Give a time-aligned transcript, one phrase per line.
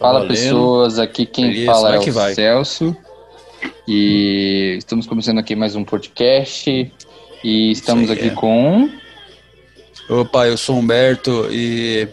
[0.00, 0.28] Fala valendo.
[0.28, 2.34] pessoas, aqui quem Beleza, fala vai é que o vai.
[2.34, 2.96] Celso.
[3.86, 6.90] E estamos começando aqui mais um podcast.
[7.44, 8.30] E estamos aqui é.
[8.30, 8.88] com.
[10.08, 12.08] Opa, eu sou o Humberto e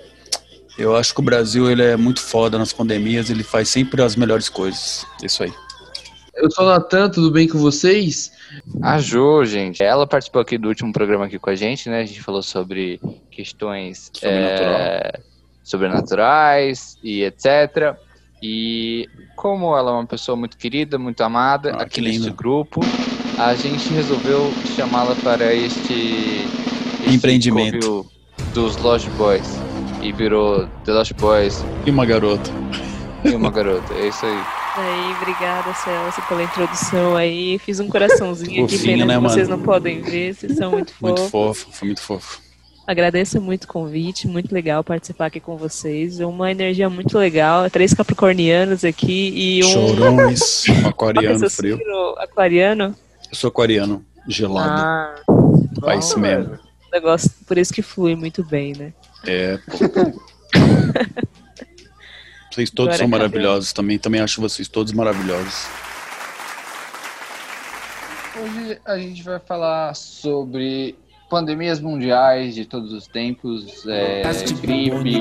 [0.78, 4.18] eu acho que o Brasil ele é muito foda nas pandemias, ele faz sempre as
[4.18, 5.06] melhores coisas.
[5.24, 5.54] Isso aí.
[6.36, 8.34] Eu sou o Natan, tudo bem com vocês?
[8.82, 9.82] A Jo, gente.
[9.82, 12.02] Ela participou aqui do último programa aqui com a gente, né?
[12.02, 13.00] A gente falou sobre
[13.32, 14.76] questões Sobrenatural.
[14.76, 15.20] é,
[15.70, 17.96] sobrenaturais e etc.
[18.42, 22.82] E como ela é uma pessoa muito querida, muito amada Ah, aqui neste grupo,
[23.38, 26.46] a gente resolveu chamá-la para este,
[27.02, 28.06] este Empreendimento.
[28.54, 29.48] dos Lost Boys.
[30.02, 32.50] E virou The Lost Boys E uma garota.
[33.26, 33.94] e uma garota.
[33.96, 34.44] É isso aí.
[34.80, 37.58] Aí, obrigada, Celso, pela introdução aí.
[37.58, 39.30] Fiz um coraçãozinho aqui, pena né, que mano?
[39.34, 41.64] vocês não podem ver, vocês são muito Muito fofos.
[41.64, 42.40] fofo, foi muito fofo.
[42.88, 46.22] Agradeço muito o convite, muito legal participar aqui com vocês.
[46.22, 51.78] Uma energia muito legal, três capricornianos aqui e um Chorões, um aquariano frio.
[52.18, 52.96] aquariano.
[53.30, 54.82] Eu sou aquariano, gelado.
[54.82, 55.16] Ah,
[55.82, 56.58] Vai isso mesmo.
[56.90, 58.94] negócio, por isso que flui muito bem, né?
[59.26, 59.78] É, pô.
[62.50, 65.68] Vocês todos Agora são maravilhosos também, também acho vocês todos maravilhosos.
[68.36, 70.96] Hoje a gente vai falar sobre
[71.30, 74.24] pandemias mundiais de todos os tempos, é,
[74.62, 75.16] gripe,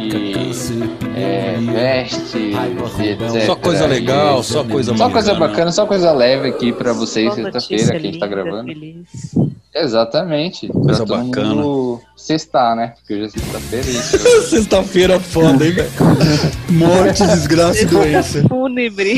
[1.16, 3.46] é, peste, etc.
[3.46, 5.48] Só coisa legal, só coisa Só coisa bacana.
[5.48, 8.66] bacana, só coisa leve aqui pra vocês, sexta-feira, que a gente tá gravando.
[8.66, 9.34] feliz.
[9.74, 10.68] Exatamente.
[10.68, 11.54] Coisa pra todo bacana.
[11.54, 12.94] mundo sextar, né?
[12.96, 13.84] Porque hoje é sexta-feira.
[14.48, 15.90] Sexta-feira foda, hein, velho?
[16.70, 18.42] Morte, desgraça e doença.
[18.48, 19.16] Fúnebre.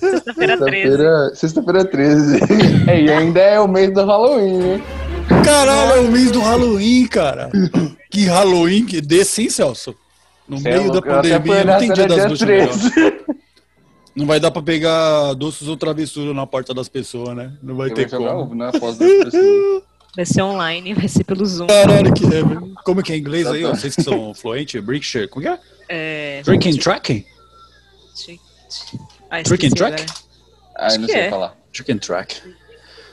[0.00, 0.88] Sexta-feira 13.
[0.88, 2.40] Sexta-feira sexta-feira 13.
[2.88, 4.82] É, e ainda é o mês do Halloween, né?
[5.44, 7.50] Caralho, é o mês do Halloween, cara.
[8.10, 9.94] Que Halloween que desse, hein, Celso?
[10.48, 12.68] No Cê é meio da pandemia, não tem dia das bruxas melhor.
[12.92, 13.42] 13.
[14.14, 17.54] Não vai dar pra pegar doces ou travessura na porta das pessoas, né?
[17.62, 18.28] Não vai Eu ter como.
[18.28, 18.98] ovo pessoas.
[20.14, 21.68] Vai ser online, vai ser pelo Zoom.
[21.68, 22.42] Caralho, que é.
[22.84, 23.64] Como que é em inglês aí?
[23.64, 23.70] ó?
[23.70, 25.58] Vocês que são fluentes, Brickshare, como que é?
[25.88, 26.42] É...
[26.44, 27.24] Trick and Tracking?
[29.30, 30.02] Ah, Trick and track?
[30.02, 30.14] agora.
[30.76, 31.30] Ah, eu não que sei é.
[31.30, 31.56] falar.
[31.72, 32.42] Trick and Track.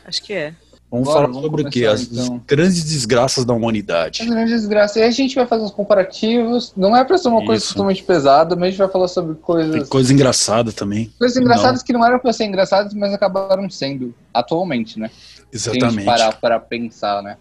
[0.06, 0.54] Acho que é.
[0.92, 1.86] Vamos Bora, falar vamos sobre o quê?
[1.86, 2.42] As então.
[2.48, 4.24] grandes desgraças da humanidade.
[4.24, 4.98] As grandes desgraças.
[4.98, 6.74] E a gente vai fazer uns comparativos.
[6.76, 7.74] Não é pra ser uma coisa Isso.
[7.74, 9.88] totalmente pesada, mas a gente vai falar sobre Tem coisas.
[9.90, 11.14] coisa engraçada também.
[11.20, 15.12] Coisas engraçadas que não eram pra ser engraçadas, mas acabaram sendo atualmente, né?
[15.54, 16.06] Se a gente Exatamente.
[16.06, 17.38] parar para pensar, né?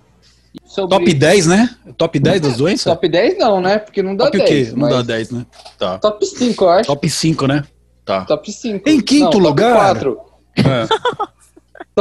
[0.66, 1.70] Sobre- Top 10, né?
[1.96, 2.84] Top 10 das doenças?
[2.84, 3.78] Top 10 não, né?
[3.78, 4.68] Porque não dá Top o 10.
[4.70, 4.74] quê?
[4.76, 5.46] Não dá mas 10, né?
[5.78, 5.98] Tá.
[5.98, 6.86] Top 5, eu acho.
[6.86, 7.64] Top 5, né?
[8.04, 8.24] Tá.
[8.26, 8.88] Top 5.
[8.88, 9.94] Em quinto lugar?
[9.94, 10.18] Top 4.
[10.58, 11.28] É.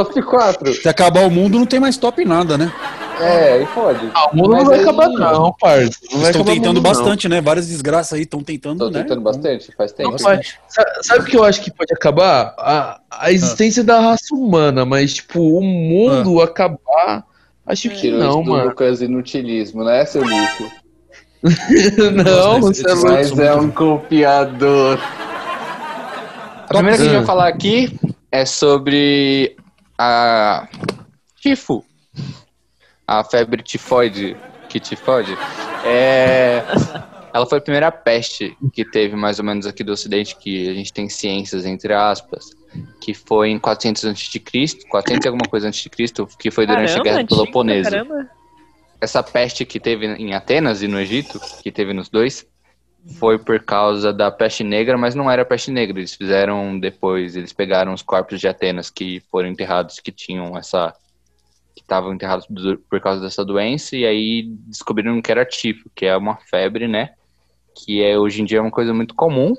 [0.04, 0.74] Top 4.
[0.74, 2.72] Se acabar o mundo, não tem mais top nada, né?
[3.20, 4.08] É, aí pode.
[4.14, 5.98] Ah, o mundo Mas não vai aí- acabar não, parça.
[6.12, 6.82] Não vai Estão tentando mundo, não.
[6.82, 7.40] bastante, né?
[7.40, 9.02] Várias desgraças aí estão tentando, Tô né?
[9.02, 10.12] tentando bastante, faz tempo.
[10.12, 12.54] Não Sabe o que eu acho que pode acabar?
[12.58, 17.24] A, a existência da raça humana, mas, tipo, o mundo acabar.
[17.66, 18.68] Acho que Tirou não, mano.
[18.68, 20.70] Lucas inutilismo, né, seu lixo?
[21.42, 22.94] não, Mas você é.
[22.94, 24.96] Mas é um copiador.
[26.64, 27.98] A primeira que a gente vai falar aqui
[28.30, 29.56] é sobre
[29.98, 30.68] a
[31.40, 31.84] tifo.
[33.06, 34.36] A febre tifoide,
[34.68, 35.36] que tifoide.
[35.84, 36.62] É...
[37.32, 40.74] Ela foi a primeira peste que teve mais ou menos aqui do ocidente, que a
[40.74, 42.50] gente tem ciências, entre aspas,
[43.00, 44.40] que foi em 400 a.C.,
[44.88, 48.30] 400 e alguma coisa antes de Cristo, que foi durante a Guerra Peloponesa Caramba.
[49.00, 52.46] essa peste que teve em Atenas e no Egito, que teve nos dois,
[53.14, 55.98] foi por causa da peste negra, mas não era peste negra.
[55.98, 60.94] Eles fizeram depois, eles pegaram os corpos de Atenas que foram enterrados, que tinham essa.
[61.74, 66.04] que estavam enterrados do- por causa dessa doença, e aí descobriram que era tifo, que
[66.06, 67.10] é uma febre, né?
[67.72, 69.54] Que é hoje em dia uma coisa muito comum.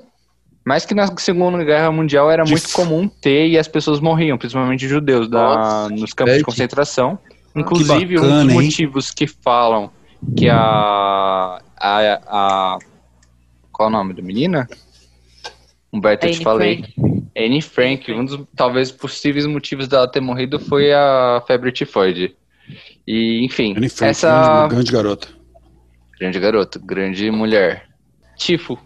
[0.62, 4.86] Mas que na Segunda Guerra Mundial era muito comum ter e as pessoas morriam, principalmente
[4.86, 7.18] judeus, da, nos campos de concentração.
[7.56, 8.62] Inclusive, um bacana, dos hein?
[8.66, 9.90] motivos que falam
[10.36, 11.60] que a.
[11.78, 12.78] a, a
[13.80, 14.68] qual o nome da menina?
[15.90, 16.84] Humberto, eu te Anne falei.
[17.34, 18.12] Anne Frank.
[18.12, 22.36] Um dos talvez possíveis motivos dela ter morrido foi a febre tifoide.
[23.06, 24.28] E, enfim, Anne Frank, essa
[24.68, 25.28] grande, grande garota.
[26.18, 27.88] grande garota, grande mulher.
[28.36, 28.78] Tifo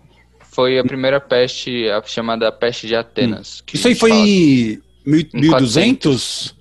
[0.52, 3.60] foi a primeira peste, a chamada peste de Atenas.
[3.66, 6.54] que Isso aí foi em mil- Em 1200?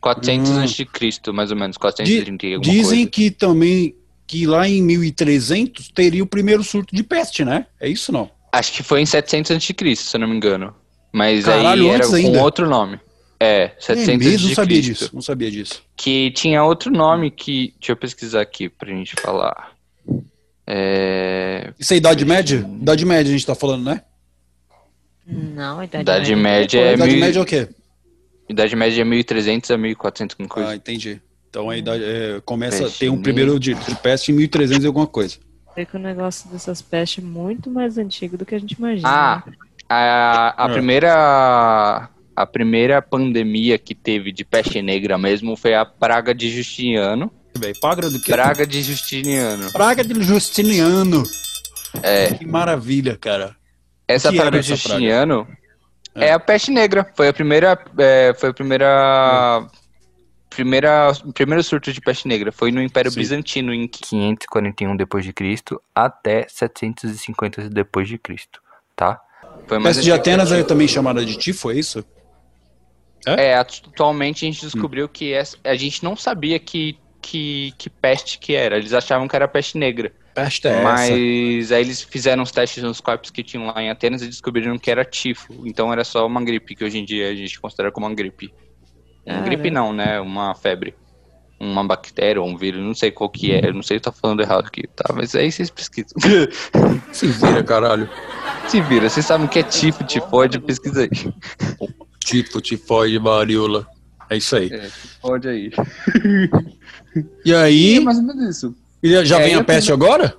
[0.00, 0.62] 400 Hum.
[0.62, 3.10] a.C., mais ou menos, Di- 430 e alguma Dizem coisa.
[3.10, 3.94] que também
[4.30, 7.66] que lá em 1300 teria o primeiro surto de peste, né?
[7.80, 8.30] É isso não?
[8.52, 10.72] Acho que foi em 700 a.C., se eu não me engano.
[11.12, 12.40] Mas Caralho, aí era com ainda.
[12.42, 13.00] outro nome.
[13.40, 14.38] É, É 700 mesmo?
[14.42, 14.54] Não a.C.
[14.54, 15.10] sabia disso.
[15.12, 15.82] Não sabia disso.
[15.96, 17.74] Que tinha outro nome que...
[17.80, 19.72] Deixa eu pesquisar aqui pra gente falar.
[20.66, 21.72] É...
[21.78, 22.58] Isso é Idade Média?
[22.80, 24.02] Idade Média a gente tá falando, né?
[25.26, 26.36] Não, Idade, Idade Média.
[26.36, 27.68] Média é Idade mil- média é o quê?
[28.48, 30.74] Idade Média é 1300 a 1400 com Ah, coisa.
[30.76, 31.20] entendi.
[31.50, 34.86] Então a idade é, começa, Peste tem um primeiro de, de peste em 1300 e
[34.86, 35.36] alguma coisa.
[35.76, 39.08] Vê que o negócio dessas pestes é muito mais antigo do que a gente imagina.
[39.08, 39.42] Ah,
[39.88, 40.68] a, a Ah.
[40.68, 47.30] primeira a primeira pandemia que teve de peste negra mesmo foi a praga de Justiniano.
[47.58, 48.30] Bem, Praga do quê?
[48.32, 49.70] Praga de Justiniano.
[49.72, 51.24] Praga de Justiniano.
[52.02, 53.56] É, Que maravilha, cara.
[54.06, 55.00] essa praga de essa praga?
[55.00, 55.48] Justiniano
[56.14, 56.26] É.
[56.28, 56.32] é.
[56.32, 57.04] a peste negra.
[57.16, 59.66] Foi a primeira é, foi a primeira
[60.50, 63.20] primeira primeiro surto de peste negra foi no Império Sim.
[63.20, 68.60] Bizantino em 541 depois de Cristo até 750 depois de Cristo,
[68.96, 69.20] tá?
[69.66, 70.12] Foi mais Peste de.
[70.12, 72.04] Atenas é também chamada de tifo, é isso?
[73.26, 78.38] É, atualmente a gente descobriu que essa, a gente não sabia que, que, que peste
[78.38, 78.78] que era.
[78.78, 80.12] Eles achavam que era peste negra.
[80.34, 80.82] Peste é essa.
[80.82, 84.78] mas aí eles fizeram os testes nos corpos que tinham lá em Atenas e descobriram
[84.78, 85.66] que era tifo.
[85.66, 88.52] Então era só uma gripe, que hoje em dia a gente considera como uma gripe.
[89.26, 89.44] Uma Caramba.
[89.50, 90.20] gripe não, né?
[90.20, 90.94] Uma febre.
[91.58, 93.66] Uma bactéria ou um vírus, não sei qual que é.
[93.68, 95.12] Eu não sei se eu tô falando errado aqui, tá?
[95.14, 96.16] Mas aí vocês pesquisam.
[97.12, 98.08] Se vira, caralho.
[98.66, 101.10] Se vira, vocês sabem o que é tifo, tifoide, pesquisa aí.
[102.24, 103.86] Tifo, tifoide, varíola.
[104.30, 104.72] É isso aí.
[104.72, 104.88] É,
[105.20, 105.70] pode aí.
[107.44, 108.74] E aí, mais ou menos isso.
[109.02, 110.36] e já É, vem a peste agora?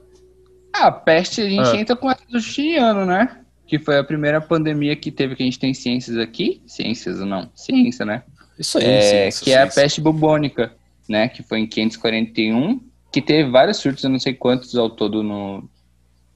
[0.74, 1.76] Ah, a peste a gente Ah.
[1.76, 3.38] entra com essa do Justiniano, né?
[3.68, 6.62] Que foi a primeira pandemia que teve que a gente tem ciências aqui.
[6.66, 7.50] Ciências ou não?
[7.54, 8.24] Ciência, né?
[8.58, 10.72] Isso aí, É, ciência, que é a peste bubônica,
[11.08, 11.28] né?
[11.28, 12.80] Que foi em 541,
[13.12, 15.70] que teve vários surtos, eu não sei quantos ao todo no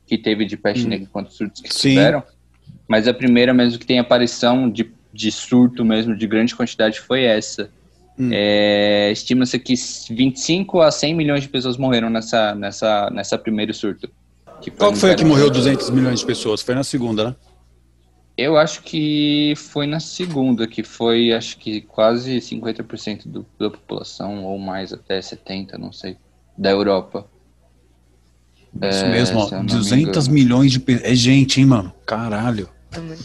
[0.08, 0.90] que teve de peste Hum.
[0.90, 1.90] negra, quantos surtos que Sim.
[1.90, 2.24] tiveram.
[2.88, 7.24] Mas a primeira mesmo que tem aparição de, de surto mesmo, de grande quantidade, foi
[7.24, 7.70] essa.
[8.18, 8.30] Hum.
[8.32, 9.74] É, Estima-se que
[10.10, 14.10] 25 a 100 milhões de pessoas morreram nessa, nessa, nessa primeiro surto.
[14.62, 15.78] Que Qual foi a que morreu Bizantino.
[15.78, 16.62] 200 milhões de pessoas?
[16.62, 17.36] Foi na segunda, né?
[18.38, 24.44] Eu acho que foi na segunda, que foi acho que quase 50% do, da população,
[24.44, 26.18] ou mais, até 70%, não sei,
[26.58, 27.26] da Europa.
[28.82, 29.48] Isso É, mesmo, ó.
[29.48, 30.34] se eu não me 200 engano.
[30.34, 31.10] milhões de pessoas.
[31.12, 31.94] É gente, hein, mano?
[32.06, 32.70] Caralho.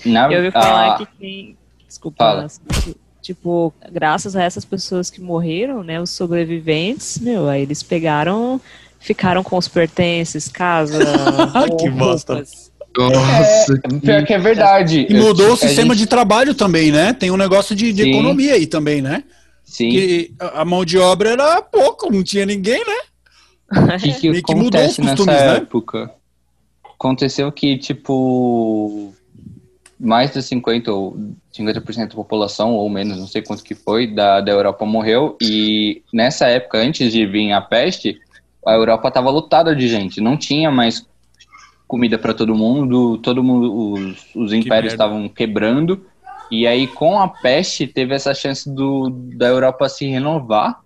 [0.04, 1.56] Na, Eu ouvi falar a- que tem.
[1.88, 2.46] Desculpa, Fala.
[2.84, 8.60] que, tipo, graças a essas pessoas que morreram, né, os sobreviventes, meu, aí eles pegaram,
[9.00, 10.96] ficaram com os pertences, casa,
[11.80, 12.34] Que bosta.
[12.34, 12.69] roupas.
[12.98, 15.06] Nossa, É, pior que é verdade.
[15.08, 17.12] E mudou Eu- o sistema gente- de trabalho também, né?
[17.12, 19.24] Tem um negócio de, de economia aí também, né?
[19.64, 19.90] Sim.
[19.90, 22.96] Que a mão de obra era pouco, não tinha ninguém, né?
[23.70, 25.56] O que, que Meio que mudou os acontece nessa costumes, né?
[25.58, 26.10] época?
[26.98, 29.12] Aconteceu que, tipo,
[29.98, 31.16] mais de 50 ou
[31.56, 35.36] 50% da população, ou menos, não sei quanto que foi, da, da Europa morreu.
[35.40, 38.18] E nessa época, antes de vir a peste,
[38.66, 40.20] a Europa estava lotada de gente.
[40.20, 41.06] Não tinha mais
[41.90, 46.06] comida para todo mundo, todo mundo, os, os impérios estavam quebrando.
[46.48, 50.80] E aí, com a peste, teve essa chance do, da Europa se renovar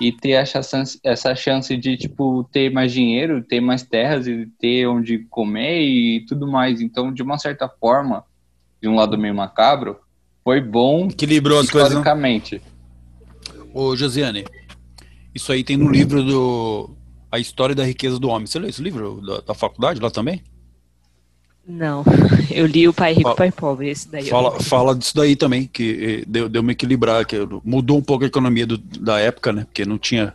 [0.00, 4.48] e ter essa chance, essa chance de, tipo, ter mais dinheiro, ter mais terras e
[4.58, 6.80] ter onde comer e tudo mais.
[6.80, 8.24] Então, de uma certa forma,
[8.82, 9.98] de um lado meio macabro,
[10.42, 11.90] foi bom Equilibrou as coisas.
[11.90, 12.60] historicamente.
[13.72, 14.44] Ô, Josiane,
[15.32, 16.90] isso aí tem no livro do
[17.30, 18.46] A História da Riqueza do Homem.
[18.46, 20.42] Você leu esse livro da, da faculdade lá também?
[21.66, 22.02] Não,
[22.50, 24.28] eu li o Pai Rico, Fala- Pai Pobre, esse daí.
[24.28, 28.24] Fala, fala disso daí também, que eh, deu, deu uma equilibrar, que mudou um pouco
[28.24, 29.64] a economia do- da época, né?
[29.64, 30.34] Porque não tinha.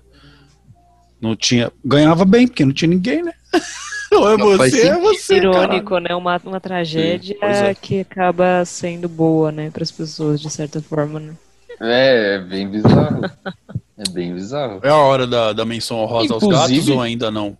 [1.19, 1.71] Não tinha.
[1.83, 3.33] Ganhava bem, porque não tinha ninguém, né?
[4.13, 5.35] Ou é Não, você, é você.
[5.37, 6.15] Irônico, né?
[6.15, 7.73] Uma, uma tragédia é.
[7.73, 11.33] que acaba sendo boa, né, para as pessoas, de certa forma, né?
[11.81, 13.21] É, é bem bizarro.
[13.97, 14.79] é bem bizarro.
[14.83, 17.57] É a hora da, da menção honrosa aos Inclusive- gatos ou ainda não?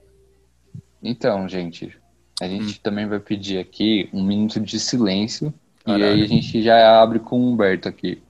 [1.01, 1.95] Então, gente,
[2.41, 5.53] a gente também vai pedir aqui um minuto de silêncio.
[5.81, 6.05] E Caralho.
[6.05, 8.21] aí a gente já abre com o Humberto aqui.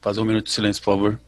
[0.00, 1.20] Fazer um minuto de silêncio, por favor.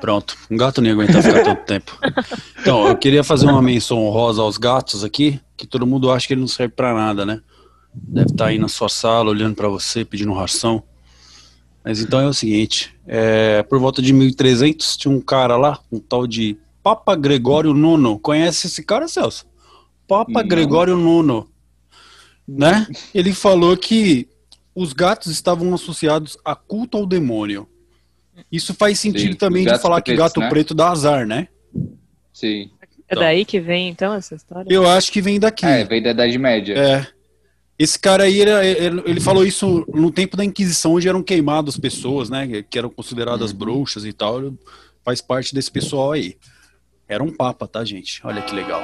[0.00, 1.96] Pronto, um gato nem aguenta ficar tanto tempo.
[2.60, 6.34] Então, eu queria fazer uma menção honrosa aos gatos aqui, que todo mundo acha que
[6.34, 7.40] ele não serve pra nada, né?
[7.94, 10.82] Deve estar aí na sua sala, olhando pra você, pedindo ração.
[11.84, 15.98] Mas então é o seguinte, é, por volta de 1300 tinha um cara lá, um
[15.98, 18.18] tal de Papa Gregório IX.
[18.22, 19.46] Conhece esse cara, Celso?
[20.06, 20.48] Papa Não.
[20.48, 21.46] Gregório IX,
[22.46, 22.86] né?
[23.14, 24.28] Ele falou que
[24.74, 27.68] os gatos estavam associados a culto ao demônio.
[28.50, 30.48] Isso faz sentido Sim, também de falar que pretos, gato né?
[30.48, 31.48] preto dá azar, né?
[32.32, 32.70] Sim.
[32.80, 33.22] É Então.
[33.22, 34.72] daí que vem, então, essa história?
[34.72, 35.66] Eu acho que vem daqui.
[35.66, 36.74] É, veio da Idade Média.
[36.74, 37.06] É.
[37.78, 42.30] Esse cara aí, ele, ele- falou isso no tempo da Inquisição, onde eram queimadas pessoas,
[42.30, 42.62] né?
[42.68, 43.56] Que eram consideradas Uhum.
[43.58, 44.38] bruxas e tal.
[44.40, 44.58] Ele
[45.04, 46.36] faz parte desse pessoal aí.
[47.08, 48.20] Era um papa, tá, gente?
[48.24, 48.82] Olha que legal.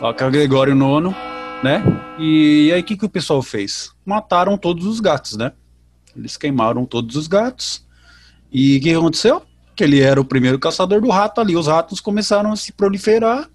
[0.00, 1.14] Papa Gregório IX,
[1.62, 1.82] né?
[2.18, 3.92] E aí o que, que o pessoal fez?
[4.04, 5.52] Mataram todos os gatos, né?
[6.16, 7.84] Eles queimaram todos os gatos.
[8.52, 9.42] E o que aconteceu?
[9.76, 11.56] Que ele era o primeiro caçador do rato ali.
[11.56, 13.48] Os ratos começaram a se proliferar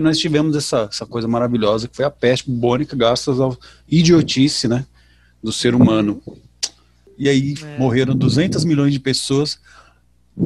[0.00, 3.50] e nós tivemos essa, essa coisa maravilhosa que foi a peste bubônica, graças à
[3.88, 4.84] idiotice, né,
[5.42, 6.20] do ser humano.
[7.16, 7.78] E aí é.
[7.78, 9.58] morreram 200 milhões de pessoas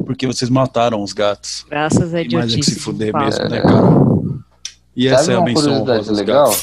[0.05, 1.65] porque vocês mataram os gatos.
[1.69, 2.35] Graças à idiotice.
[2.35, 4.05] Mais é que se fuder mesmo, né, cara?
[4.95, 6.53] E essa é a menção honrosa legal?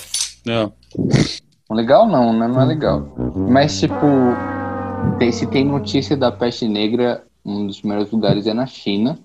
[0.46, 0.70] É.
[1.70, 2.46] Legal não, né?
[2.46, 3.14] Não é legal.
[3.48, 3.96] Mas, tipo,
[5.18, 9.18] tem, se tem notícia da peste negra, um dos primeiros lugares é na China,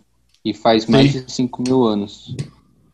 [0.44, 1.24] e faz mais Sim.
[1.24, 2.36] de 5 mil anos.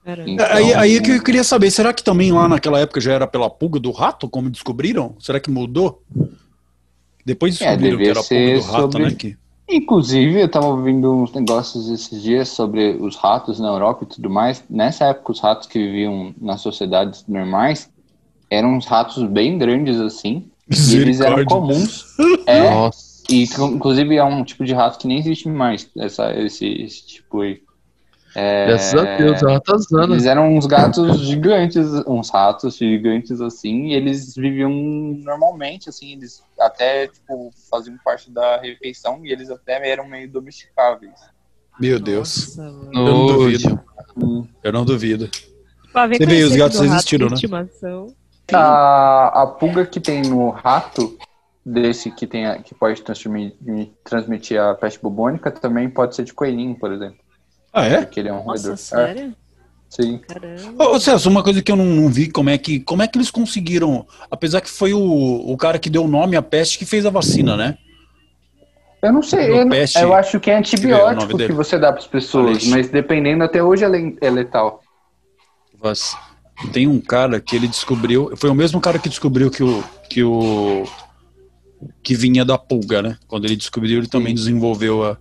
[0.05, 0.45] Então...
[0.50, 3.25] Aí, aí é que eu queria saber, será que também lá naquela época já era
[3.25, 5.15] pela pulga do rato, como descobriram?
[5.19, 6.01] Será que mudou?
[7.25, 9.03] Depois é, descobriram é, que era a pulga do rato, sobre...
[9.03, 9.12] né?
[9.12, 9.38] Que...
[9.69, 14.29] Inclusive, eu tava ouvindo uns negócios esses dias sobre os ratos na Europa e tudo
[14.29, 14.63] mais.
[14.69, 17.89] Nessa época, os ratos que viviam nas sociedades normais
[18.50, 20.45] eram uns ratos bem grandes assim.
[20.69, 22.05] E eles eram comuns.
[22.45, 23.13] É, Nossa.
[23.29, 27.39] E inclusive é um tipo de rato que nem existe mais, essa, esse, esse tipo
[27.39, 27.62] aí.
[28.35, 30.13] É, Graças a Deus, ratazana.
[30.13, 36.43] Eles eram uns gatos gigantes, uns ratos gigantes assim, e eles viviam normalmente, assim, eles
[36.59, 41.13] até, tipo, faziam parte da refeição e eles até eram meio domesticáveis.
[41.79, 42.57] Meu Deus.
[42.57, 42.61] Nossa,
[42.93, 43.79] eu não duvido.
[44.63, 45.29] Eu não duvido.
[45.93, 47.35] Você vê, os gatos existiram, né?
[48.51, 51.17] A, a pulga que tem no rato,
[51.65, 53.55] desse que, tem, que pode transmitir,
[54.03, 57.17] transmitir a peste bubônica, também pode ser de coelhinho, por exemplo.
[57.73, 58.01] Ah, é?
[58.01, 58.77] Porque ele é um Nossa, roedor.
[58.77, 59.35] sério?
[59.39, 59.43] É.
[59.89, 60.19] Sim.
[60.27, 60.89] Caramba.
[60.89, 63.15] Ô, Celso, uma coisa que eu não, não, vi, como é que como é que
[63.17, 66.85] eles conseguiram, apesar que foi o, o cara que deu o nome à peste que
[66.85, 67.77] fez a vacina, né?
[69.03, 71.99] Eu não sei, eu, peste, eu, acho que é antibiótico que, que você dá para
[71.99, 74.81] as pessoas, mas dependendo até hoje é letal.
[75.79, 76.17] Mas
[76.71, 80.23] tem um cara que ele descobriu, foi o mesmo cara que descobriu que o que
[80.23, 80.85] o
[82.01, 83.17] que vinha da pulga, né?
[83.27, 85.17] Quando ele descobriu, ele também desenvolveu a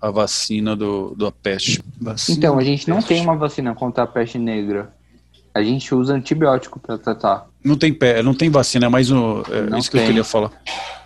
[0.00, 1.82] a vacina do, do peste.
[2.00, 4.92] Vacina então, a gente não tem uma vacina contra a peste negra.
[5.52, 7.48] A gente usa antibiótico para tratar.
[7.62, 10.02] Não tem pé, não tem vacina, é mais um, é isso que tem.
[10.02, 10.52] eu queria falar.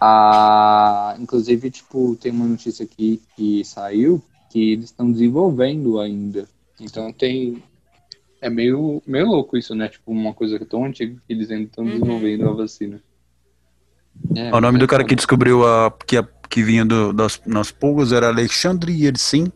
[0.01, 6.47] Ah, inclusive, tipo, tem uma notícia aqui que saiu que eles estão desenvolvendo ainda.
[6.79, 7.63] Então tem
[8.45, 9.89] é meio, meio louco isso, né?
[9.89, 11.91] Tipo, uma coisa que é tão antiga que eles ainda estão uhum.
[11.91, 13.01] desenvolvendo a vacina.
[14.37, 17.71] É, o nome do cara que descobriu a, que, a, que vinha do, das, nas
[17.71, 19.47] pulgas era Alexandre Yersin,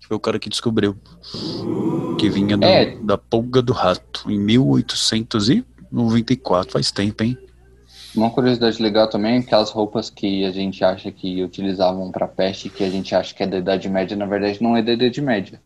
[0.00, 0.96] que foi o cara que descobriu.
[2.18, 2.96] Que vinha do, é.
[2.96, 7.38] da pulga do rato, em 1894, faz tempo, hein?
[8.14, 12.26] Uma curiosidade legal também é que as roupas que a gente acha que utilizavam para
[12.26, 14.92] peste, que a gente acha que é da Idade Média, na verdade não é da
[14.92, 15.60] Idade Média.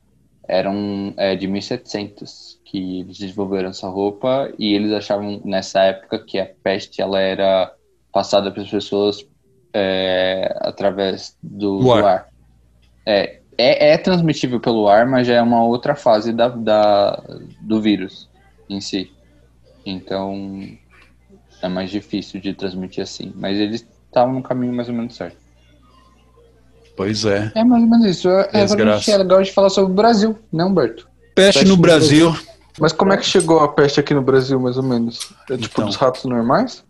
[0.47, 6.39] Eram é, de 1700 que eles desenvolveram essa roupa e eles achavam nessa época que
[6.39, 7.73] a peste ela era
[8.13, 9.27] passada para as pessoas
[9.75, 12.05] é, através do, do ar.
[12.05, 12.29] ar.
[13.05, 17.23] É, é, é, transmitível pelo ar, mas já é uma outra fase da, da,
[17.61, 18.29] do vírus
[18.71, 19.13] em si.
[19.85, 20.33] Então
[21.61, 23.33] é mais difícil de transmitir assim.
[23.35, 25.37] Mas eles estavam no caminho mais ou menos certo.
[26.97, 27.51] Pois é.
[27.55, 28.29] É mais ou menos isso.
[28.29, 31.09] É, é, é legal de falar sobre o Brasil, né, Humberto?
[31.35, 32.31] Peste, peste no, Brasil.
[32.31, 32.55] Brasil.
[32.81, 35.33] Mas como é que chegou a peste aqui no Brasil, mais ou menos?
[35.51, 35.87] É tipo então.
[35.87, 36.85] dos ratos normais?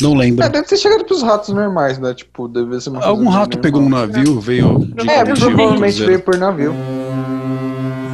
[0.00, 0.44] Não lembro.
[0.44, 2.14] É, deve ter chegado pros ratos normais, né?
[2.14, 4.78] Tipo, deve ser uma Algum rato pegou um navio, veio.
[4.78, 6.72] De é, provavelmente veio por navio.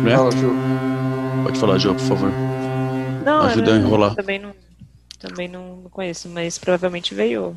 [0.02, 0.16] Né?
[0.16, 0.50] Fala, Jô.
[1.44, 2.30] Pode falar, Jô, por favor.
[3.24, 4.14] Não, Ajuda a enrolar.
[4.14, 4.52] Também não,
[5.18, 7.56] também não conheço, mas provavelmente veio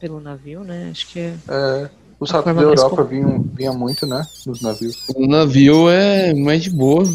[0.00, 0.88] pelo navio, né?
[0.90, 1.34] Acho que é.
[1.48, 1.90] É.
[2.18, 4.24] Os ratos da Europa vinham, vinham muito, né?
[4.46, 5.04] Nos navios.
[5.14, 7.04] O navio é mais de boa.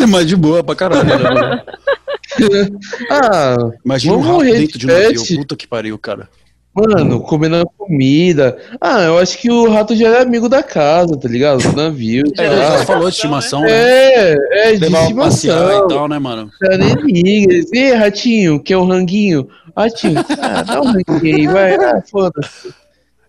[0.00, 1.04] É mais de boa pra caralho.
[3.10, 5.36] Ah, Imagina um rato dentro de um navio.
[5.38, 6.28] Puta que pariu, cara.
[6.74, 8.56] Mano, comendo comida.
[8.80, 11.60] Ah, eu acho que o rato já é amigo da casa, tá ligado?
[11.60, 12.24] Do navio.
[12.38, 13.70] É, já falou de estimação, né?
[13.70, 15.86] É, é, de Levar estimação.
[15.86, 16.50] e tal, né, mano?
[16.60, 17.64] Cara, nem liga.
[17.72, 19.48] E ratinho, que é o ranguinho?
[19.76, 21.74] Ratinho, ah, dá um ranguinho aí, vai.
[21.74, 22.72] Ah, foda-se.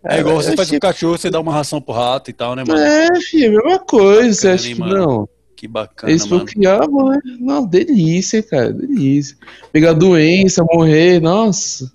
[0.04, 2.56] É igual você faz com o cachorro, você dá uma ração pro rato e tal,
[2.56, 2.80] né, mano?
[2.80, 4.34] É, filho, mesma coisa.
[4.34, 5.28] Você acha que não?
[5.60, 7.20] Que bacana, Eles criavam, né?
[7.38, 9.36] Não, delícia, cara, delícia.
[9.74, 11.92] Pegar doença, morrer, nossa.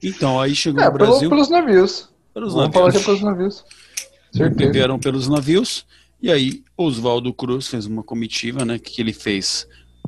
[0.00, 1.28] Então, aí chegou é, no Brasil...
[1.28, 2.08] pelos navios.
[2.32, 2.74] Pelos Vamos navios.
[2.74, 3.64] falar que é pelos navios.
[4.32, 4.70] Certeza.
[4.70, 5.84] Vieram pelos navios,
[6.22, 9.66] e aí Oswaldo Cruz fez uma comitiva, né, que ele fez?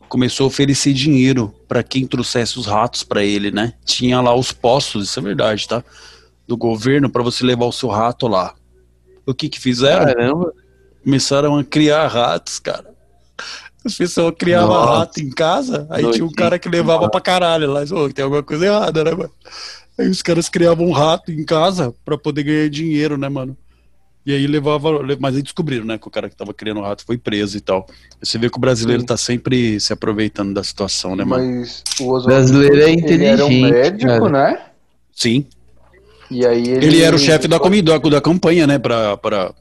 [0.09, 3.73] Começou a oferecer dinheiro para quem trouxesse os ratos para ele, né?
[3.85, 5.83] Tinha lá os postos, isso é verdade, tá?
[6.47, 8.55] Do governo para você levar o seu rato lá.
[9.27, 10.05] O que que fizeram?
[10.05, 10.55] Caramba.
[11.05, 12.91] Começaram a criar ratos, cara.
[13.85, 14.99] As pessoas criavam Nossa.
[14.99, 17.81] rato em casa, aí tinha um cara que levava pra caralho lá.
[17.91, 19.31] Ô, tem alguma coisa errada, né, mano?
[19.99, 23.57] Aí os caras criavam um rato em casa pra poder ganhar dinheiro, né, mano?
[24.27, 25.03] E aí levava.
[25.03, 27.57] le- Mas aí descobriram, né, que o cara que tava criando o rato foi preso
[27.57, 27.87] e tal.
[28.23, 29.07] Você vê que o brasileiro Sim.
[29.07, 31.43] tá sempre se aproveitando da situação, né, mano?
[31.61, 34.31] Mas o Oswaldo Brasileiro é ele era um inteligente, médico, cara.
[34.31, 34.63] né?
[35.15, 35.47] Sim.
[36.31, 39.55] E aí ele, Ele era o chefe da comida da campanha, né, pra, pra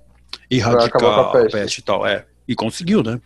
[0.58, 1.52] erradicar acabar com a a peste.
[1.58, 1.78] peste.
[1.80, 2.06] e tal.
[2.06, 2.26] É.
[2.48, 3.20] E conseguiu, né?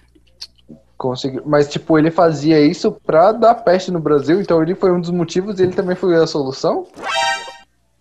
[0.98, 1.42] Conseguiu.
[1.46, 5.10] Mas, tipo, ele fazia isso pra dar peste no Brasil, então ele foi um dos
[5.10, 6.88] motivos e ele também foi a solução?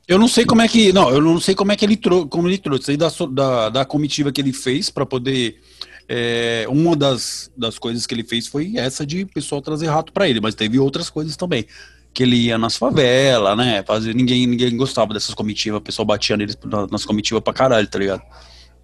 [0.07, 0.93] Eu não sei como é que.
[0.93, 2.29] Não, eu não sei como é que ele trouxe.
[2.29, 2.97] Como ele trouxe.
[2.97, 5.61] Da, da, da comitiva que ele fez pra poder.
[6.09, 10.29] é, uma das, das coisas que ele fez foi essa de pessoal trazer rato pra
[10.29, 11.67] ele, mas teve outras coisas também.
[12.13, 13.83] Que ele ia nas favelas, né?
[13.85, 17.87] Fazer, ninguém, ninguém gostava dessas comitivas, o pessoal batia neles na- nas comitivas pra caralho,
[17.89, 18.23] tá ligado?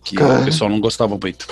[0.05, 0.41] Que Cara.
[0.41, 1.47] o pessoal não gostava muito.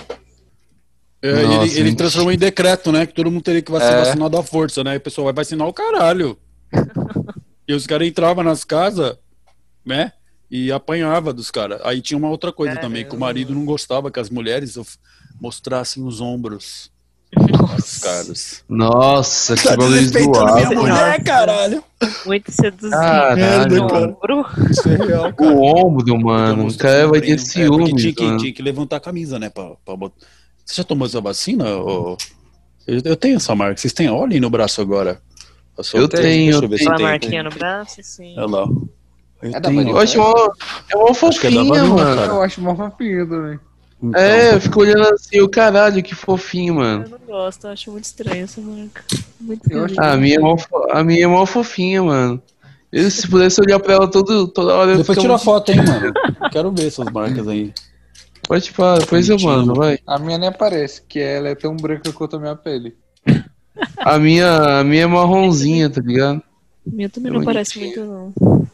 [1.23, 3.07] É, Nossa, ele, ele transformou em decreto, né?
[3.07, 3.97] Que todo mundo teria que vai ser É.
[3.99, 4.95] vacinado à força, né?
[4.95, 6.38] E o pessoal vai vacinar o caralho.
[7.67, 9.17] e os caras entravam nas casas,
[9.85, 10.12] né?
[10.50, 11.81] E apanhava dos caras.
[11.85, 14.79] Aí tinha uma outra coisa também, que o marido não gostava que as mulheres
[15.41, 16.91] mostrassem os ombros
[17.37, 18.64] dos caras.
[18.69, 20.81] Nossa, que Tá bagulho desrespeitando minha zoado.
[20.81, 21.85] mulher, caralho.
[22.25, 22.90] Muito seduzido.
[22.90, 24.07] Caralho, Merda, no cara.
[24.09, 24.47] ombro.
[24.71, 25.50] Isso é real, cara.
[25.50, 26.66] O ombro, mano.
[26.69, 29.49] O cara vai ter É, ciúmes, tinha que, tinha que levantar a camisa, né?
[29.50, 30.16] Pra, pra botar.
[30.64, 31.64] Você já tomou essa vacina?
[31.76, 32.16] ô?
[32.87, 33.76] Eu, eu tenho essa marca.
[33.76, 34.09] Vocês têm?
[34.11, 35.21] Olha aí no braço agora.
[35.83, 37.05] Sua- Eu tenho, Deixa eu ver se tem.
[37.05, 38.35] marquinha no braço, sim.
[38.38, 38.69] Olha lá.
[39.43, 39.76] Eu É da tenho.
[39.76, 39.93] Maria.
[39.93, 40.52] Eu acho uma,
[40.90, 42.23] é uma Acho que é da fofinha, varíola, mano.
[42.23, 43.59] Eu acho uma fofinha também.
[44.03, 47.05] Então, É, eu fico olhando assim, o caralho, que fofinho, mano.
[47.05, 49.03] Eu não gosto, eu acho muito estranho essa marca.
[49.41, 49.62] Muito.
[49.99, 50.57] Ah, a minha é mó,
[50.91, 52.43] a minha é mó fofinha, mano.
[52.93, 56.12] Eu, se pudesse olhar pra ela todo, toda hora, eu Depois tira foto, hein, mano.
[56.53, 57.73] Quero ver essas marcas aí.
[58.47, 59.99] Pode parar, depois eu mando, vai.
[60.07, 62.95] A minha nem aparece, que ela é tão branca quanto a minha pele.
[63.99, 66.43] A minha, a minha é marronzinha, tá ligado?
[66.87, 68.66] A minha também É não parece muito, não.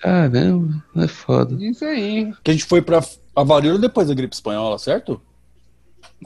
[0.00, 1.56] Caramba, é foda.
[1.64, 2.32] Isso aí.
[2.42, 3.02] Que a gente foi pra
[3.34, 5.20] a varíola depois da gripe espanhola, certo?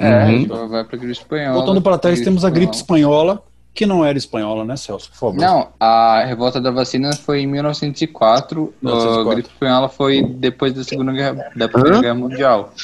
[0.00, 0.68] É, Uhum.
[0.68, 1.54] vai pra gripe espanhola.
[1.54, 3.42] Voltando pra trás, temos a gripe espanhola.
[3.74, 5.08] que não era espanhola, né, Celso?
[5.12, 5.36] Por favor.
[5.40, 8.74] Não, a revolta da vacina foi em 1904.
[8.82, 9.30] 1904.
[9.30, 12.00] A gripe espanhola foi depois da Segunda Guerra, da Primeira?
[12.02, 12.74] Guerra Mundial.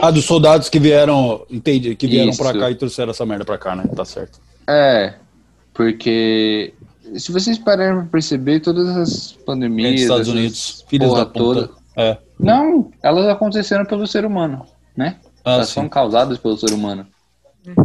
[0.00, 2.42] Ah, dos soldados que vieram, entendi, que vieram Isso.
[2.42, 3.84] pra cá e trouxeram essa merda pra cá, né?
[3.94, 4.40] Tá certo.
[4.68, 5.14] É,
[5.72, 6.74] porque
[7.16, 9.92] se vocês pararem pra perceber, todas as pandemias.
[9.92, 11.70] Dos Estados essas Unidos, filhos da puta.
[11.96, 12.18] É.
[12.38, 15.16] Não, elas aconteceram pelo ser humano, né?
[15.44, 15.74] Ah, elas sim.
[15.74, 17.06] são causadas pelo ser humano.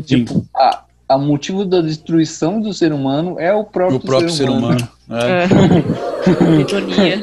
[0.05, 0.25] Sim.
[0.55, 4.88] A, a motivo da destruição do ser humano é o próprio, o próprio ser humano.
[5.10, 5.43] É.
[5.43, 6.60] É.
[6.62, 7.21] Ironia.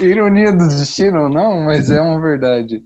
[0.00, 2.84] Ironia do destino, não, mas é uma verdade.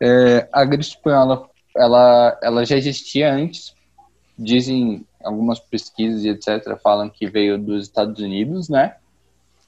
[0.00, 3.74] É, a gripe espanhola, ela, ela já existia antes.
[4.38, 6.78] Dizem algumas pesquisas e etc.
[6.82, 8.94] falam que veio dos Estados Unidos, né?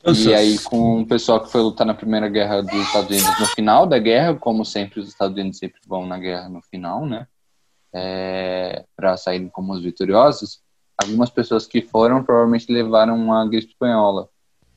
[0.04, 3.46] E aí, com o pessoal que foi lutar na Primeira Guerra dos Estados Unidos no
[3.46, 7.28] final da guerra, como sempre, os Estados Unidos sempre vão na guerra no final, né?
[7.94, 10.60] É, para saírem como os vitoriosos.
[11.00, 14.28] Algumas pessoas que foram provavelmente levaram uma gripe espanhola.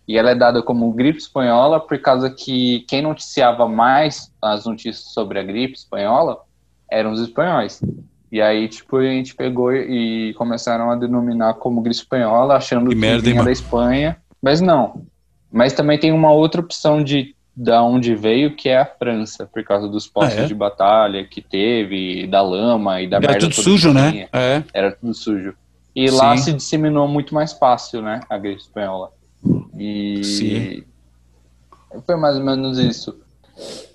[0.07, 5.11] E ela é dada como gripe espanhola por causa que quem noticiava mais as notícias
[5.11, 6.43] sobre a gripe espanhola
[6.89, 7.81] eram os espanhóis.
[8.35, 12.93] E aí, tipo, a gente pegou e começaram a denominar como gripe espanhola, achando Que
[12.93, 13.45] que, merda, hein, vinha mano?
[13.45, 14.17] da Espanha.
[14.41, 15.05] Mas não.
[15.49, 19.63] Mas também tem uma outra opção de da onde veio, que é a França, por
[19.63, 20.45] causa dos postos Ah, é?
[20.47, 24.27] de batalha que teve, da lama e da Era merda tudo sujo, né?
[24.33, 24.61] É.
[24.73, 25.53] Era tudo sujo.
[25.95, 26.43] E lá Sim.
[26.43, 28.19] se disseminou muito mais fácil, né?
[28.29, 29.11] A gripe espanhola.
[29.79, 30.83] E Sim.
[32.05, 33.17] foi mais ou menos isso.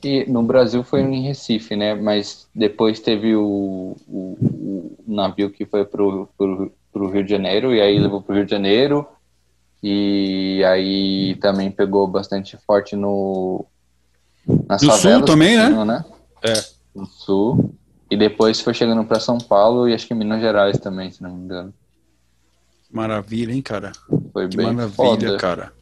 [0.02, 1.94] E no Brasil foi em Recife, né?
[1.94, 7.74] Mas depois teve o, o, o navio que foi pro, pro, pro Rio de Janeiro,
[7.74, 9.06] e aí levou pro Rio de Janeiro.
[9.82, 13.64] E aí também pegou bastante forte no.
[14.68, 15.84] Nas No sul também, né?
[15.84, 16.04] né?
[16.42, 16.52] É.
[16.94, 17.74] No sul.
[18.10, 21.30] E depois foi chegando para São Paulo e acho que Minas Gerais também, se não
[21.30, 21.72] me engano.
[22.90, 23.92] Maravilha, hein, cara?
[24.32, 25.36] Foi Que bem maravilha, foda.
[25.36, 25.72] cara.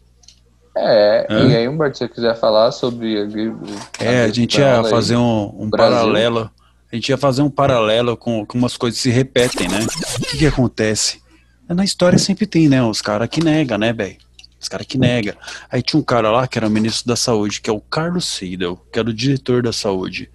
[0.79, 1.47] É, É.
[1.47, 4.05] e aí, Humberto, se você quiser falar sobre a.
[4.05, 6.51] É, a gente ia fazer um, um paralelo.
[6.91, 9.81] A gente ia fazer um paralelo com, com umas coisas que se repetem, né?
[10.17, 11.21] O que que acontece?
[11.69, 12.83] Na história sempre tem, né?
[12.83, 14.17] Os caras que nega, né, velho?
[14.59, 15.37] Os caras que nega.
[15.71, 18.81] Aí tinha um cara lá que era ministro da saúde, que é o Carlos Seidel,
[18.91, 20.31] que era o diretor da saúde.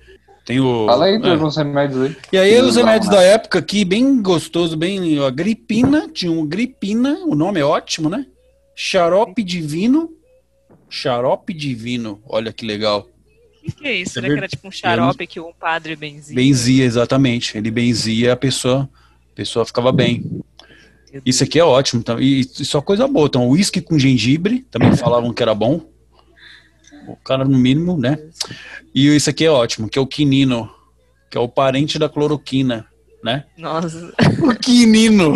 [0.45, 0.85] Tem o.
[0.85, 1.57] Fala aí é.
[1.57, 2.17] remédios aí.
[2.31, 5.19] E aí os remédios da época aqui, bem gostoso, bem.
[5.25, 8.25] A gripina, tinha um gripina, o nome é ótimo, né?
[8.75, 10.09] Xarope divino.
[10.93, 13.09] Xarope divino, olha que legal.
[13.57, 14.13] O que, que é isso?
[14.13, 16.35] Será que era tipo um xarope que um padre benzia?
[16.35, 17.57] Benzia, exatamente.
[17.57, 18.87] Ele benzia a pessoa
[19.31, 20.23] A pessoa ficava bem.
[21.25, 22.03] Isso aqui é ótimo.
[22.03, 22.15] tá?
[22.19, 23.25] E, e só coisa boa.
[23.25, 25.81] Então, uísque com gengibre, também falavam que era bom.
[27.07, 28.19] O cara, no mínimo, né?
[28.93, 30.69] E isso aqui é ótimo, que é o quinino,
[31.31, 32.85] que é o parente da cloroquina,
[33.23, 33.45] né?
[33.57, 34.13] Nossa.
[34.43, 35.33] O quinino.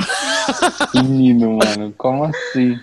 [0.93, 2.77] Menino, mano, como assim?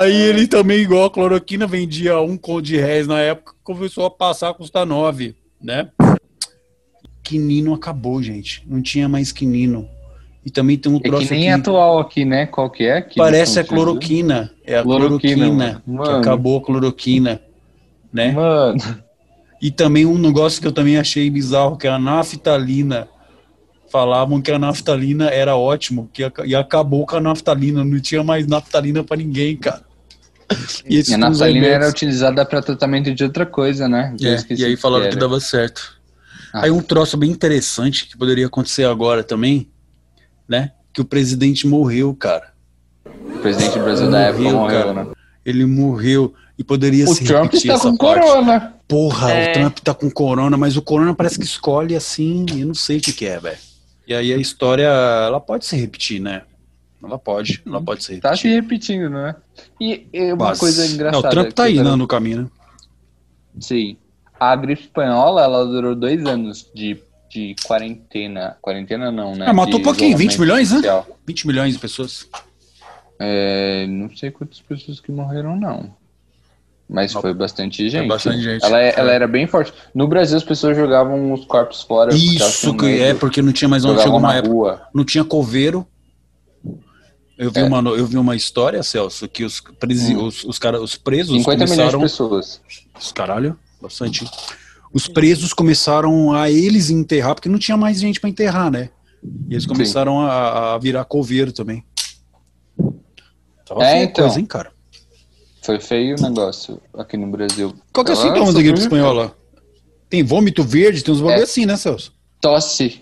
[0.00, 4.10] Aí ele também, igual a cloroquina, vendia um conto de réis na época, começou a
[4.10, 5.90] passar a custar nove, né?
[7.22, 8.62] Quinino acabou, gente.
[8.66, 9.86] Não tinha mais quinino.
[10.44, 12.46] E também tem um É troço que nem aqui, atual aqui, né?
[12.46, 13.02] Qual que é?
[13.02, 13.68] Que parece a utilizando?
[13.68, 14.50] cloroquina.
[14.64, 16.02] É a Cloroquina, cloroquina, mano.
[16.04, 17.42] que acabou a cloroquina,
[18.10, 18.32] né?
[18.32, 18.78] Mano,
[19.60, 23.06] E também um negócio que eu também achei bizarro, que é a naftalina.
[23.90, 28.46] Falavam que a naftalina era ótimo, que e acabou com a naftalina, não tinha mais
[28.46, 29.89] naftalina pra ninguém, cara.
[30.88, 34.14] E, a naftalina era utilizada pra tratamento de outra coisa, né?
[34.20, 35.20] É, e aí que falaram que, era.
[35.20, 35.98] dava certo.
[36.52, 36.64] Ah.
[36.64, 39.68] Aí um troço bem interessante que poderia acontecer agora também,
[40.48, 40.72] né?
[40.92, 42.50] Que o presidente morreu, cara.
[43.06, 45.04] O presidente do Brasil da época Morreu, morreu, cara.
[45.04, 45.06] né?
[45.44, 48.20] Ele morreu e poderia O se Trump repetir está essa com parte.
[48.26, 48.74] corona.
[48.88, 49.50] Porra, É.
[49.50, 52.98] o Trump tá com corona, mas o corona parece que escolhe assim, eu não sei
[52.98, 53.56] o que, que é, velho.
[54.06, 54.82] E aí a história,
[55.26, 56.42] ela pode se repetir, né?
[57.02, 59.34] Ela pode, ela pode se Tá se repetindo, né?
[59.80, 60.60] E, e uma Quase.
[60.60, 61.22] coisa engraçada.
[61.22, 62.48] Não, o Trump tá aí né, no caminho, né?
[63.58, 63.96] Sim.
[64.38, 66.98] A gripe espanhola, ela durou dois anos de,
[67.30, 68.56] de quarentena.
[68.60, 69.46] Quarentena não, né?
[69.48, 70.76] Ah, matou pouquinho, 20 isolamento milhões, né?
[70.78, 71.06] social.
[71.26, 72.28] 20 milhões de pessoas.
[73.18, 75.94] É, não sei quantas pessoas que morreram, não.
[76.88, 77.20] Mas Não.
[77.20, 78.08] foi bastante gente.
[78.08, 78.64] bastante gente.
[78.64, 78.94] Ela, é- É.
[78.98, 79.72] ela era bem forte.
[79.94, 82.12] No Brasil, as pessoas jogavam os corpos fora.
[82.12, 83.02] Isso que medo.
[83.04, 84.52] é, porque não tinha mais onde chegou uma época.
[84.52, 84.82] rua.
[84.92, 85.86] não tinha coveiro.
[87.42, 87.64] Eu vi, É.
[87.64, 90.26] uma, eu vi uma história, Celso, que os, presi, Hum.
[90.26, 92.00] os, os, cara, os presos 50 milhões de começaram.
[92.00, 92.60] pessoas.
[93.00, 94.28] Os Caralho, bastante.
[94.92, 98.90] Os presos começaram a eles enterrar, porque não tinha mais gente pra enterrar, né?
[99.48, 101.82] E eles começaram a, a virar coveiro também.
[103.66, 104.24] Tava É, então.
[104.26, 104.70] coisa, hein, cara?
[105.62, 107.74] Foi feio o negócio aqui no Brasil.
[107.92, 109.34] Qual que é o sintoma da gripe espanhola?
[110.10, 111.44] Tem vômito verde, tem uns bagulho É.
[111.44, 112.12] assim, né, Celso?
[112.40, 113.00] Tosse.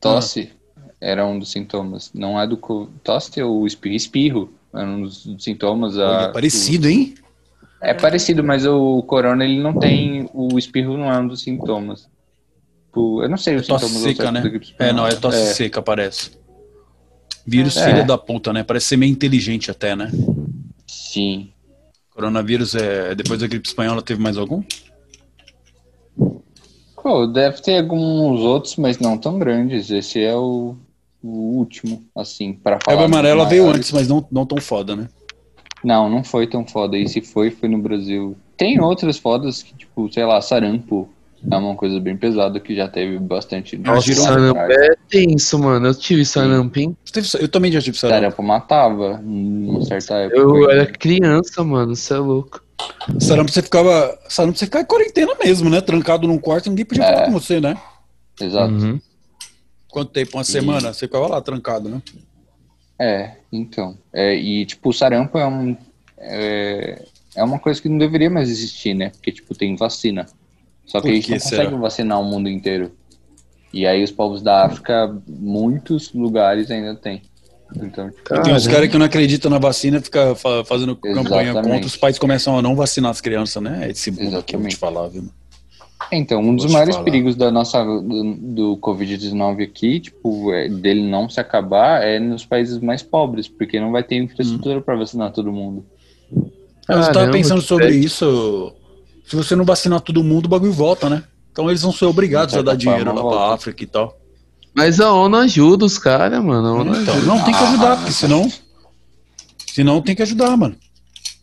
[0.00, 0.50] Tosse
[1.00, 2.10] era um dos sintomas.
[2.14, 2.56] Não é do
[3.02, 3.94] tosse ou espirro.
[3.94, 5.98] Espirro era um dos sintomas.
[5.98, 7.14] A- parecido, hein?
[7.80, 10.28] É parecido, mas o corona ele não tem.
[10.34, 12.08] O espirro não é um dos sintomas.
[12.94, 14.42] O- Eu não sei os Tosse sintomas seca, né?
[14.78, 16.30] É, não, é tosse É, seca, parece.
[17.46, 17.84] Vírus É.
[17.88, 18.62] filha da puta, né?
[18.64, 20.10] Parece ser meio inteligente até, né?
[20.86, 21.50] Sim.
[22.10, 23.14] Coronavírus é.
[23.14, 24.62] Depois da gripe espanhola teve mais algum?
[27.00, 29.90] Pô, deve ter alguns outros, mas não tão grandes.
[29.90, 30.76] Esse é o,
[31.22, 32.96] o último, assim, para falar.
[32.96, 35.08] Febre dos amarela veio antes, mas não, não tão foda, né?
[35.84, 36.96] Não, não foi tão foda.
[36.96, 38.36] E se foi, foi no Brasil.
[38.56, 41.08] Tem outras fodas que, tipo, sei lá, sarampo.
[41.48, 43.78] É uma coisa bem pesada que já teve bastante.
[43.78, 45.86] Nossa, sarampo é tenso, mano.
[45.86, 46.96] Eu tive sarampo, hein?
[47.40, 48.20] Eu também já tive sarampo.
[48.22, 50.36] Sarampo matava em uma certa época.
[50.36, 51.94] Eu era criança, mano.
[51.94, 52.60] Você é louco.
[53.20, 54.18] Sarampo você ficava.
[54.28, 55.80] Sarampo você ficava em quarentena mesmo, né?
[55.80, 57.14] Trancado num quarto e ninguém podia É.
[57.14, 57.76] falar com você, né?
[58.40, 58.74] Exato.
[58.74, 59.00] Uhum.
[59.90, 60.36] Quanto tempo?
[60.36, 60.92] Uma semana?
[60.92, 62.02] Você ficava lá trancado, né?
[63.00, 63.96] É, então.
[64.12, 65.76] É, e, tipo, o sarampo é um.
[66.18, 67.04] É,
[67.36, 69.10] é uma coisa que não deveria mais existir, né?
[69.10, 70.26] Porque, tipo, tem vacina.
[70.86, 71.64] Só que Por a gente que não será?
[71.64, 72.92] consegue vacinar o mundo inteiro.
[73.72, 77.22] E aí os povos da África, muitos lugares ainda tem.
[77.76, 78.70] Então, tipo, Tem uns Caramba.
[78.70, 81.72] caras que não acreditam na vacina, fica fa- fazendo campanha Exatamente.
[81.74, 83.86] contra, os pais começam a não vacinar as crianças, né?
[83.86, 84.76] É Esse mundo que eu vou te Exatamente.
[84.76, 85.28] falar, viu?
[86.10, 87.04] Então, um dos maiores falar.
[87.04, 92.44] perigos da nossa do, do Covid-19 aqui, tipo, é, dele não se acabar, é nos
[92.46, 94.24] países mais pobres, porque não vai ter Hum.
[94.24, 95.84] infraestrutura para vacinar todo mundo.
[96.88, 98.72] Eu estava pensando sobre isso.
[99.26, 101.22] Se você não vacinar todo mundo, o bagulho volta, né?
[101.52, 103.54] Então eles vão ser obrigados a dar dinheiro lá pra volta.
[103.54, 104.16] África e tal.
[104.74, 106.66] Mas a ONU ajuda os caras, mano.
[106.68, 107.26] A ONU Então, ajuda.
[107.26, 108.50] não, tem que ajudar, porque senão.
[109.66, 110.76] Senão tem que ajudar, mano.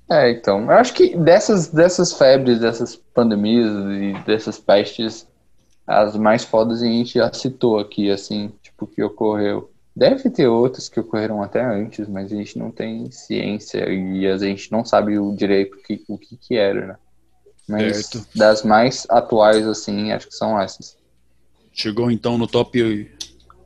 [0.10, 5.28] É, então, eu acho que dessas, dessas febres, dessas pandemias e dessas pestes,
[5.86, 9.72] as mais fodas a gente já citou aqui, assim, tipo, que ocorreu.
[9.96, 14.38] Deve ter outras que ocorreram até antes, mas a gente não tem ciência e a
[14.38, 16.96] gente não sabe o direito que, o que que era, né?
[17.68, 18.28] Mas Certo.
[18.36, 20.98] das mais atuais, assim, acho que são essas.
[21.74, 23.10] Chegou então no top.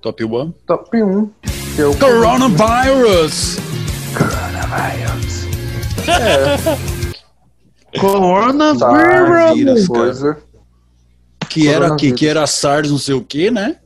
[0.02, 0.52] Top 1.
[0.66, 1.26] Top 1.
[1.76, 1.92] Que eu...
[8.00, 8.80] Coronavirus!
[8.80, 9.88] Coronavírus.
[9.88, 10.38] coisa.
[11.50, 13.78] Que era, que, que era SARS, não sei o que, né?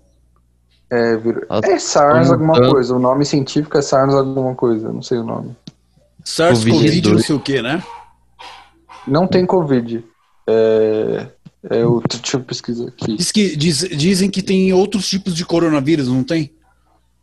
[0.90, 2.96] É, vir- Nossa, é SARS como alguma coisa.
[2.96, 4.92] O nome científico é SARS alguma coisa.
[4.92, 5.56] Não sei o nome.
[6.24, 7.82] SARS, Covid Covid, não sei o que, né?
[9.08, 10.04] Não tem Covid.
[10.48, 11.28] É,
[11.70, 13.16] é o, deixa eu pesquisar aqui.
[13.16, 16.52] Diz que, diz- dizem que tem outros tipos de coronavírus, não tem?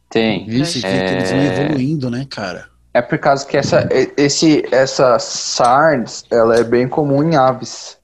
[0.08, 0.48] Tem.
[0.50, 2.68] Esse que eles vão evoluindo, né, cara?
[2.92, 7.98] É por causa que essa, esse, essa SARS, ela é bem comum em aves.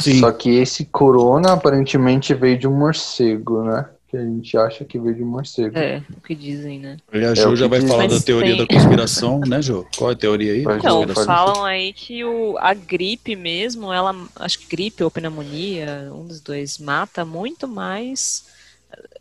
[0.00, 0.18] Sim.
[0.20, 3.88] Só que esse corona aparentemente veio de um morcego, né?
[4.08, 5.78] Que a gente acha que veio de um morcego.
[5.78, 6.96] É, o que dizem, né?
[7.12, 7.88] E a É Jo já que vai diz.
[7.88, 9.86] falar Mas da teoria tem- da conspiração, né, Jo?
[9.96, 10.62] Qual é a teoria aí?
[10.62, 16.26] Então, falam aí que o, a gripe mesmo, ela, acho que gripe ou pneumonia, um
[16.26, 18.46] dos dois, mata muito mais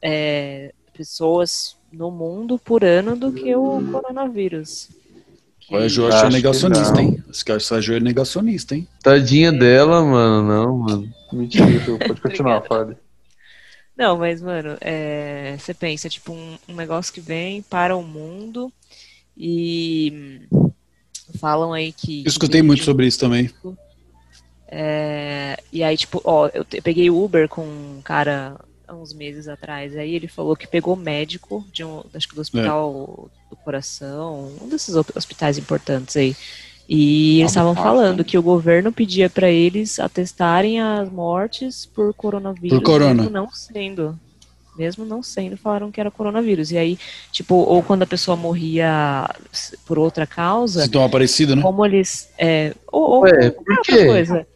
[0.01, 4.89] é, pessoas no mundo por ano do que o coronavírus.
[5.71, 7.23] Que- Olha, a Jo Acho achou que negacionista, hein?
[7.29, 8.88] Esse Jo é negacionista, hein?
[9.01, 10.43] Tadinha dela, mano.
[10.47, 11.13] Não, mano.
[11.31, 11.65] Mentira,
[12.05, 12.62] pode continuar.
[12.62, 12.97] Fábio.
[13.97, 18.71] Não, mas, mano, é, você pensa, tipo, um, um negócio que vem para o mundo
[19.38, 20.41] e
[21.39, 22.23] falam aí que.
[22.25, 23.49] Eu escutei muito sobre isso também.
[24.67, 28.60] É, e aí, tipo, ó, eu te- peguei Uber com um cara
[28.91, 32.41] há uns meses atrás, aí ele falou que pegou médico de um, acho que do
[32.41, 36.36] hospital do coração, um desses hospitais importantes aí.
[36.89, 38.23] E eles Ah, estavam falando sim.
[38.25, 43.13] que o governo pedia para eles atestarem as mortes por coronavírus, Por corona.
[43.13, 44.19] mesmo não sendo.
[44.77, 46.71] Mesmo não sendo, falaram que era coronavírus.
[46.71, 46.97] E aí,
[47.32, 49.30] tipo, ou quando a pessoa morria
[49.86, 51.62] por outra causa, Sintoma parecido, né?
[51.62, 52.30] como eles.
[52.38, 54.06] É, ou, ou Ué, qualquer por outra quê?
[54.06, 54.47] coisa.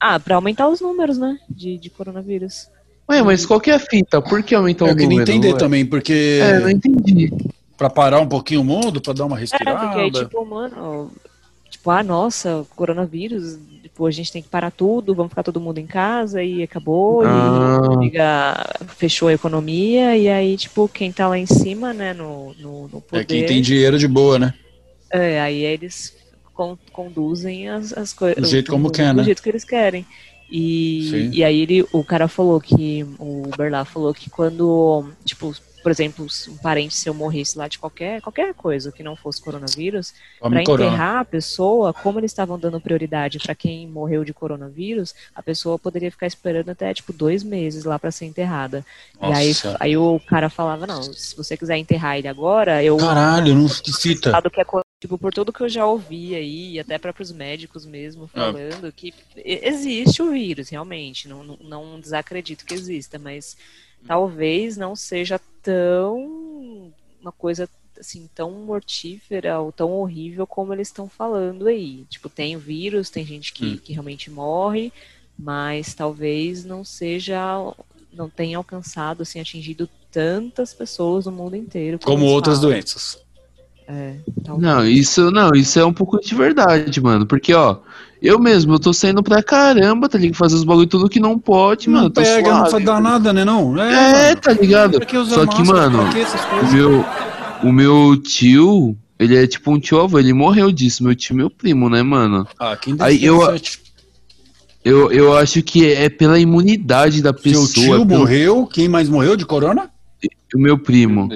[0.00, 1.38] Ah, pra aumentar os números, né?
[1.48, 2.68] De, de coronavírus.
[3.10, 4.20] Ué, mas qual que é a fita?
[4.20, 5.30] Por que aumentou o Eu queria número?
[5.30, 5.58] entender ué?
[5.58, 7.32] também, porque É, não entendi.
[7.76, 9.78] pra parar um pouquinho o mundo, pra dar uma É, respirada.
[9.86, 11.10] porque aí, tipo, mano,
[11.70, 15.78] tipo, ah, nossa, coronavírus, tipo, a gente tem que parar tudo, vamos ficar todo mundo
[15.78, 17.88] em casa e acabou, Ah.
[17.94, 22.54] e liga, fechou a economia, e aí, tipo, quem tá lá em cima, né, no,
[22.60, 23.22] no, no poder.
[23.22, 24.54] É quem tem dinheiro de boa, né?
[25.10, 26.14] É, aí eles
[26.58, 28.42] con- conduzem as, as coisas.
[28.42, 29.22] Do jeito como quer, Do né?
[29.24, 30.04] jeito que eles querem.
[30.50, 31.30] E, Sim.
[31.32, 35.92] e aí ele, o cara falou que, o Uber lá falou que quando, tipo, por
[35.92, 40.12] exemplo, se um parente seu morresse lá de qualquer, qualquer coisa que não fosse coronavírus,
[40.40, 45.42] para enterrar a pessoa, como eles estavam dando prioridade para quem morreu de coronavírus, a
[45.42, 48.84] pessoa poderia ficar esperando até, tipo, dois meses lá para ser enterrada.
[49.22, 49.76] E aí, Nossa.
[49.78, 53.68] aí o cara falava, não, se você quiser enterrar ele agora, eu Caralho, não
[54.50, 57.86] que é co- tipo, por tudo que eu já ouvi aí, e até próprios médicos
[57.86, 58.28] mesmo Ah.
[58.28, 63.56] falando que e- existe o vírus, realmente, não, não, desacredito que exista, mas
[64.06, 71.08] talvez não seja tão uma coisa assim tão mortífera ou tão horrível como eles estão
[71.08, 72.04] falando aí.
[72.08, 73.76] Tipo, tem o vírus, tem gente que, Hum.
[73.76, 74.92] que realmente morre,
[75.36, 77.40] mas talvez não seja
[78.12, 82.70] não tenha alcançado assim atingido tantas pessoas no mundo inteiro Como eles outras falam.
[82.70, 83.18] doenças.
[83.88, 84.62] É, talvez.
[84.70, 87.24] Não, isso não, isso é um pouco de verdade, mano.
[87.26, 87.78] Porque, ó,
[88.20, 90.36] eu mesmo, eu tô saindo pra caramba, tá ligado?
[90.36, 92.04] Fazer os bagulho tudo que não pode, mano.
[92.04, 92.72] Não tô pega, não suave.
[92.72, 93.78] vai dar nada, né não?
[93.80, 94.40] É, mano.
[94.42, 95.00] tá ligado?
[95.00, 97.04] Que Só que, mano, O meu,
[97.64, 101.02] o meu tio, ele é tipo um tio avô, ele morreu disso.
[101.02, 102.46] Meu tio, meu primo, né, mano?
[102.58, 103.40] Ah, quem Aí eu-
[104.84, 107.68] Eu, eu acho que é pela imunidade da Seu pessoa.
[107.68, 109.90] tio pelo- morreu, quem mais morreu de corona?
[110.54, 111.28] O meu primo.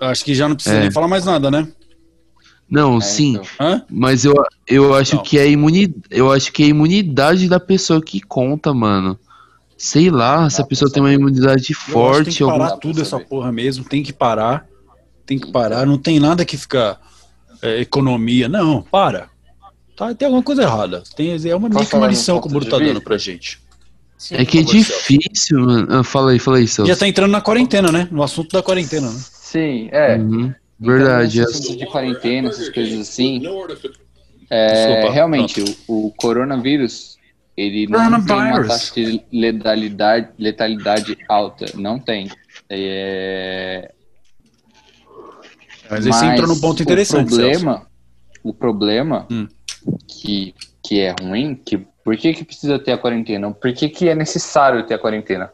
[0.00, 0.80] Acho que já não precisa É.
[0.80, 1.68] nem falar mais nada, né?
[2.68, 3.40] Não, É, sim.
[3.58, 3.82] então.
[3.90, 4.34] Mas eu,
[4.66, 5.22] eu acho Não.
[5.22, 9.18] que é imuni, eu acho que é a imunidade da pessoa que conta, mano.
[9.76, 12.76] Sei lá, se a pessoa tem uma imunidade Eu acho que tem forte, que parar
[12.76, 14.66] tudo essa porra mesmo, tem que parar.
[15.26, 17.00] Tem que parar, não tem nada que ficar
[17.62, 19.28] é, economia, não, para.
[19.96, 21.02] Tá, tem alguma coisa errada.
[21.16, 23.60] Tem, é uma meio que uma lição que o Bruno tá dando pra gente.
[24.16, 24.34] Sim.
[24.36, 25.86] É que é favor, difícil, mano.
[25.90, 26.88] Ah, fala aí, fala aí, Celso.
[26.90, 28.06] Já tá entrando na quarentena, né?
[28.10, 29.20] No assunto da quarentena, né?
[29.50, 30.16] Sim, é.
[30.16, 31.40] Uhum, Verdade.
[31.40, 31.76] Então, é.
[31.76, 33.42] de quarentena, essas coisas assim,
[34.48, 37.18] é, Desculpa, realmente, o, o coronavírus,
[37.56, 38.68] ele não tem uma Coronavirus.
[38.68, 41.66] taxa de letalidade, letalidade alta.
[41.74, 42.30] Não tem.
[42.68, 43.90] É,
[45.90, 47.60] Mas aí você entrou num ponto interessante, O Celso.
[47.60, 47.86] problema,
[48.44, 49.48] o problema Hum.
[50.08, 53.50] que, que é ruim, que por que, que precisa ter a quarentena?
[53.52, 55.50] Por que, que é necessário ter a quarentena?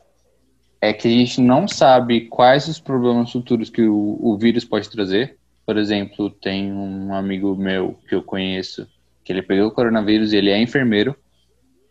[0.80, 4.90] É que a gente não sabe quais os problemas futuros que o, o vírus pode
[4.90, 5.36] trazer.
[5.64, 8.86] Por exemplo, tem um amigo meu que eu conheço
[9.24, 11.16] que ele pegou o coronavírus e ele é enfermeiro.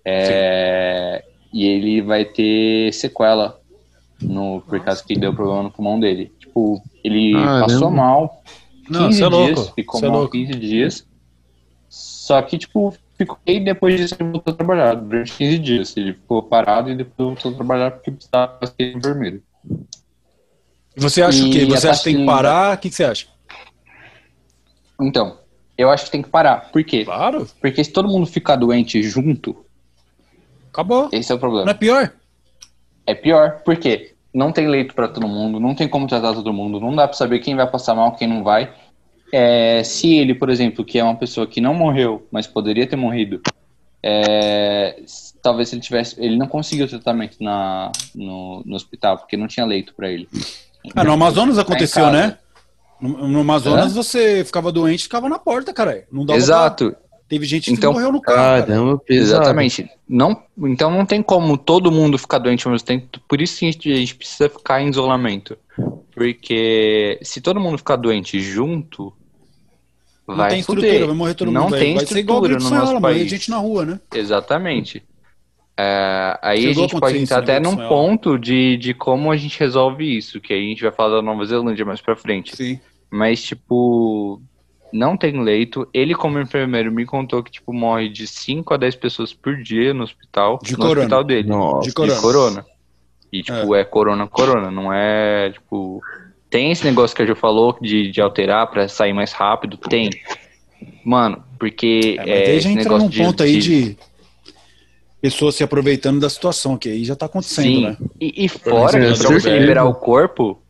[0.06, 3.60] É, e ele vai ter sequela
[4.22, 6.32] no, por causa que deu problema no pulmão dele.
[6.40, 7.66] Tipo, ele Caramba.
[7.68, 8.42] passou mal
[8.90, 9.74] Não, 15 você é dias, louco.
[9.76, 10.32] ficou é mal louco.
[10.32, 11.08] 15 dias.
[11.90, 14.96] Só que, tipo, ficou e depois disso ele voltou a trabalhar.
[14.96, 15.98] Durante 15 dias.
[15.98, 19.42] Ele ficou parado e depois voltou a trabalhar porque precisava ser enfermeiro.
[20.98, 21.62] Você acha o E quê?
[21.64, 22.76] a Você acha que tem que parar?
[22.76, 23.28] O que, que você acha?
[25.02, 25.38] Então,
[25.78, 26.72] eu acho que tem que parar.
[26.72, 27.04] Por quê?
[27.04, 29.66] Claro, Porque se todo mundo ficar doente junto,
[30.72, 31.10] acabou.
[31.12, 31.74] esse é o Não é problema.
[31.74, 32.14] pior?
[33.06, 33.62] É pior.
[33.64, 34.12] Por quê?
[34.34, 37.16] não tem leito para todo mundo, não tem como tratar todo mundo, não dá para
[37.16, 38.70] saber quem vai passar mal, quem não vai.
[39.38, 42.96] É, se ele, por exemplo, que é uma pessoa que não morreu, mas poderia ter
[42.96, 43.42] morrido,
[44.02, 44.98] é,
[45.42, 49.94] talvez ele tivesse, ele não conseguiu tratamento na, no, no hospital porque não tinha leito
[49.94, 50.30] para ele.
[50.96, 52.38] Ah, no Amazonas aconteceu, né?
[53.02, 53.96] No, no Amazonas é?
[53.96, 56.06] você ficava doente, ficava na porta, cara.
[56.10, 56.92] Não dava Exato.
[56.92, 57.00] Pra...
[57.28, 58.66] Teve gente que então, morreu no carro.
[58.66, 59.42] Caramba, pesado.
[59.42, 59.90] Exatamente.
[60.08, 63.20] Não, então não tem como todo mundo ficar doente ao mesmo tempo.
[63.28, 65.58] Por isso que a gente, a gente precisa ficar em isolamento.
[66.14, 69.12] Porque se todo mundo ficar doente junto,
[70.28, 70.84] não vai tem fuder.
[70.84, 71.78] estrutura, vai morrer todo não mundo.
[71.78, 73.30] tem vai, estrutura no nosso país.
[73.30, 74.00] gente na rua, né?
[74.14, 75.04] Exatamente.
[75.78, 79.36] É, aí Chegou a a gente pode entrar até num ponto de, de como a
[79.38, 82.56] gente resolve isso, que aí a gente vai falar da Nova Zelândia mais pra frente.
[82.56, 82.80] Sim.
[83.12, 84.42] Mas, tipo,
[84.92, 85.88] não tem leito.
[85.94, 89.94] Ele, como enfermeiro, me contou que, tipo, morre de 5 a 10 pessoas por dia
[89.94, 90.60] no hospital.
[90.64, 91.00] De no corona.
[91.02, 91.50] hospital dele.
[91.50, 91.88] Nossa.
[91.88, 92.16] De corona.
[92.16, 92.66] De corona.
[93.32, 94.72] E, tipo, é, corona, corona.
[94.72, 96.02] Não é, tipo...
[96.50, 99.78] Tem esse negócio que a Ju falou de, de alterar pra sair mais rápido?
[99.78, 100.10] Tem.
[101.04, 102.16] Mano, porque...
[102.20, 103.98] É, mas é, esse entra negócio num ponto aí de
[105.22, 107.98] pessoas se aproveitando da situação, que aí já tá acontecendo, Sim, né?
[108.22, 110.62] e, e fora que com pra você liberar o corpo,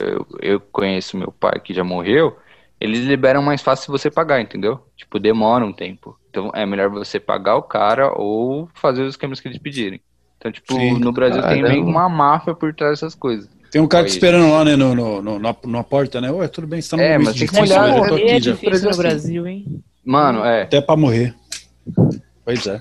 [0.00, 2.36] eu, eu conheço meu pai que já morreu,
[2.80, 4.80] eles liberam mais fácil se você pagar, entendeu?
[4.96, 6.16] Tipo, demora um tempo.
[6.30, 10.00] Então é melhor você pagar o cara ou fazer os esquemas que eles pedirem.
[10.36, 11.00] Então, tipo, Sim.
[11.00, 11.68] no Brasil tem Caramba.
[11.68, 13.50] meio uma máfia por trás dessas coisas.
[13.70, 16.30] Tem um cara te esperando lá, né, no, no, no- na, na porta, né?
[16.30, 18.08] Ué, tudo bem, você tá no É, mas tem que olhar, tô né?
[18.10, 18.52] Morrer é aqui já.
[18.52, 18.98] difícil no Assim.
[19.02, 19.82] Brasil, hein?
[20.04, 20.62] Mano, é.
[20.62, 21.34] Até pra morrer.
[22.44, 22.80] Pois é.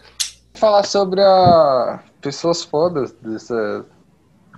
[0.53, 3.85] Falar sobre a pessoas fodas dessa.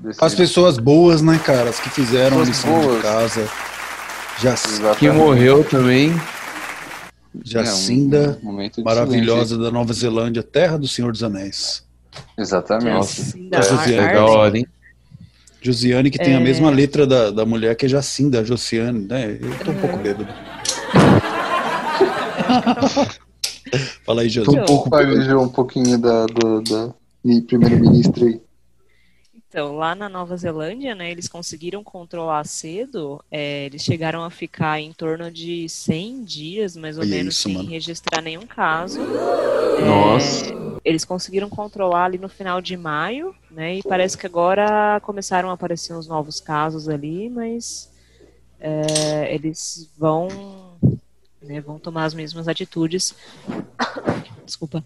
[0.02, 1.70] desse- As pessoas boas, né, cara?
[1.72, 3.02] As que fizeram a Pessoas lição de boas.
[3.02, 3.50] casa.
[4.40, 4.98] Já, Exatamente.
[5.00, 6.14] Que morreu também.
[7.44, 11.84] Jacinda, É, um momento de maravilhosa da Nova Zelândia, terra do Senhor dos Anéis.
[12.38, 12.96] Exatamente.
[13.08, 14.14] Jacinda Essa Ar- é É Ardern.
[14.16, 14.68] da hora, hein?
[15.62, 16.44] Josiane, que tem a É.
[16.44, 19.38] mesma letra da, da mulher que é Jacinda, Josiane, né?
[19.42, 20.28] Eu tô um pouco bêbado.
[24.06, 24.60] Fala aí, Tô Josi.
[24.60, 26.94] um pouco Fale um pouquinho da, do, da
[27.48, 28.42] primeira-ministra aí.
[29.48, 34.80] Então, lá na Nova Zelândia, né, eles conseguiram controlar cedo, é, eles chegaram a ficar
[34.80, 37.68] em torno de 100 dias, mais ou Olha menos, isso, sem mano.
[37.68, 39.00] registrar nenhum caso.
[39.02, 40.54] É, Nossa.
[40.90, 45.54] Eles conseguiram controlar ali no final de maio, né, e parece que agora começaram a
[45.54, 47.92] aparecer uns novos casos ali, mas
[48.60, 50.28] é, eles vão,
[51.40, 53.14] né, vão tomar as mesmas atitudes.
[54.44, 54.84] Desculpa.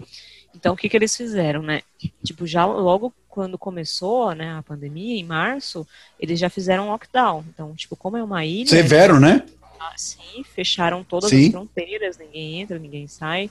[0.54, 1.82] Então, o que, que eles fizeram, né?
[2.22, 5.88] Tipo, já logo quando começou, né, a pandemia, em março,
[6.20, 7.46] eles já fizeram um lockdown.
[7.48, 9.46] Então, tipo, como é uma ilha, Severo, né?
[9.94, 11.46] assim, fecharam todas Sim.
[11.46, 13.50] as fronteiras, ninguém entra, ninguém sai.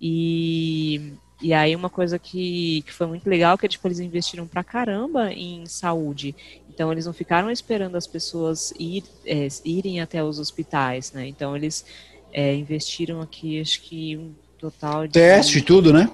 [0.00, 4.46] E, e aí uma coisa que, que foi muito legal que é, tipo, eles investiram
[4.46, 6.34] pra caramba em saúde.
[6.68, 11.26] Então eles não ficaram esperando as pessoas ir, é, irem até os hospitais, né?
[11.26, 11.84] Então eles
[12.32, 16.10] é, investiram aqui, acho que um total de Teste e tudo, né?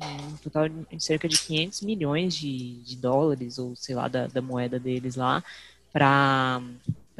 [0.00, 4.40] um total de cerca de 500 milhões de, de dólares, ou sei lá, da, da
[4.40, 5.42] moeda deles lá,
[5.92, 6.62] para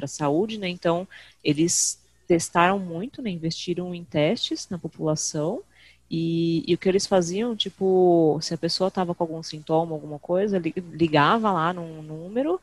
[0.01, 0.69] a saúde, né?
[0.69, 1.09] Então,
[1.43, 3.31] eles testaram muito, né?
[3.31, 5.61] Investiram em testes na população.
[6.11, 10.19] E, e o que eles faziam, tipo, se a pessoa estava com algum sintoma, alguma
[10.19, 12.61] coisa, li- ligava lá num número.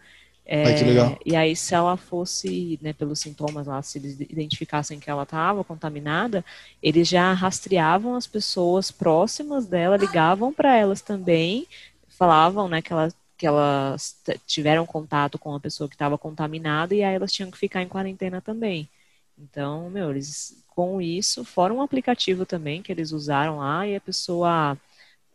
[0.81, 1.19] Legal.
[1.25, 5.63] E aí, se ela fosse, né, pelos sintomas lá, se eles identificassem que ela estava
[5.63, 6.45] contaminada,
[6.81, 11.67] eles já rastreavam as pessoas próximas dela, ligavam para elas também,
[12.07, 17.03] falavam, né, que elas, que elas tiveram contato com a pessoa que estava contaminada e
[17.03, 18.89] aí elas tinham que ficar em quarentena também.
[19.37, 24.01] Então, meu, eles com isso, fora um aplicativo também que eles usaram lá e a
[24.01, 24.77] pessoa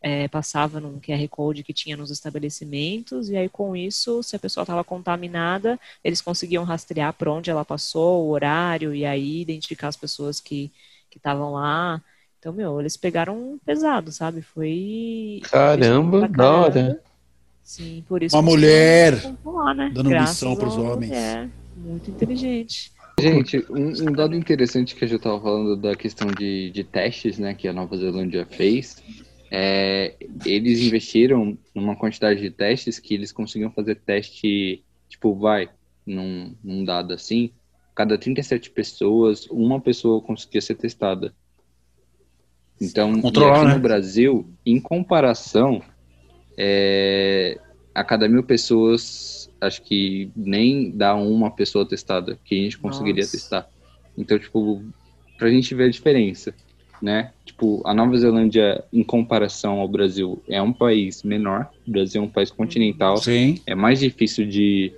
[0.02, 4.38] é, passava num QR Code que tinha nos estabelecimentos, e aí com isso, se a
[4.38, 9.88] pessoa estava contaminada, eles conseguiam rastrear por onde ela passou, o horário, e aí identificar
[9.88, 10.70] as pessoas que
[11.10, 12.00] que estavam lá.
[12.38, 14.40] Então, meu, eles pegaram pesado, sabe?
[14.40, 15.40] Foi.
[15.42, 17.02] Caramba, da hora.
[17.62, 18.34] Sim, por isso.
[18.34, 19.90] Uma mulher controlar, né?
[19.92, 21.10] dando Graças missão pros a uma homens.
[21.10, 22.92] mulher Muito inteligente.
[23.20, 27.38] Gente, um, um dado interessante que a gente tava falando da questão de, de testes,
[27.38, 29.02] né, que a Nova Zelândia fez,
[29.50, 30.14] é,
[30.44, 35.68] eles investiram numa quantidade de testes que eles conseguiam fazer teste, tipo, vai,
[36.06, 37.52] num, num dado assim,
[37.94, 41.34] cada 37 pessoas, uma pessoa conseguia ser testada.
[42.80, 43.74] Então, Controlar, aqui né?
[43.74, 45.82] no Brasil, em comparação,
[46.56, 47.60] é,
[47.94, 53.22] a cada mil pessoas, acho que nem dá uma pessoa testada que a gente conseguiria
[53.22, 53.32] Nossa.
[53.36, 53.68] testar.
[54.16, 54.82] Então, tipo,
[55.38, 56.52] pra gente ver a diferença.
[57.02, 57.30] né?
[57.46, 61.70] Tipo, a Nova Zelândia, em comparação ao Brasil, é um país menor.
[61.86, 63.16] O Brasil é um país continental.
[63.16, 63.58] Sim.
[63.66, 64.92] É mais difícil de.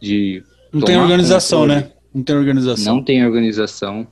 [0.00, 0.42] de
[0.72, 1.80] Não tem organização, controle.
[1.82, 1.90] né?
[2.14, 2.94] Não tem organização.
[2.94, 4.06] Não tem organização.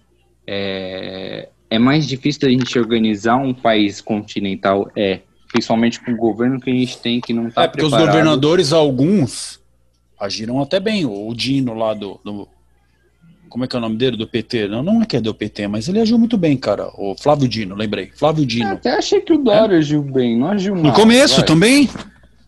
[0.52, 5.20] É, é mais difícil da gente organizar um país continental, é.
[5.52, 8.06] Principalmente com o governo que a gente tem, que não tá É, porque os preparado.
[8.12, 9.59] governadores, alguns,
[10.20, 11.04] agiram até bem.
[11.06, 12.46] O Dino lá do, do-
[13.48, 14.16] Como é que é o nome dele?
[14.16, 14.68] Do PT?
[14.68, 16.88] Não, não é que é do PT, mas ele agiu muito bem, cara.
[16.96, 18.10] O Flávio Dino, lembrei.
[18.14, 18.70] Flávio Eu Dino.
[18.72, 20.84] até achei que o Dória agiu bem, não agiu mal.
[20.84, 21.44] No começo vai.
[21.46, 21.88] também.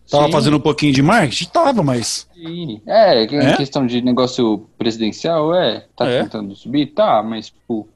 [0.09, 0.31] Tava Sim.
[0.31, 1.45] fazendo um pouquinho de marketing?
[1.45, 2.27] Tava, mas.
[2.35, 2.81] Sim.
[2.85, 3.57] É, É?
[3.57, 5.85] questão de negócio presidencial, é.
[5.95, 6.23] Tá É.
[6.23, 6.87] tentando subir?
[6.87, 7.87] Tá, mas, tipo,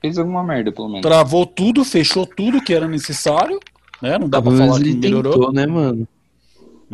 [0.00, 1.02] fez alguma merda, pelo menos.
[1.02, 3.58] Travou tudo, fechou tudo que era necessário.
[4.02, 4.18] Né?
[4.18, 5.32] Não dá pra falar que ele melhorou.
[5.32, 6.06] tentou, né, mano?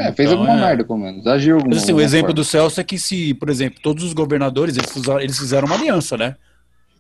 [0.01, 0.61] É, fez Então, alguma é.
[0.69, 1.27] merda, pelo menos.
[1.27, 2.35] Agiu alguma Mas assim, o exemplo forma.
[2.35, 5.77] do Celso é que se, por exemplo, todos os governadores, eles fizeram, eles fizeram uma
[5.77, 6.37] aliança, né?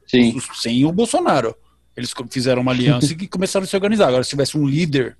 [0.07, 0.36] Sim.
[0.36, 1.55] Os- Sem o Bolsonaro.
[1.96, 4.09] Eles fizeram uma aliança e começaram a se organizar.
[4.09, 5.16] Agora, se tivesse um líder.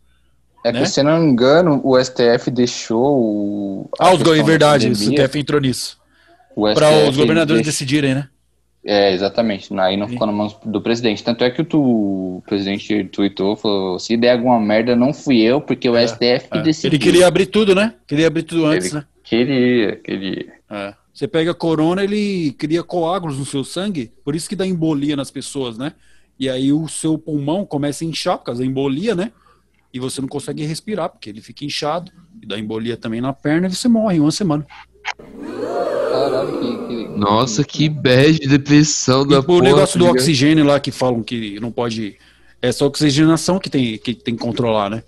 [0.65, 0.83] É né?
[0.83, 3.91] que, se não me engano, o STF deixou o.
[3.99, 5.99] Ah, os é da verdade, o STF entrou nisso.
[6.75, 8.29] Para os governadores deixou- decidirem, né?
[8.85, 9.73] É, exatamente.
[9.79, 11.23] Aí não ficou na mão do presidente.
[11.23, 11.79] Tanto é que o, tu,
[12.39, 16.49] o presidente tweetou, falou, se der alguma merda, não fui eu, porque o É, STF
[16.51, 16.63] que É.
[16.63, 16.89] decidiu.
[16.97, 17.95] Ele queria abrir tudo, né?
[18.07, 19.05] Queria abrir tudo antes, Ele- né?
[19.23, 20.53] Queria, queria.
[20.71, 20.95] É.
[21.13, 25.15] Você pega a corona, ele cria coágulos no seu sangue, por isso que dá embolia
[25.15, 25.93] nas pessoas, né?
[26.39, 29.31] E aí o seu pulmão começa a inchar por causa da embolia, né?
[29.93, 32.11] E você não consegue respirar, porque ele fica inchado,
[32.43, 34.67] e dá embolia também na perna e você morre em uma semana.
[36.11, 36.87] Caralho, que...
[36.89, 39.63] que- Nossa, que bad depressão da E o porra.
[39.65, 40.23] negócio do tá ligado?
[40.23, 42.17] oxigênio lá que falam que não pode.
[42.63, 45.03] Essa oxigenação que tem que, tem que controlar, né?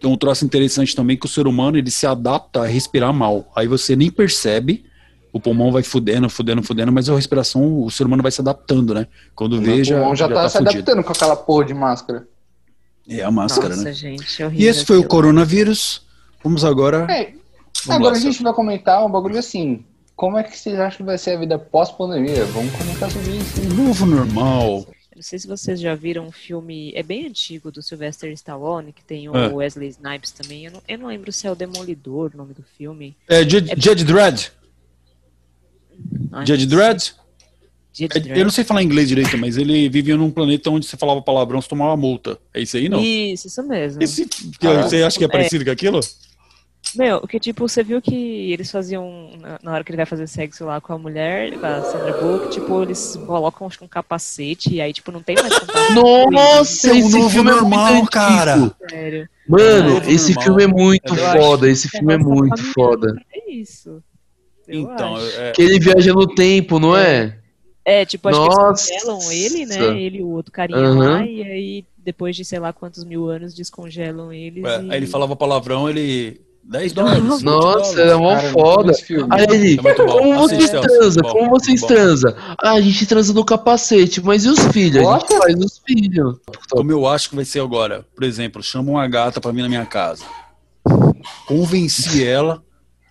[0.00, 3.50] Tem um troço interessante também que o ser humano ele se adapta a respirar mal.
[3.56, 4.84] Aí você nem percebe,
[5.32, 8.92] o pulmão vai fudendo, fudendo, fudendo, mas a respiração, o ser humano vai se adaptando,
[8.92, 9.06] né?
[9.34, 10.70] Quando O vê, meu já, pulmão já, já tá, tá se fudido.
[10.78, 12.28] adaptando com aquela porra de máscara.
[13.08, 13.92] É a máscara, Nossa, né?
[13.92, 14.64] gente, é horrível.
[14.66, 16.02] E esse foi o coronavírus.
[16.42, 17.06] Vamos agora.
[17.10, 17.32] É,
[17.86, 19.84] Vamos agora lá, a gente vai comentar um bagulho assim.
[20.16, 22.44] Como é que vocês acham que vai ser a vida pós-pandemia?
[22.46, 23.60] Vamos comentar sobre isso.
[23.74, 24.86] Novo normal.
[25.10, 28.92] Eu não sei se vocês já viram um filme, é bem antigo, do Sylvester Stallone,
[28.92, 29.48] que tem o É.
[29.48, 30.66] Wesley Snipes também.
[30.66, 33.16] Eu não, eu não lembro se é o Demolidor o nome do filme.
[33.28, 33.70] É Judge.
[33.70, 34.50] Ai, Judge Dredd?
[36.46, 38.38] Judge É, Dredd.
[38.38, 41.60] Eu não sei falar inglês direito, mas ele vivia num planeta onde você falava palavrão,
[41.60, 42.38] você tomava multa.
[42.52, 43.00] É isso aí, não?
[43.00, 44.02] Isso, isso mesmo.
[44.02, 44.26] Esse,
[44.60, 44.82] Caralho.
[44.88, 46.00] você acha que é parecido com aquilo?
[46.94, 49.30] Meu, porque tipo, você viu que eles faziam,
[49.62, 52.50] na- hora que ele vai fazer sexo lá com a mulher, com a Sandra Bullock,
[52.52, 55.92] tipo, eles colocam acho que um capacete e aí, tipo, não tem mais contato.
[56.30, 58.74] Nossa, É o esse novo filme é normal, cara.
[58.90, 59.28] Sério.
[59.48, 60.44] Mano, esse normal.
[60.44, 61.68] filme é muito Eu foda.
[61.68, 63.16] Esse filme é muito família, foda.
[63.32, 64.02] É isso.
[64.68, 65.40] Eu Então, acho.
[65.40, 67.38] é, Que ele viaja no tempo, não é?
[67.84, 68.86] É, tipo, acho Nossa.
[68.86, 70.00] que eles congelam ele, né?
[70.00, 71.18] Ele e o outro carinha Aham.
[71.18, 74.64] lá, e aí, depois de sei lá quantos mil anos, descongelam eles.
[74.64, 74.90] é, e...
[74.90, 76.40] aí ele falava palavrão, ele.
[76.66, 77.22] 10 dólares.
[77.22, 77.96] 20 Nossa, dólares.
[77.98, 78.92] era mó não foda.
[79.30, 80.88] Aí ele, É como vocês Assiste, Celso.
[80.88, 81.22] transam?
[81.22, 81.86] Bom, Como vocês bom.
[81.86, 82.34] transam?
[82.62, 85.06] Ah, a gente transa no capacete, mas e os filhos?
[85.06, 86.38] A gente faz os filhos.
[86.70, 88.04] Como eu acho que vai ser agora.
[88.14, 90.24] Por exemplo, chama uma gata pra vir na minha casa.
[91.46, 92.62] Convenci ela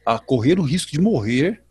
[0.06, 1.62] a correr o risco de morrer.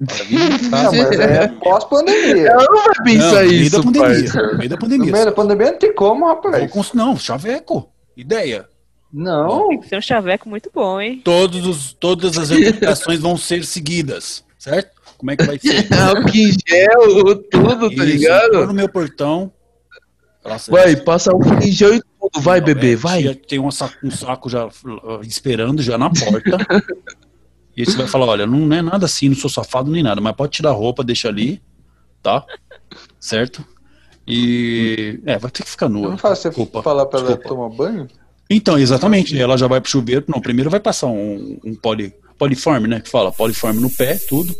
[0.00, 0.06] Não,
[0.70, 2.46] mas é pós-pandemia.
[2.48, 4.32] Ela não vai Não, pensar no meio isso, da pandemia.
[4.52, 5.12] No meio da No pandemia.
[5.12, 6.70] meio da pandemia não tem como, rapaz.
[6.70, 7.90] cons- Não, chaveco.
[8.16, 8.66] Ideia.
[9.12, 9.68] Não.
[9.68, 11.20] Tem que ser um chaveco muito bom, hein?
[11.24, 15.00] Todos os, todas as recomendações vão ser seguidas, certo?
[15.18, 15.92] Como é que vai ser?
[15.92, 18.52] Álcool em gel, tudo, tá Isso, ligado?
[18.52, 19.52] vou no meu portão.
[20.44, 22.40] Nossa, Vai, passa álcool em gel e tudo.
[22.40, 23.22] Vai, bebê, é, vai.
[23.24, 26.56] já Tem um saco, um saco já uh, esperando, já na porta.
[27.76, 30.20] e aí você vai falar, olha, não é nada assim, não sou safado nem nada,
[30.20, 31.60] mas pode tirar a roupa, deixa ali,
[32.22, 32.46] tá?
[33.18, 33.62] Certo?
[34.26, 35.20] E...
[35.26, 36.10] É, vai ter que ficar nua.
[36.10, 36.82] Não faz você Desculpa.
[36.82, 37.48] falar pra ela desculpa.
[37.48, 38.08] tomar banho?
[38.50, 39.38] Então, exatamente.
[39.38, 40.24] Ela já vai pro chuveiro.
[40.26, 43.00] Não, primeiro vai passar um, um poli, poliforme, né?
[43.00, 44.52] Que fala, poliforme no pé, tudo.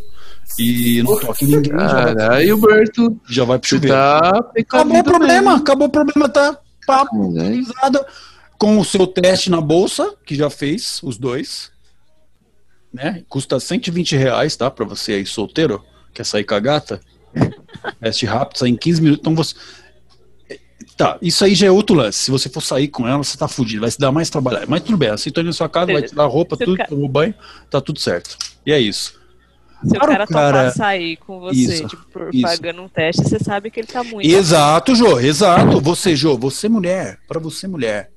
[0.59, 3.95] E não toque ninguém, já vai, Caralho, Berto, já vai pro chuveiro.
[3.97, 5.57] tá Acabou o problema, mesmo.
[5.63, 7.43] acabou o problema, tá papo, Né?
[7.45, 8.07] organizada,
[8.59, 11.71] com o seu teste na bolsa, que já fez, os dois.
[12.93, 13.23] Né?
[13.29, 14.69] Custa 120 reais, tá?
[14.71, 17.01] Pra você aí solteiro, quer sair com a gata.
[18.01, 19.21] Teste rápido, sai em 15 minutos.
[19.21, 19.55] Então você.
[20.97, 22.19] Tá, isso aí já é outro lance.
[22.19, 24.67] Se você for sair com ela, você tá fudido, vai se dar mais trabalhar.
[24.67, 27.35] Mas tudo bem, aceitou na sua casa, vai tirar a roupa, tudo, ca- tomou banho,
[27.71, 28.37] tá tudo certo.
[28.67, 29.19] E é isso.
[29.83, 32.43] Se o Para o cara topar cara- sair com você, Isso, tipo, por- isso.
[32.43, 34.29] pagando um teste, você sabe que ele tá muito.
[34.29, 35.81] Exato, Jô, exato.
[35.81, 38.11] Você, Jô, você mulher, pra você mulher.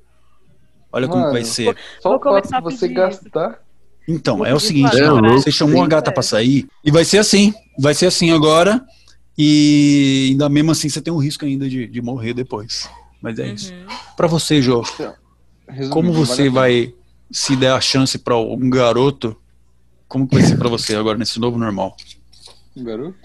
[0.91, 1.75] Olha como Mano, vai ser.
[2.01, 3.59] Só Vou o você gastar.
[4.07, 7.19] Então, Vou é o seguinte, É, você chamou a gata pra sair e vai ser
[7.19, 7.53] assim.
[7.79, 8.81] Vai ser assim agora.
[9.37, 12.89] E ainda mesmo assim você tem um risco ainda de, de morrer depois.
[13.21, 13.73] Mas é isso.
[13.73, 13.85] Uhum.
[14.15, 14.81] Pra você, Jô,
[15.67, 16.93] Resumindo, como você vai
[17.31, 19.35] se der a chance pra um garoto,
[20.07, 21.95] como que vai ser pra você agora nesse novo normal?
[22.75, 23.17] Um garoto?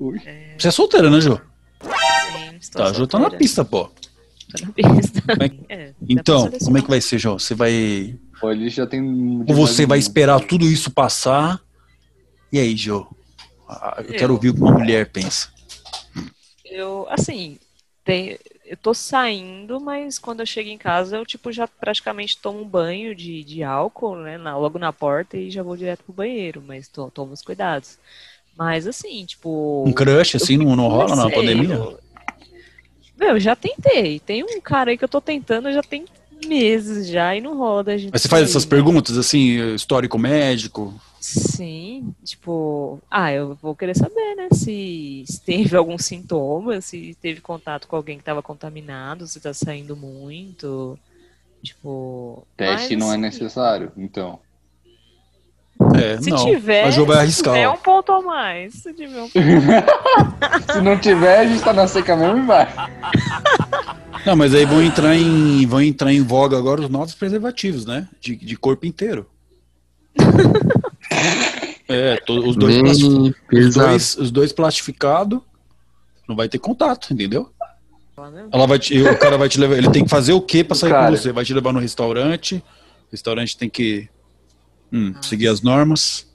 [0.00, 0.20] Ui.
[0.58, 1.36] Você é solteira, né, Jô?
[1.36, 3.38] Sim, estou Tá, Jô tá na solteira.
[3.38, 3.90] pista, pô.
[4.56, 5.20] Tô na pista.
[5.22, 7.38] Como é É, Então, como é que vai ser, Jô?
[7.38, 9.02] Você vai Pô, ele já tem.
[9.48, 11.60] Ou você vai esperar tudo isso passar?
[12.52, 13.06] E aí, Jô?
[13.68, 14.34] Ah, Eu quero Eu.
[14.34, 15.48] ouvir o que uma mulher pensa.
[16.64, 17.58] Eu, assim,
[18.04, 22.60] tem, eu tô saindo, mas quando eu chego em casa, eu, tipo, já praticamente tomo
[22.60, 26.12] um banho de, de álcool, né, na- logo na porta e já vou direto pro
[26.12, 27.98] banheiro, mas to, tomo os cuidados.
[28.56, 29.84] Mas, assim, tipo...
[29.86, 31.74] Um crush, assim, não, não rola na pandemia?
[31.74, 31.98] eu-
[33.16, 34.18] Meu, já tentei.
[34.20, 36.04] Tem um cara aí que eu tô tentando já tem
[36.46, 40.92] meses já e não rola da gente Mas você faz essas perguntas, assim, histórico médico?
[41.26, 47.40] Sim, tipo, ah, eu vou querer saber, né, se, se teve algum sintoma, se teve
[47.40, 50.98] contato com alguém que estava contaminado, se tá saindo muito,
[51.62, 52.46] tipo...
[52.54, 54.38] Teste mas, não é necessário, então.
[55.96, 56.44] É, Se não.
[56.44, 57.54] tiver, arriscar.
[57.54, 57.72] tiver ó.
[57.72, 59.28] um ponto a mais, se tiver um
[60.74, 62.68] Se não tiver, a gente tá na seca mesmo e vai.
[64.26, 68.08] Não, mas aí vão entrar em, vão entrar em voga agora os novos preservativos, né?
[68.20, 69.26] De, de corpo inteiro.
[71.88, 75.40] é, to- os dois, Bem os dois, os dois plastificados,
[76.28, 77.50] não vai ter contato, entendeu?
[78.32, 78.48] né?
[78.52, 79.76] Ela vai te- o cara vai te levar.
[79.76, 81.10] Ele tem que fazer o quê pra sair Cara.
[81.10, 81.32] com você?
[81.32, 82.56] Vai te levar no restaurante.
[83.08, 84.08] O restaurante tem que
[84.92, 86.26] hum, seguir as normas.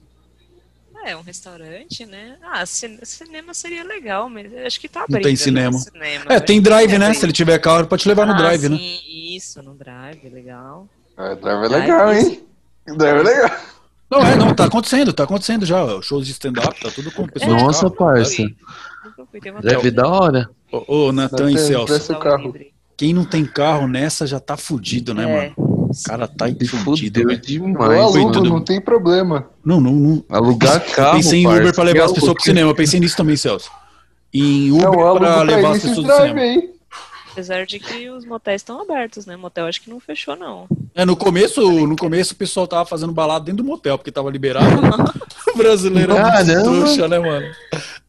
[1.06, 2.36] É, um restaurante, né?
[2.42, 5.78] Ah, cin- cinema seria legal, mas eu acho que tá Não abrindo, tem né, cinema.
[5.78, 6.24] cinema.
[6.28, 7.14] É, tem que drive, tá né?
[7.14, 8.76] Se ele tiver carro, ele pode te levar no Ah, drive, né?
[8.76, 9.00] sim,
[9.34, 10.86] Isso, no drive, legal.
[11.16, 12.30] É, drive é Drive, legal, isso.
[12.30, 12.44] hein?
[12.98, 13.60] Drive é legal.
[14.10, 16.00] Não, é, não, tá acontecendo, tá acontecendo já.
[16.02, 17.96] Shows de stand-up, tá tudo com pessoas de Nossa, carro.
[17.96, 18.42] parça.
[19.62, 20.50] Deve da hora.
[20.72, 22.16] Ô, ô Natan e Natan, Celso,
[22.96, 25.54] quem não tem carro nessa já tá fudido, né, É, mano?
[25.90, 27.32] O cara tá fudido, fudeu velho.
[27.32, 29.48] Eu demais, alugo, não tem problema.
[29.64, 30.24] Não, não, não.
[30.28, 32.74] Alugar carro, pensei em parça, Uber pra levar as pessoas pro cinema.
[32.74, 33.70] Pensei nisso também, Celso.
[34.32, 36.40] Em Uber Não, pra pra levar as pessoas do drive cinema.
[36.40, 36.70] aí.
[37.32, 39.36] apesar de que os motéis estão abertos, né?
[39.36, 40.68] Motel acho que não fechou, não.
[41.00, 44.30] É, no começo, no começo o pessoal tava fazendo balada dentro do motel, porque tava
[44.30, 44.66] liberado.
[45.48, 46.62] o brasileiro é Caramba.
[46.62, 47.46] trouxa, né, mano?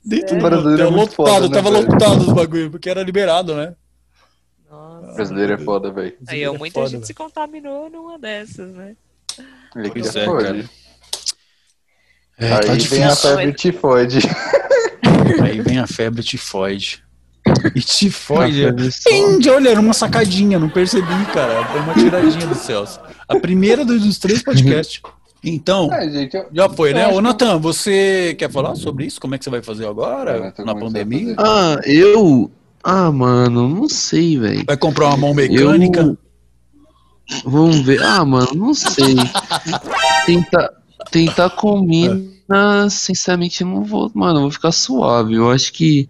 [0.04, 1.90] Dentro do Brasileiro é motel, muito lotado, foda, né, tava velho?
[1.90, 3.76] lotado os bagulho, porque era liberado, né?
[4.70, 5.14] Nossa.
[5.14, 6.18] Brasileiro é foda, velho.
[6.28, 7.08] Aí, É muita foda, gente velho.
[7.08, 8.98] se contaminou numa dessas, né?
[9.74, 10.70] Ele que já é, cara.
[12.40, 14.20] É, Aí tá vem a febre tifoide.
[15.42, 17.02] Aí vem a febre tifoide.
[17.76, 19.12] E de sol.
[19.12, 21.66] Inde, olha, era uma sacadinha, não percebi, cara.
[21.66, 23.00] Foi uma tiradinha do Celso.
[23.28, 25.02] A primeira dos, dos três podcasts.
[25.44, 26.46] Então, É, gente, eu...
[26.54, 27.08] já foi, né?
[27.08, 29.20] Ô, que- Natan, você quer falar sobre isso?
[29.20, 31.34] Como é que você vai fazer agora, É, na pandemia?
[31.36, 31.50] fazer.
[31.50, 32.52] Ah, eu.
[32.84, 34.64] Ah, mano, não sei, velho.
[34.68, 36.02] Vai comprar uma mão mecânica?
[36.02, 36.18] Eu...
[37.46, 38.02] Vamos ver.
[38.04, 39.16] Ah, mano, não sei.
[40.26, 40.70] Tentar,
[41.12, 44.12] tentar com mina, sinceramente, não vou.
[44.14, 45.36] Mano, eu vou ficar suave.
[45.36, 46.08] Eu acho que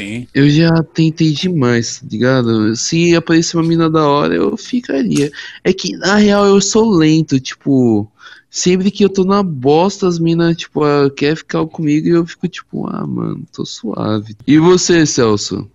[0.00, 0.26] Sim.
[0.34, 2.74] eu já tentei demais, tá ligado?
[2.76, 5.30] Se aparecer uma mina da hora, eu ficaria.
[5.64, 8.10] É que, na real, eu sou lento, tipo.
[8.52, 12.26] Sempre que eu tô na bosta, as minas, tipo, ah, quer ficar comigo e eu
[12.26, 14.36] fico tipo, ah, mano, tô suave.
[14.44, 15.70] E você, Celso?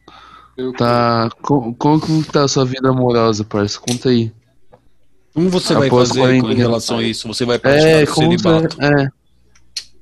[0.58, 1.30] Eu- Tá.
[1.42, 3.80] co- Como, que tá a sua vida amorosa, parça?
[3.80, 4.30] Conta aí.
[5.34, 7.28] Como você vai Após fazer 40 com em relação a isso?
[7.30, 8.82] Você vai É, praticar como celibato?
[8.82, 9.08] é.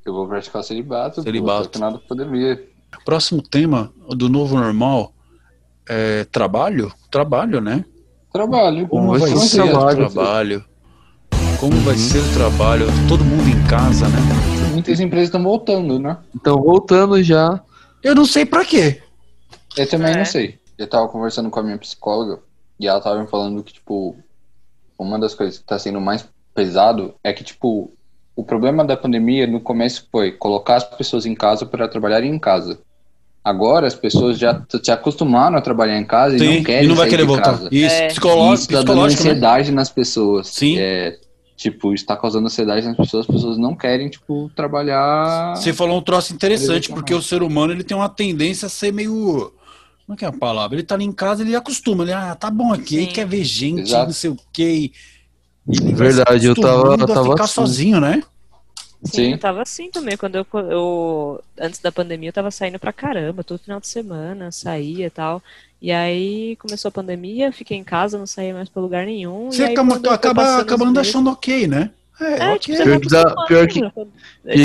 [0.05, 1.21] Eu vou praticar celibato.
[1.21, 1.63] Celibato.
[1.65, 2.59] Pô, tô nada pandemia.
[3.05, 5.13] Próximo tema do novo normal
[5.87, 6.91] é trabalho?
[7.11, 7.83] Trabalho, né?
[8.31, 8.87] Trabalho.
[8.87, 9.97] Como Vai vai, ser ser o trabalho.
[10.09, 10.65] trabalho?
[11.59, 12.85] Como vai ser o trabalho?
[13.07, 14.17] Todo mundo em casa, né?
[14.71, 16.17] Muitas empresas estão voltando, né?
[16.35, 17.61] Então, voltando já.
[18.01, 19.01] Eu não sei pra quê.
[19.77, 20.17] Eu também É.
[20.17, 20.59] não sei.
[20.77, 22.39] Eu tava conversando com a minha psicóloga
[22.79, 24.15] e ela tava me falando que, tipo,
[24.97, 27.91] uma das coisas que tá sendo mais pesado é que, tipo,
[28.35, 32.39] o problema da pandemia no começo foi colocar as pessoas em casa para trabalharem em
[32.39, 32.79] casa.
[33.43, 36.87] Agora as pessoas já se acostumaram a trabalhar em casa e Sim, não querem e
[36.87, 37.43] não vai sair querer de voltar.
[37.51, 37.69] casa.
[37.71, 38.07] Isso, É.
[38.07, 39.13] psicológico, Isso tá dando né?
[39.13, 40.47] ansiedade nas pessoas.
[40.47, 40.77] Sim.
[40.79, 41.17] É,
[41.57, 45.55] tipo, está causando ansiedade nas pessoas, as pessoas não querem, tipo, trabalhar.
[45.57, 48.93] Você falou um troço interessante, porque o ser humano ele tem uma tendência a ser
[48.93, 49.51] meio.
[50.05, 50.75] Como é que é a palavra?
[50.77, 52.03] Ele tá ali em casa, ele acostuma.
[52.03, 53.11] Ele, ah, tá bom aqui, aí Sim.
[53.11, 54.05] quer ver gente, Exato.
[54.07, 54.69] não sei o quê.
[54.71, 54.93] E
[55.67, 57.53] ele Verdade, eu tava- eu tava ficar assim.
[57.53, 58.21] sozinho, né?
[59.05, 59.31] Sim, Sim.
[59.33, 60.15] eu tava assim também.
[60.15, 61.41] Quando eu, eu.
[61.59, 65.41] Antes da pandemia, eu tava saindo pra caramba, todo final de semana, saía e tal.
[65.81, 69.51] E aí começou a pandemia, fiquei em casa, não saía mais pra lugar nenhum.
[69.51, 71.89] Você e aí, acaba, acaba acabando meses- achando ok, né?
[72.21, 72.59] É, É, ok.
[72.59, 73.91] tipo, Pior que dá- acostumando, pior que- né?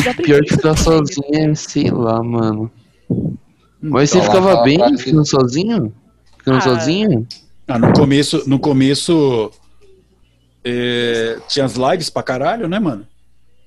[0.05, 2.70] Dá Pior, que ficar sozinho é, sei lá, mano.
[3.80, 5.92] Mas você Então, ficava lá, bem lá, lá, ficando sozinho?
[6.38, 6.61] Ficando Ah.
[6.61, 7.26] sozinho?
[7.66, 9.51] Ah, no começo, no começo
[10.64, 13.06] é, tinha as lives pra caralho, né, mano?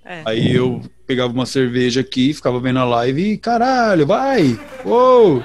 [0.05, 0.21] É.
[0.25, 4.59] Aí eu pegava uma cerveja aqui, ficava vendo a live e caralho, vai!
[4.85, 5.43] Uou!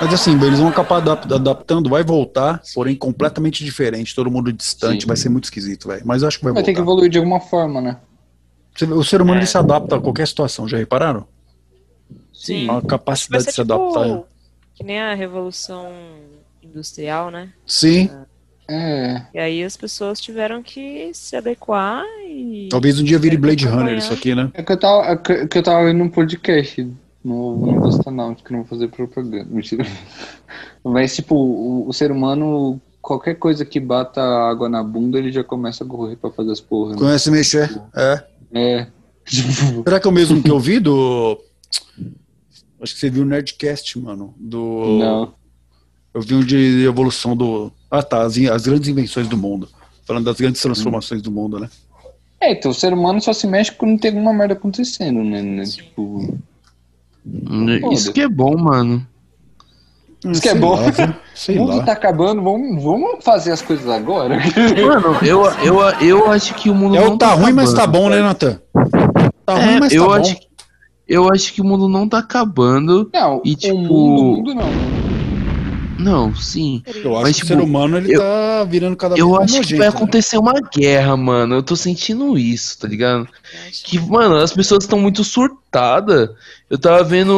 [0.00, 5.02] Mas assim, eles vão acabar adap- adaptando, vai voltar, porém completamente diferente, todo mundo distante,
[5.02, 5.06] Sim.
[5.08, 6.02] vai ser muito esquisito, velho.
[6.04, 6.92] Mas eu acho que vai, Vai ter que voltar.
[6.92, 7.96] evoluir de alguma forma, né?
[8.94, 9.40] O ser humano É.
[9.40, 11.26] ele se adapta a qualquer situação, já repararam?
[12.32, 12.64] Sim.
[12.64, 14.22] Uma Vai capacidade de se tipo adaptar.
[14.74, 15.90] que nem a revolução
[16.62, 17.48] industrial, né?
[17.66, 18.10] Sim,
[18.68, 19.22] É.
[19.32, 22.68] E aí as pessoas tiveram que se adequar e.
[22.70, 24.50] talvez um dia vire Blade Runner isso aqui, né?
[24.54, 26.86] É que eu tava, é que eu tava vendo um podcast
[27.26, 29.44] no, no Astronauta, que não vou fazer propaganda.
[29.50, 29.84] Mentira.
[30.84, 35.42] Mas, tipo, o, o ser humano, qualquer coisa que bata água na bunda, ele já
[35.42, 36.94] começa a correr pra fazer as porras.
[36.94, 36.98] Né?
[36.98, 37.82] Conhece mexer?
[37.94, 38.24] É.
[38.52, 38.86] É.
[39.24, 41.40] Tipo, Será que é o mesmo que eu vi do.
[42.80, 44.34] Acho que você viu o Nerdcast, mano.
[44.38, 44.98] Do.
[44.98, 45.34] não.
[46.14, 47.70] Eu vi um de evolução do.
[47.98, 48.22] Ah, tá.
[48.22, 49.68] As, as grandes invenções do mundo.
[50.06, 51.68] Falando das grandes transformações do mundo, né?
[52.40, 55.42] É, então o ser humano só se mexe quando tem alguma merda acontecendo, né?
[55.42, 55.64] né?
[55.64, 56.38] Tipo.
[57.92, 59.04] Isso que é bom, mano.
[60.24, 60.74] Isso que é Sei bom.
[60.76, 61.84] lá, o mundo lá.
[61.84, 64.36] tá acabando, vamos, vamos fazer as coisas agora.
[64.36, 67.82] Mano, eu, eu, eu acho que o mundo É não o tá ruim, mas tá
[67.84, 68.20] acabando, bom, né.
[68.22, 68.60] Natan?
[69.44, 70.40] Tá É, ruim, mas eu tá acho bom.
[71.08, 73.08] Eu acho que o mundo não tá acabando.
[73.14, 74.64] Não, E, o tipo- mundo, o mundo não.
[75.98, 76.82] Não, sim.
[76.86, 79.30] Eu acho Mas, que o tipo, ser humano ele eu- tá virando cada vez Eu
[79.32, 79.94] mais acho que nojento, vai né?
[79.96, 81.54] acontecer uma guerra, mano.
[81.54, 83.28] Eu tô sentindo isso, tá ligado?
[83.84, 86.30] Que, mano, as pessoas estão muito surtadas.
[86.68, 87.32] Eu tava vendo.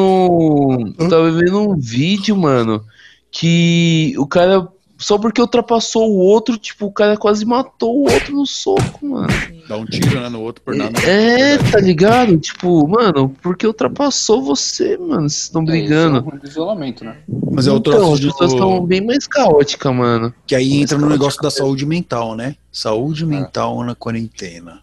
[0.98, 2.84] Eu tava vendo um vídeo, mano,
[3.30, 4.66] que o cara.
[5.00, 9.28] Só porque ultrapassou o outro, tipo, o cara quase matou o outro no soco, mano.
[9.68, 10.98] Dá um tiro né, no outro por nada.
[11.08, 12.36] É, tá ligado?
[12.36, 15.28] Tipo, mano, porque ultrapassou você, mano.
[15.30, 16.18] Vocês estão É, brigando.
[16.18, 17.16] isso é um do isolamento, né?
[17.52, 20.34] Mas é o então, troço as de- pessoas estão bem mais caóticas, mano.
[20.44, 22.56] Que aí mais entra no negócio da saúde mental, né?
[22.72, 23.26] Saúde É.
[23.26, 24.80] mental na quarentena.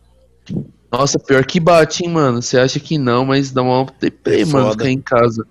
[0.90, 2.42] Nossa, pior que bate, hein, mano.
[2.42, 5.46] Você acha que não, mas dá uma deprê, É mano, ficar em casa.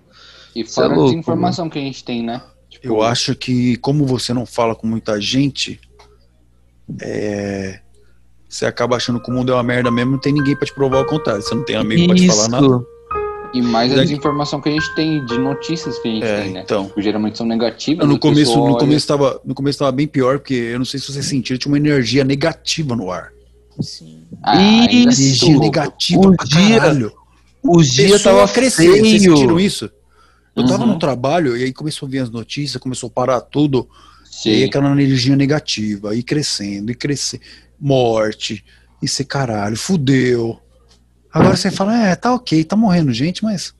[0.55, 2.41] E Isso é fora a louco, desinformação que a gente tem, né?
[2.85, 5.79] Eu acho que, como você não fala com muita gente,
[7.01, 7.79] é,
[8.47, 10.73] você acaba achando que o mundo é uma merda mesmo, não tem ninguém pra te
[10.73, 11.41] provar o contrário.
[11.41, 12.83] Você não tem amigo pra te falar nada.
[13.53, 16.51] E mais a desinformação que a gente tem, de notícias que a gente É, tem,
[16.51, 16.61] né?
[16.65, 16.87] então.
[16.87, 18.05] Tipo, geralmente são negativas.
[18.07, 20.85] No começo, pessoal no olha- começo tava, no começo tava bem pior, porque eu não
[20.85, 23.31] sei se você sentiu, tinha uma energia negativa no ar.
[23.81, 24.23] Sim.
[24.43, 24.95] Ah, Isso.
[25.45, 27.11] Energia negativa O dia- caralho.
[27.63, 29.89] Os dias Pessoa tava crescer, vocês sentiram isso?
[30.55, 30.93] Eu tava Uhum.
[30.93, 33.89] no trabalho e aí começou a vir as notícias, começou a parar tudo.
[34.45, 34.63] E aí Sim.
[34.65, 37.43] aquela energia negativa, e crescendo, e crescendo.
[37.79, 38.63] Morte,
[39.01, 40.59] e ser caralho, fudeu.
[41.31, 43.73] Agora você fala, é, tá ok, tá morrendo gente, mas.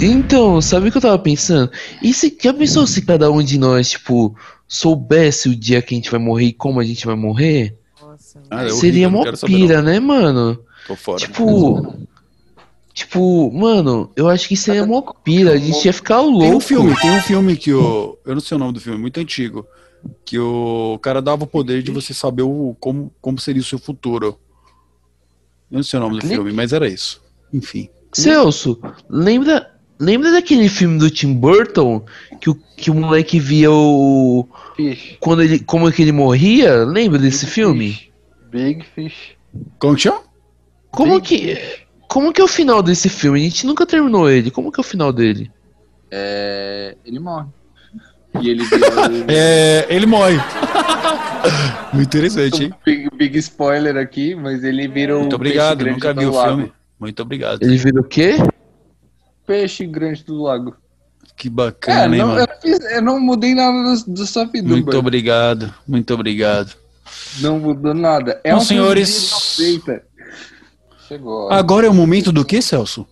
[0.00, 1.70] Então, sabe o que eu tava pensando?
[2.02, 5.96] E se, já pensou se cada um de nós, tipo, soubesse o dia que a
[5.96, 7.76] gente vai morrer e como a gente vai morrer?
[8.00, 8.40] Nossa.
[8.50, 10.58] Ah, é Seria horrível, não mó pira, né, mano?
[10.86, 11.18] Tô fora.
[11.18, 11.94] Tipo,
[12.94, 16.44] tipo, mano, eu acho que seria mó pira, a gente ia ficar louco.
[16.44, 18.16] Tem um filme, tem um filme que o.
[18.24, 19.66] Eu não sei o nome do filme, muito antigo.
[20.24, 23.78] Que o cara dava o poder de você saber o, como, como seria o seu
[23.78, 24.38] futuro.
[25.70, 26.36] Eu não sei o nome do Clique.
[26.36, 27.20] filme, mas era isso.
[27.52, 27.88] Enfim.
[28.12, 28.78] Celso,
[29.08, 32.04] lembra, lembra daquele filme do Tim Burton
[32.40, 35.16] que o, que o moleque via o Fish.
[35.18, 36.84] quando ele como é que ele morria?
[36.84, 38.12] Lembra desse filme?
[38.52, 39.34] Big Fish.
[39.80, 40.22] Como que chama?
[40.92, 41.83] Como Big que
[42.14, 43.40] como que é o final desse filme?
[43.40, 44.48] A gente nunca terminou ele.
[44.48, 45.50] Como que é o final dele?
[46.08, 46.96] É...
[47.04, 47.48] Ele morre.
[48.40, 48.86] E ele vira.
[49.26, 49.84] É.
[49.90, 50.36] Ele morre.
[51.92, 52.74] muito interessante, hein?
[52.86, 56.56] Big, big spoiler aqui, mas ele vira o Muito obrigado, peixe nunca vi o lago.
[56.56, 56.72] filme.
[57.00, 57.62] Muito obrigado.
[57.64, 58.36] Ele vira o quê?
[59.44, 60.76] Peixe grande do lago.
[61.36, 62.40] Que É, bacana, hein, não, mano?
[62.42, 64.68] eu, não fiz- eu não mudei nada do, do.
[64.68, 66.76] Muito obrigado, muito obrigado.
[67.40, 68.40] Não mudou nada.
[68.44, 70.13] É Bom, um filme senhores- de 90.
[71.14, 71.48] Chegou.
[71.48, 73.06] Agora é o momento do que, Celso?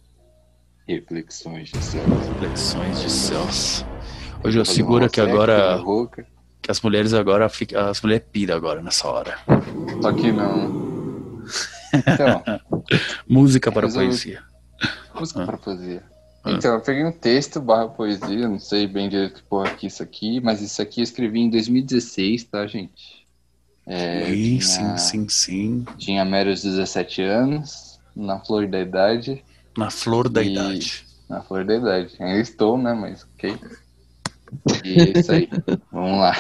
[0.89, 2.03] Reflexões de céu.
[2.35, 3.87] Reflexões de Celso.
[4.43, 5.81] Hoje eu Fazer seguro que agora.
[6.61, 7.81] Que as mulheres agora ficam.
[7.89, 9.39] As mulheres pira agora nessa hora.
[10.01, 11.45] Só que não.
[11.95, 12.43] Então,
[13.29, 14.09] Música para Resolve.
[14.09, 14.43] poesia.
[15.15, 16.03] música pra fazer.
[16.43, 16.51] Ah.
[16.51, 20.03] Então, eu peguei um texto barra poesia, não sei bem direito que porra que isso
[20.03, 23.23] aqui, mas isso aqui eu escrevi em 2016, tá, gente?
[23.87, 25.85] É, sim, tinha, sim, sim, sim.
[25.99, 29.45] Tinha meros 17 anos, na flor da idade.
[29.77, 31.05] Na flor da E- idade.
[31.29, 32.15] Na flor da idade.
[32.21, 32.93] Ainda estou, né?
[32.95, 33.57] Mas ok.
[34.85, 35.49] E é isso aí.
[35.91, 36.33] Vamos lá.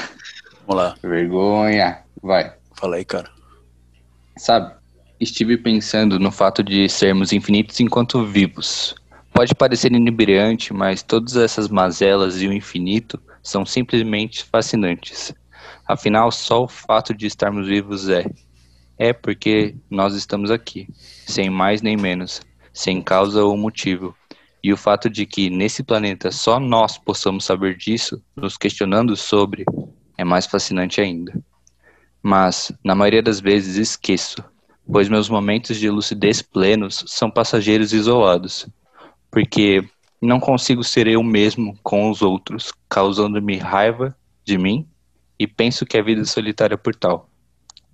[0.66, 1.98] Vamos lá, Vergonha.
[2.22, 2.52] Vai.
[2.76, 3.30] fala aí, cara.
[4.36, 4.74] Sabe?
[5.20, 8.94] Estive pensando no fato de sermos infinitos enquanto vivos.
[9.32, 15.32] Pode parecer inebriante, mas todas essas mazelas e o infinito são simplesmente fascinantes.
[15.86, 18.24] Afinal, só o fato de estarmos vivos é.
[19.04, 20.86] É porque nós estamos aqui,
[21.26, 22.40] sem mais nem menos,
[22.72, 24.14] sem causa ou motivo.
[24.62, 29.64] E o fato de que nesse planeta só nós possamos saber disso, nos questionando sobre,
[30.16, 31.32] é mais fascinante ainda.
[32.22, 34.36] Mas, na maioria das vezes, esqueço,
[34.86, 38.68] pois meus momentos de lucidez plenos são passageiros isolados,
[39.32, 39.84] porque
[40.20, 44.86] não consigo ser eu mesmo com os outros, causando-me raiva de mim
[45.40, 47.31] e penso que a vida é solitária por tal.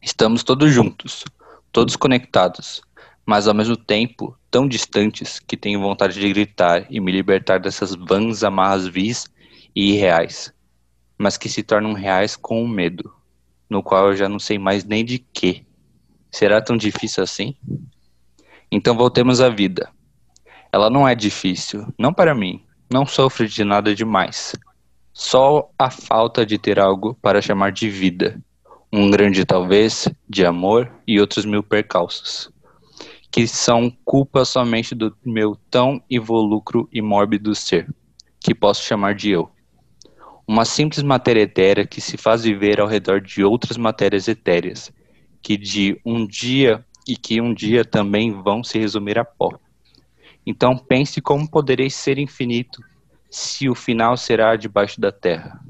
[0.00, 1.24] Estamos todos juntos,
[1.72, 2.80] todos conectados,
[3.26, 7.94] mas ao mesmo tempo tão distantes que tenho vontade de gritar e me libertar dessas
[7.94, 9.28] vãs amarras vis
[9.74, 10.52] e irreais,
[11.18, 13.12] mas que se tornam reais com o medo,
[13.68, 15.64] no qual eu já não sei mais nem de quê.
[16.30, 17.56] Será tão difícil assim?
[18.70, 19.90] Então voltemos à vida.
[20.72, 22.62] Ela não é difícil, não para mim.
[22.90, 24.54] Não sofro de nada demais.
[25.12, 28.40] Só a falta de ter algo para chamar de vida.
[28.90, 32.50] Um grande talvez, de amor e outros mil percalços.
[33.30, 37.86] Que são culpa somente do meu tão involucro e mórbido ser,
[38.40, 39.50] que posso chamar de eu.
[40.46, 44.90] Uma simples matéria etérea que se faz viver ao redor de outras matérias etéreas,
[45.42, 49.58] que de um dia e que um dia também vão se resumir a pó.
[50.46, 52.82] Então pense como podereis ser infinito
[53.30, 55.60] se o final será debaixo da terra.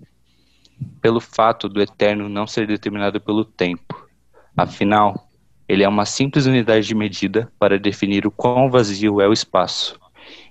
[1.00, 4.08] Pelo fato do eterno não ser determinado pelo tempo.
[4.56, 5.28] Afinal,
[5.68, 9.98] ele é uma simples unidade de medida para definir o quão vazio é o espaço,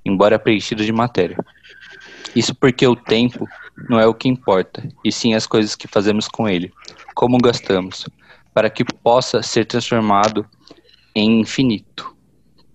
[0.06, 1.38] embora preenchido de matéria.
[2.36, 3.48] Isso porque o tempo
[3.90, 6.72] não é o que importa, e sim as coisas que fazemos com ele,
[7.16, 8.08] como gastamos,
[8.54, 10.46] para que possa ser transformado
[11.16, 12.18] em infinito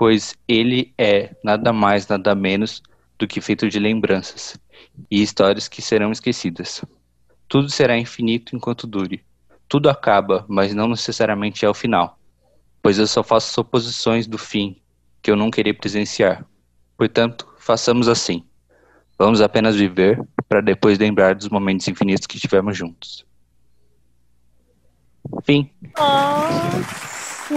[0.02, 2.82] pois ele é nada mais, nada menos
[3.16, 4.58] do que feito de lembranças
[5.08, 6.84] e histórias que serão esquecidas.
[7.48, 9.24] Tudo será infinito enquanto dure.
[9.68, 12.18] Tudo acaba, mas não necessariamente é o final,
[12.82, 14.76] pois eu só faço suposições do fim
[15.22, 16.44] que eu não queria presenciar.
[16.96, 18.44] Portanto, façamos assim.
[19.18, 23.24] Vamos apenas viver para depois lembrar dos momentos infinitos que tivemos juntos.
[25.44, 25.70] Fim.
[25.96, 27.54] Nossa,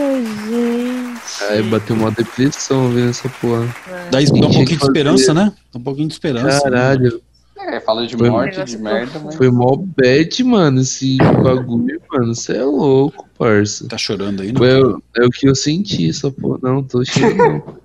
[0.48, 1.44] gente.
[1.50, 3.66] Aí bateu uma depressão vendo essa porra.
[4.12, 5.54] Dá, dá um pouquinho de esperança, né?
[5.74, 6.62] Dá um pouquinho de esperança.
[6.62, 7.22] Caralho,
[7.58, 9.36] É, fala de Foi morte, de merda, mas.
[9.36, 12.36] foi mó bad, mano, esse bagulho, mano.
[12.36, 13.88] Você é louco, parça.
[13.88, 14.58] Tá chorando aí, não?
[14.60, 16.60] Foi, o- é o que eu senti, essa porra.
[16.62, 17.78] Não, tô cheio não.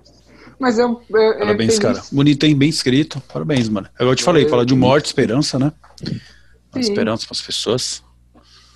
[0.59, 2.01] Mas é, um- é, é Parabéns, cara.
[2.11, 2.55] Bonito, hein?
[2.55, 3.21] Bem escrito.
[3.33, 3.87] Parabéns, mano.
[3.97, 5.71] É igual eu te falei, falar de morte, esperança, né?
[6.73, 6.79] Sim.
[6.79, 8.03] Esperança pras pessoas.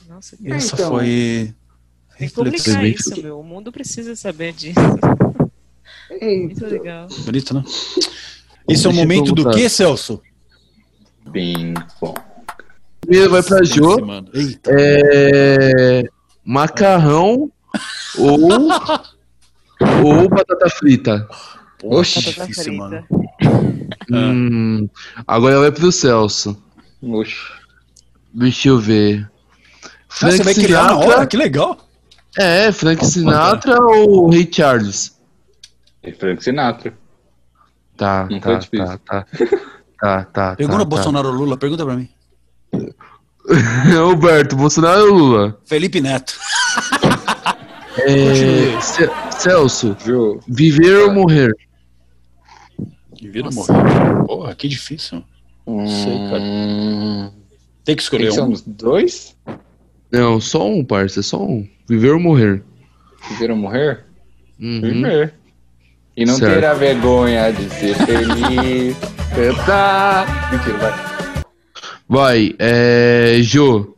[0.10, 0.90] Nossa, que essa então.
[0.92, 1.54] foi.
[2.18, 2.82] Tem que publicar Reflexão.
[2.82, 3.40] bem isso, meu.
[3.40, 4.80] O mundo precisa saber disso.
[6.10, 6.68] Muito Eita.
[6.68, 7.08] legal.
[7.26, 7.64] Bonito, né?
[8.70, 10.22] Isso é o momento do que, Celso?
[11.30, 12.14] Bem bom.
[13.02, 13.98] Primeiro vai pra Jô.
[14.68, 16.04] É.
[16.44, 17.52] Macarrão
[18.18, 18.40] ou.
[20.04, 21.28] ou batata frita.
[21.80, 22.22] Porra, Oxi.
[22.22, 22.78] Batata difícil, frita.
[22.78, 23.08] mano.
[24.12, 24.90] Hum,
[25.28, 26.58] agora vai pro Celso.
[27.02, 27.36] Oxi.
[28.34, 29.30] Deixa eu ver.
[30.10, 31.16] Frank você vai criar na Sinatra.
[31.18, 31.28] hora?
[31.28, 31.78] Que legal.
[32.38, 35.18] É, Frank Sinatra ou Ray Charles?
[36.04, 36.94] É Frank Sinatra.
[37.98, 39.00] Tá, Não tá, foi difícil.
[39.00, 39.26] tá, tá.
[40.00, 40.56] Tá, tá.
[40.56, 42.10] Pergunta tá, Bolsonaro ou Lula, pergunta pra mim.
[43.48, 44.00] Tá.
[44.00, 45.62] Roberto, Bolsonaro ou Lula?
[45.66, 46.34] Felipe Neto.
[48.00, 50.40] É, Ce- Celso, Jô.
[50.48, 51.56] viver ou morrer?
[53.22, 53.72] Vira Nossa.
[53.72, 54.26] morrer.
[54.26, 55.24] Porra, que difícil.
[55.88, 56.42] sei, cara.
[56.42, 57.32] Hum,
[57.84, 58.44] Tem que escolher Tem que um.
[58.46, 59.36] somos dois?
[60.12, 61.68] Não, só um, parça, só um.
[61.88, 62.64] Viver ou morrer?
[63.30, 64.06] Viveram morrer?
[64.60, 64.82] Uhum.
[64.82, 65.34] Viver.
[66.18, 66.54] E não Certo.
[66.60, 68.96] ter a vergonha de ser feliz.
[69.36, 70.52] Cantar.
[70.52, 71.46] Mentira, vai.
[72.08, 73.38] Vai, é.
[73.42, 73.96] Jô.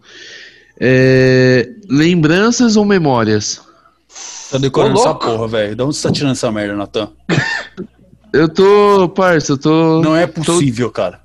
[0.80, 3.62] É, lembranças ou memórias?
[4.52, 5.76] Tá decorando essa porra, velho.
[5.76, 7.10] De onde você tá tirando essa merda, Natan?
[8.34, 10.02] Eu tô, parça, eu tô.
[10.02, 11.22] Não é possível, cara.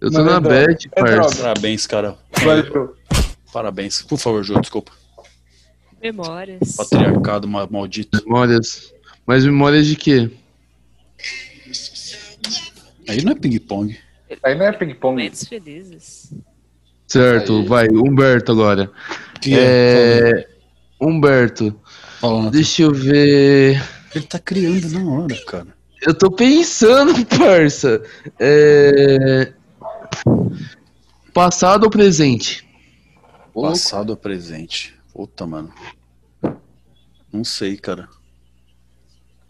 [0.00, 0.66] Eu tô é na droga.
[0.66, 1.42] bad, É parça.
[1.42, 2.16] Parabéns, cara.
[2.72, 2.94] Jô.
[3.52, 4.02] Parabéns.
[4.02, 4.90] Por favor, Jô, desculpa.
[6.02, 6.74] Memórias.
[6.74, 8.18] Patriarcado ma- maldito.
[8.24, 8.91] Memórias.
[9.26, 10.30] Mas memórias de quê?
[13.08, 13.98] Aí não é ping-pong.
[14.42, 15.16] Aí não é ping-pong.
[15.16, 16.32] Momentos felizes.
[17.06, 17.66] Certo, Aí.
[17.66, 18.90] vai, Humberto agora.
[19.40, 19.58] Que é?
[19.60, 20.48] É.
[21.00, 21.78] Humberto,
[22.50, 23.82] deixa eu ver.
[24.14, 25.66] Ele tá criando na hora, cara.
[26.00, 28.02] Eu tô pensando, parça.
[28.38, 29.52] É...
[31.34, 32.66] Passado ou presente?
[33.54, 34.94] Passado ou presente?
[35.12, 35.72] Puta, mano.
[37.32, 38.08] Não sei, cara.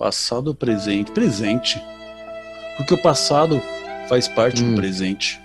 [0.06, 1.12] Passado ou presente?
[1.12, 1.80] Presente.
[2.76, 3.62] Porque o passado
[4.08, 4.70] faz parte Hum.
[4.70, 5.40] do presente.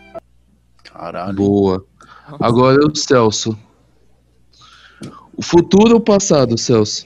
[0.84, 1.36] Caralho.
[1.36, 1.86] Boa.
[2.40, 3.56] Agora o Celso.
[5.36, 7.06] O futuro ou o passado, Celso?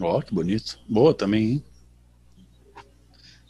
[0.00, 0.78] Ó, que bonito.
[0.88, 1.64] Boa também, hein?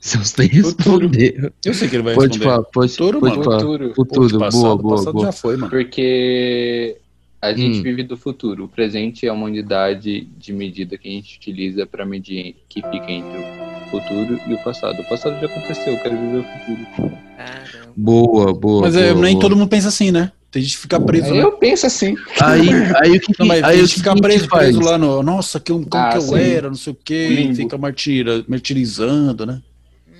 [0.01, 1.07] Celso tem que Futuro.
[1.09, 1.53] responder.
[1.65, 2.45] Eu sei que ele vai Pode responder.
[2.51, 3.45] falar, pode, Futuro, pode mano.
[3.45, 3.61] falar.
[3.61, 3.95] Futuro.
[3.95, 5.27] Futuro, Pô, passado, boa, boa, passado boa.
[5.27, 5.71] já foi, mano.
[5.71, 7.01] Porque
[7.41, 7.83] a gente Hum.
[7.83, 8.65] vive do futuro.
[8.65, 13.11] O presente é uma unidade de medida que a gente utiliza para medir que fica
[13.11, 15.01] entre o futuro e o passado.
[15.01, 17.19] O passado já aconteceu, eu quero viver o futuro.
[17.37, 17.93] Caramba.
[17.97, 18.83] Boa, boa.
[18.83, 19.41] Mas é, boa, nem boa.
[19.43, 20.33] todo mundo pensa assim, né?
[20.51, 21.43] Tem gente que fica preso, né?
[21.43, 22.17] Eu penso assim.
[22.41, 22.69] Aí,
[23.03, 24.65] aí o que, Não, mas aí tem gente que que fica preso, faz?
[24.65, 25.23] preso lá no.
[25.23, 26.39] Nossa, que, um- como Ah, que eu sim.
[26.39, 27.29] era, não sei o quê.
[27.29, 27.55] Limbo.
[27.55, 29.61] Fica martira, martirizando, né?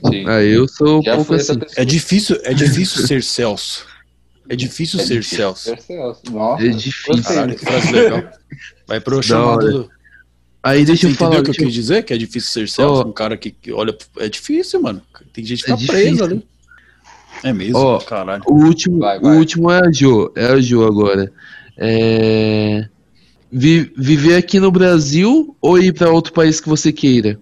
[0.07, 0.29] Sim.
[0.29, 1.59] Aí eu sou um pouco assim.
[1.77, 3.87] É difícil, é difícil ser Celso.
[4.49, 5.63] É difícil É ser difícil Celso.
[5.65, 6.23] ser Celso.
[6.31, 6.65] Nossa.
[6.65, 7.23] É difícil.
[7.23, 8.23] Caralho, que frase legal.
[8.87, 9.91] Vai pro chamado do.
[10.63, 11.41] Aí deixa Você eu entendeu falar.
[11.41, 12.03] o que eu quis dizer?
[12.03, 13.09] Que é difícil ser Celso, Ó.
[13.09, 13.97] um cara que, que olha.
[14.19, 15.01] É difícil, mano.
[15.33, 16.25] Tem gente que É fica preso difícil.
[16.25, 16.47] ali.
[17.45, 17.99] É mesmo, Ó.
[18.01, 18.43] caralho.
[18.47, 19.37] O último, Vai, o vai.
[19.37, 20.33] último é a Jo.
[20.35, 21.31] É a Jo agora.
[21.77, 22.89] É...
[23.53, 27.39] vi- viver aqui no Brasil ou ir pra outro país que você queira?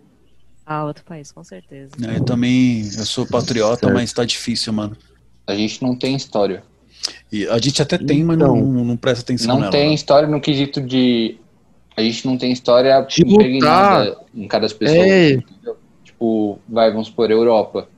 [0.66, 1.92] Ah, outro país, com certeza.
[2.02, 3.94] É, Eu também, eu sou patriota, Certo.
[3.94, 4.96] mas tá difícil, mano.
[5.46, 6.62] A gente não tem história.
[7.32, 8.56] E a gente até tem, mas Então.
[8.56, 9.72] não, não presta atenção Não nela.
[9.72, 9.94] tem né?
[9.94, 11.36] história no quesito de.
[11.96, 14.98] A gente não tem história De impregnada em cada pessoa.
[14.98, 15.38] É.
[16.04, 17.88] Tipo, vai, vamos supor, Europa.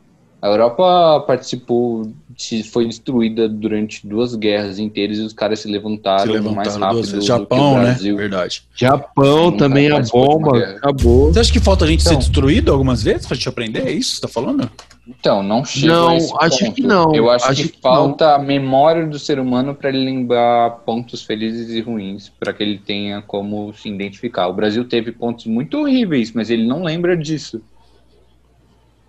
[0.40, 6.20] A Europa participou, se- foi destruída durante duas guerras inteiras e os caras se levantaram,
[6.20, 7.12] Se mais levantaram rápido duas vezes.
[7.12, 7.82] do que o Japão, né?
[7.86, 8.16] Brasil.
[8.16, 8.62] Verdade.
[8.76, 10.56] Japão também a bomba.
[10.76, 11.32] Acabou.
[11.32, 12.20] Você acha que falta a gente ser Então.
[12.20, 13.80] destruído algumas vezes pra gente aprender?
[13.88, 14.70] É isso que você tá falando?
[15.08, 16.74] Então, não chega Não, a esse acho ponto.
[16.74, 20.04] que não, Eu acho, acho que, que falta a memória do ser humano para ele
[20.04, 24.48] lembrar pontos felizes e ruins, para que ele tenha como se identificar.
[24.48, 27.62] O Brasil teve pontos muito horríveis, mas ele não lembra disso.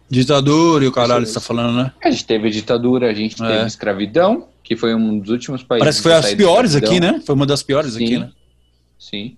[0.10, 1.92] Ditadura e o caralho, você tá falando, né?
[2.04, 3.48] A gente teve ditadura, a gente É.
[3.48, 5.82] teve escravidão, que foi um dos últimos países.
[5.84, 7.22] Parece que foi as piores aqui, né?
[7.26, 8.18] Foi uma das piores aqui, Sim.
[8.20, 8.32] né?
[8.98, 9.38] Sim.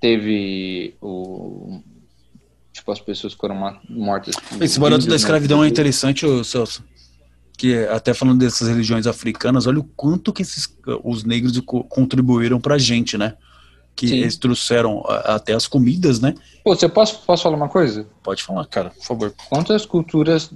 [0.00, 1.80] Teve o.
[2.74, 3.54] Tipo, as pessoas foram
[3.88, 4.34] mortas.
[4.60, 5.16] Esse barato da né?
[5.16, 6.82] escravidão é interessante, Celso.
[7.56, 10.68] Que é, até falando dessas religiões africanas, olha o quanto que esses,
[11.04, 13.34] os negros co- contribuíram pra gente, né?
[13.94, 14.16] Que Sim.
[14.16, 16.34] eles trouxeram até as comidas, né?
[16.64, 18.08] Pô, você posso, posso falar uma coisa?
[18.24, 19.34] Pode falar, cara, por favor.
[19.48, 20.50] Quantas culturas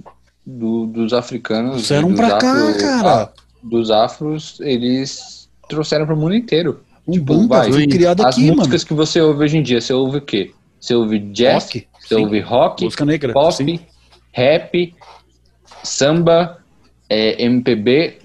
[0.45, 1.71] do- dos africanos.
[1.87, 3.23] Trouxeram pra cá, afro- cara.
[3.23, 3.29] a-
[3.63, 6.81] dos afros, eles trouxeram pro mundo inteiro.
[7.07, 8.57] O Tipo, Bumba vai, foi criado As aqui, mano.
[8.57, 10.51] músicas que você ouve hoje em dia, você ouve o quê?
[10.79, 12.21] Você ouve jazz, Rock, você sim.
[12.21, 13.31] ouve rock, negra.
[13.33, 13.79] pop, sim.
[14.33, 14.95] rap,
[15.83, 16.57] samba,
[17.09, 18.17] é, MPB.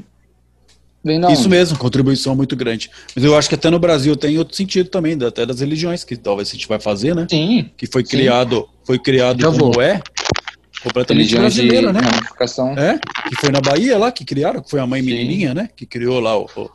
[1.30, 2.91] Isso mesmo, contribuição muito grande.
[3.14, 6.16] Mas eu acho que até no Brasil tem outro sentido também, até das religiões, que
[6.16, 7.26] talvez a gente vai fazer, né?
[7.28, 8.11] Sim, Que foi Sim.
[8.16, 9.82] criado, foi criado Já como vou.
[9.82, 10.01] é,
[10.82, 12.01] completamente brasileiro, né?
[12.78, 15.09] É, que foi na Bahia lá que criaram, que foi a mãe Sim.
[15.09, 15.68] menininha, né?
[15.76, 16.70] Que criou lá o, o-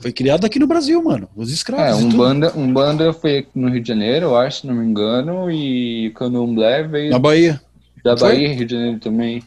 [0.00, 1.28] Foi criado aqui no Brasil, mano.
[1.34, 2.00] Os É, escravos.
[2.00, 4.84] e um banda, um banda foi no Rio de Janeiro, eu acho, se não me
[4.86, 7.60] engano, e Candomblé veio Na Bahia.
[8.04, 8.28] da foi?
[8.34, 9.42] Bahia, Rio de Janeiro também.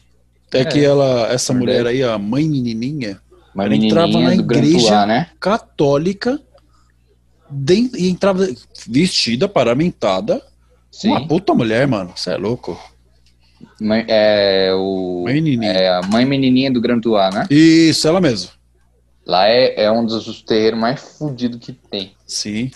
[0.47, 0.65] Até É.
[0.65, 3.19] que ela, essa mulher aí, a mãe menininha,
[3.55, 4.87] Uma Ela entrava na igreja.
[4.87, 5.27] Tuá, né?
[5.37, 6.39] católica,
[7.97, 8.47] e entrava
[8.87, 10.41] vestida, paramentada.
[10.89, 11.09] Sim.
[11.09, 12.11] Uma puta mulher, mano.
[12.15, 12.79] Você é louco.
[13.79, 15.71] Mãe- é, o, Mãe menininha.
[15.71, 17.45] é a mãe menininha do Gran Tuá, né?
[17.49, 18.51] Isso, ela mesmo.
[19.25, 22.13] Lá é, é um dos terreiros mais fodidos que tem.
[22.25, 22.71] Sim.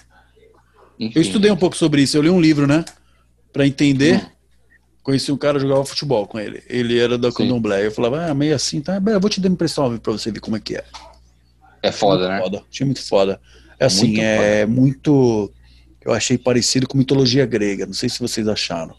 [0.99, 1.13] Enfim.
[1.15, 2.15] Eu estudei um pouco sobre isso.
[2.17, 2.85] Eu li um livro, né?
[3.51, 4.17] Pra entender.
[4.23, 4.29] Hum.
[5.03, 6.63] Conheci um cara que jogava futebol com ele.
[6.67, 7.37] Ele era da Sim.
[7.37, 7.85] Candomblé.
[7.85, 9.01] Eu falava, ah, meio assim, tá?
[9.05, 10.83] Eu vou te dar emprestão pra você ver como é que é.
[11.83, 12.39] É foda, né?
[12.41, 12.63] Foda.
[12.71, 13.39] Achei muito foda.
[13.79, 15.51] É assim, Muito é muito.
[16.01, 17.85] Eu achei parecido com mitologia grega.
[17.85, 18.95] Não sei se vocês acharam.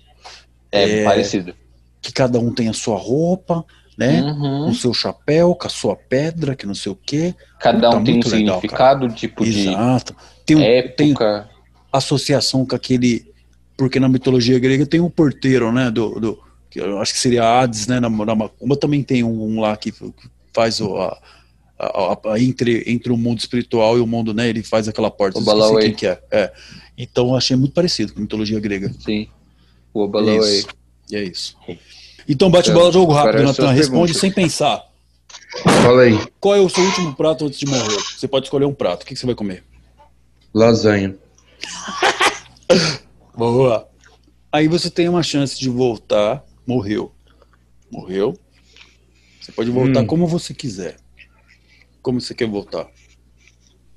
[0.70, 1.04] É, É.
[1.04, 1.54] parecido.
[2.02, 3.64] Que cada um tem a sua roupa,
[3.96, 4.22] né?
[4.22, 4.64] Uhum.
[4.66, 7.34] Com o seu chapéu, com a sua pedra, que não sei o quê.
[7.58, 10.14] Cada Puta, um tem um muito legal, significado, tipo de Exato.
[10.44, 11.48] Tem, um, tem época.
[11.92, 13.32] associação com aquele.
[13.76, 15.90] Porque na mitologia grega tem um porteiro, né?
[15.90, 18.00] Do, do, que eu acho que seria Hades, né?
[18.00, 19.92] Na, na Macumba também tem um, um lá que
[20.52, 20.96] faz o.
[20.96, 21.18] A,
[21.78, 24.48] a- a- entre, entre o mundo espiritual e o mundo, né?
[24.48, 25.38] Ele faz aquela porta.
[25.38, 25.82] O eu esqueci Balauê.
[25.82, 26.18] quem que é.
[26.30, 26.52] é.
[26.96, 28.90] Então eu achei muito parecido com a mitologia grega.
[28.98, 29.28] Sim.
[29.92, 30.38] O É Obalaway.
[30.58, 30.68] isso.
[31.10, 31.56] E é isso.
[32.28, 33.70] Então bate bola, jogo rápido, é Natan.
[33.70, 34.18] Responde pergunta.
[34.18, 34.84] sem pensar.
[35.82, 36.18] Fala aí.
[36.40, 37.96] Qual é o seu último prato antes de morrer?
[38.16, 39.02] Você pode escolher um prato.
[39.02, 39.62] O que, você vai comer?
[40.52, 41.14] Lasanha.
[43.36, 43.88] Boa.
[44.50, 46.42] Aí você tem uma chance de voltar.
[46.66, 47.12] Morreu.
[47.90, 48.36] Morreu.
[49.40, 50.06] Você pode voltar Hum.
[50.06, 50.96] como você quiser.
[52.02, 52.86] Como você quer voltar?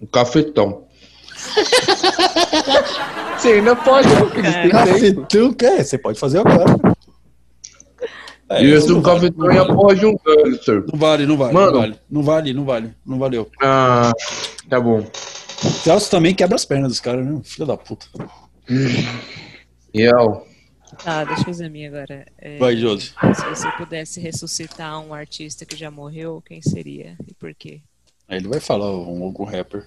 [0.02, 0.86] Um cafetão.
[3.38, 4.08] Você ainda pode.
[4.70, 5.84] Cafetão, quer?
[5.86, 6.89] Você pode fazer agora.
[8.50, 10.84] É, um não vale, cafetão e a porra de um gangster.
[10.92, 11.72] Não vale, não vale, Mano.
[11.72, 13.52] não vale, não vale, não vale, não valeu.
[13.62, 14.12] Ah,
[14.68, 15.06] tá bom.
[15.84, 17.40] Celso também quebra as pernas dos caras, né?
[17.44, 18.08] Filho da puta.
[19.94, 20.48] Real.
[21.04, 22.26] Tá, deixa eu fazer a minha agora.
[22.40, 23.14] É, Vai, Josi.
[23.36, 27.82] Se você pudesse ressuscitar um artista que já morreu, quem seria e por quê?
[28.28, 29.86] Aí ele vai falar um, algum rapper.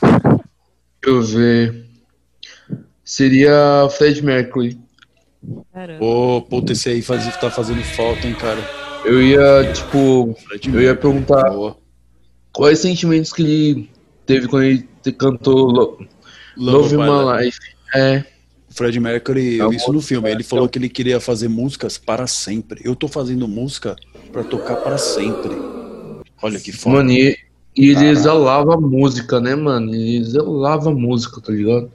[0.00, 0.40] Deixa
[1.06, 1.86] eu ver.
[3.04, 4.78] Seria Fred Mercury.
[5.72, 6.04] Caramba.
[6.04, 8.58] Ô, puta, esse aí faz, tá fazendo falta, hein, cara.
[9.04, 10.34] Eu ia, tipo,
[10.72, 11.76] eu ia perguntar Boa.
[12.52, 13.90] quais sentimentos que ele
[14.26, 16.06] teve quando ele te- cantou Lo-
[16.56, 17.58] Love My My Life.
[17.94, 18.24] É,
[18.70, 20.28] Fred Mercury, eu vi isso no filme.
[20.30, 22.80] Ele falou que ele queria fazer músicas para sempre.
[22.84, 23.94] Eu tô fazendo música
[24.32, 25.54] pra tocar para sempre.
[26.42, 26.96] Olha que foda.
[26.96, 27.36] mano, e,
[27.76, 28.10] e ele Caraca.
[28.12, 29.94] exalava música, né, mano?
[29.94, 31.90] Ele exalava música, tá ligado?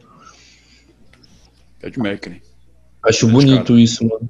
[1.80, 2.42] Fred Mercury.
[3.04, 4.30] Acho bonito isso, mano.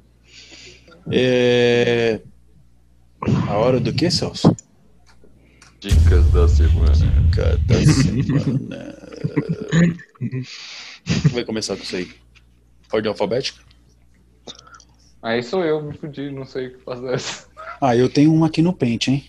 [1.10, 2.20] É...
[3.48, 4.54] A hora do que, Celso?
[5.80, 6.92] Dicas da semana.
[7.34, 8.94] Cada semana.
[11.04, 12.10] Quem vai começar com isso aí?
[12.92, 13.62] Ordem alfabética?
[15.22, 17.46] Aí sou eu, me fudi, não sei o que fazer essa.
[17.80, 19.24] Ah, eu tenho uma aqui no pente, hein?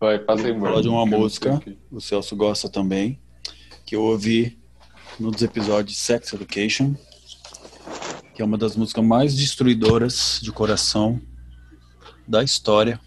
[0.00, 3.20] Vai, passei Vou falar de uma música, o Celso gosta também,
[3.86, 4.58] que eu ouvi
[5.20, 6.94] nos episódios de Sex Education,
[8.34, 11.20] que é uma das músicas mais destruidoras de coração
[12.26, 13.00] da história.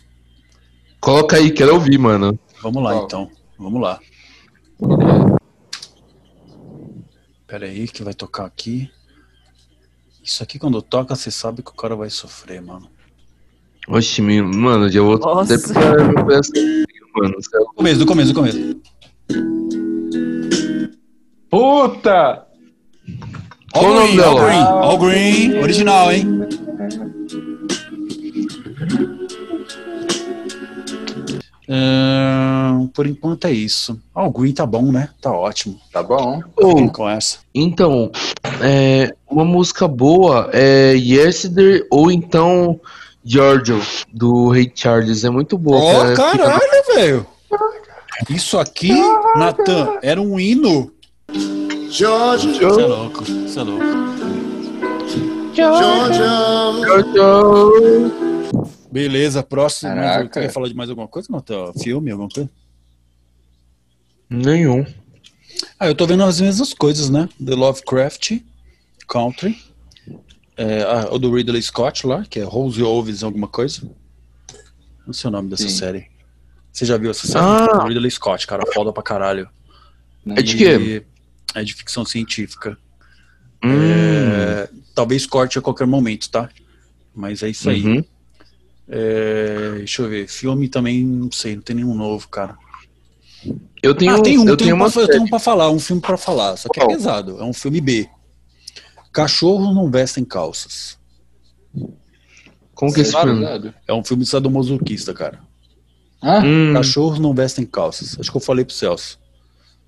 [0.99, 2.37] Coloca aí, quero ouvir, mano.
[2.61, 3.29] Vamos lá, então.
[3.57, 3.99] Vamos lá.
[7.47, 8.89] Pera aí, que vai tocar aqui.
[10.23, 12.89] Isso aqui, quando toca, você sabe que o cara vai sofrer, mano.
[13.87, 15.57] Oxi, mano, já vou Nossa.
[17.13, 17.35] mano.
[17.37, 18.81] Do começo, do começo, do começo.
[21.49, 22.44] Puta!
[23.79, 24.45] Qual o nome Green, All dela?
[24.45, 26.25] Green, All Green, original, hein?
[31.67, 33.99] Ahn, por enquanto é isso.
[34.13, 35.09] All Green tá bom, né?
[35.21, 35.79] Tá ótimo.
[35.91, 36.41] Tá bom.
[36.59, 37.39] Fiquem com essa.
[37.53, 38.11] Então,
[38.61, 42.79] é, uma música boa é Yesterday ou então
[43.23, 43.81] Giorgio,
[44.13, 45.23] do Ray Charles.
[45.23, 45.77] É muito boa.
[45.77, 46.31] Ó, cara.
[46.31, 47.25] Fica- caralho, velho.
[48.29, 48.93] Isso aqui,
[49.35, 50.91] Natan, era um hino.
[51.95, 53.85] Georgia, Você é louco, você é louco.
[55.53, 56.25] Georgia.
[58.91, 59.95] Beleza, próximo.
[59.95, 60.41] Caraca.
[60.41, 61.71] quer falar de mais alguma coisa, Natan?
[61.81, 62.49] Filme, alguma coisa?
[64.29, 64.85] Nenhum.
[65.79, 67.29] Ah, eu tô vendo as mesmas coisas, né?
[67.43, 68.41] The Lovecraft
[69.07, 69.57] Country.
[70.57, 73.89] É, ah, o do Ridley Scott lá, que é Rose Oves alguma coisa.
[75.07, 75.69] Não sei o nome dessa Sim.
[75.69, 76.07] série.
[76.73, 77.39] Você já viu essa série?
[77.45, 77.85] Ah.
[77.87, 79.47] Ridley Scott, cara, foda pra caralho.
[80.35, 81.05] É de quê?
[81.55, 82.77] É de ficção científica.
[83.63, 86.49] Hum, É, talvez corte a qualquer momento, tá?
[87.15, 87.83] Mas é isso aí.
[87.83, 88.03] uhum.
[88.87, 90.27] É, deixa eu ver.
[90.27, 92.55] Filme também, não sei, não tem nenhum novo, cara.
[93.81, 95.39] Eu tenho, ah, tem um, eu tem tenho um uma pra, eu tenho um pra
[95.39, 98.09] falar, um filme pra falar, só que é pesado, é um filme B.
[99.13, 100.99] Cachorros não vestem calças.
[102.73, 103.73] Como que é esse filme?
[103.87, 105.39] É um filme sadomasoquista, cara.
[106.21, 108.17] Ah, Hum, Cachorros não vestem calças.
[108.19, 109.19] Acho que eu falei pro Celso.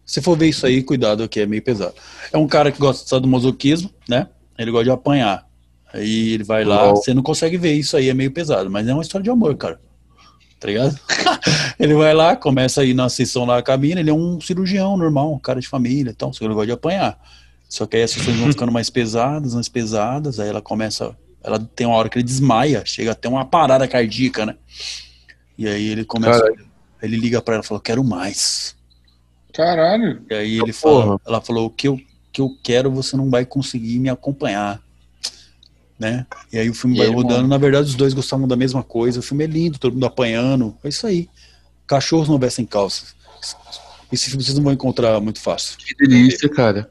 [0.07, 1.93] Se for ver isso aí, cuidado, que é meio pesado.
[2.31, 4.29] É um cara que gosta de sadomasoquismo, né?
[4.57, 5.45] Ele gosta de apanhar.
[5.93, 8.93] Aí ele vai lá, você não consegue ver isso aí, é meio pesado, mas é
[8.93, 9.81] uma história de amor, cara.
[10.61, 10.97] Tá ligado?
[11.77, 14.39] ele vai lá, começa a ir na sessão lá com a mina, ele é um
[14.39, 17.19] cirurgião normal, um cara de família e tal, só que ele gosta de apanhar.
[17.67, 21.13] Só que aí as sessões vão ficando mais pesadas, mais pesadas, aí ela começa.
[21.43, 24.55] Ela tem uma hora que ele desmaia, chega até uma parada cardíaca, né?
[25.57, 26.41] E aí ele começa.
[27.01, 28.76] Ele liga pra ela e fala, quero mais.
[29.57, 30.21] Caralho.
[30.29, 31.99] E aí ele fala, ela falou, o que eu,
[32.31, 34.81] que eu quero você não vai conseguir me acompanhar.
[35.99, 36.27] Né?
[36.53, 37.47] E aí o filme E vai rodando, morre.
[37.47, 40.77] na verdade os dois gostavam da mesma coisa, o filme é lindo, todo mundo apanhando,
[40.83, 41.27] é isso aí.
[41.87, 43.15] Cachorros não vestem calças.
[44.11, 45.77] Esse filme vocês não vão encontrar muito fácil.
[45.79, 46.89] que delícia, cara.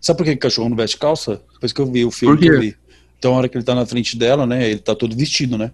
[0.00, 1.42] Sabe por que cachorro não veste calça?
[1.54, 2.76] Depois que eu vi o filme que eu vi.
[3.18, 4.70] Então, a hora que ele tá na frente dela, né?
[4.70, 5.72] Ele tá todo vestido, né?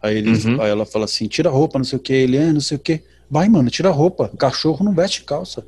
[0.00, 0.62] Aí, ele, Uhum.
[0.62, 2.12] aí ela fala assim: tira a roupa, não sei o que.
[2.14, 3.02] Ele, é, não sei o que.
[3.30, 4.30] Vai, mano, tira a roupa.
[4.36, 5.64] Cachorro não veste calça.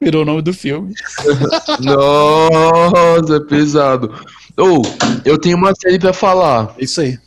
[0.00, 0.92] Virou o nome do filme.
[1.80, 4.12] Nossa, é pesado.
[4.56, 4.82] Ou,
[5.24, 6.74] eu tenho uma série pra falar.
[6.78, 7.18] Isso aí.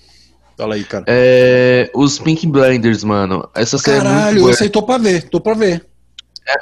[0.58, 1.06] Fala aí, cara.
[1.08, 3.48] É, os Pink Blinders, mano.
[3.56, 5.86] Essa série é muito Caralho, esse aí tô pra ver, tô pra ver.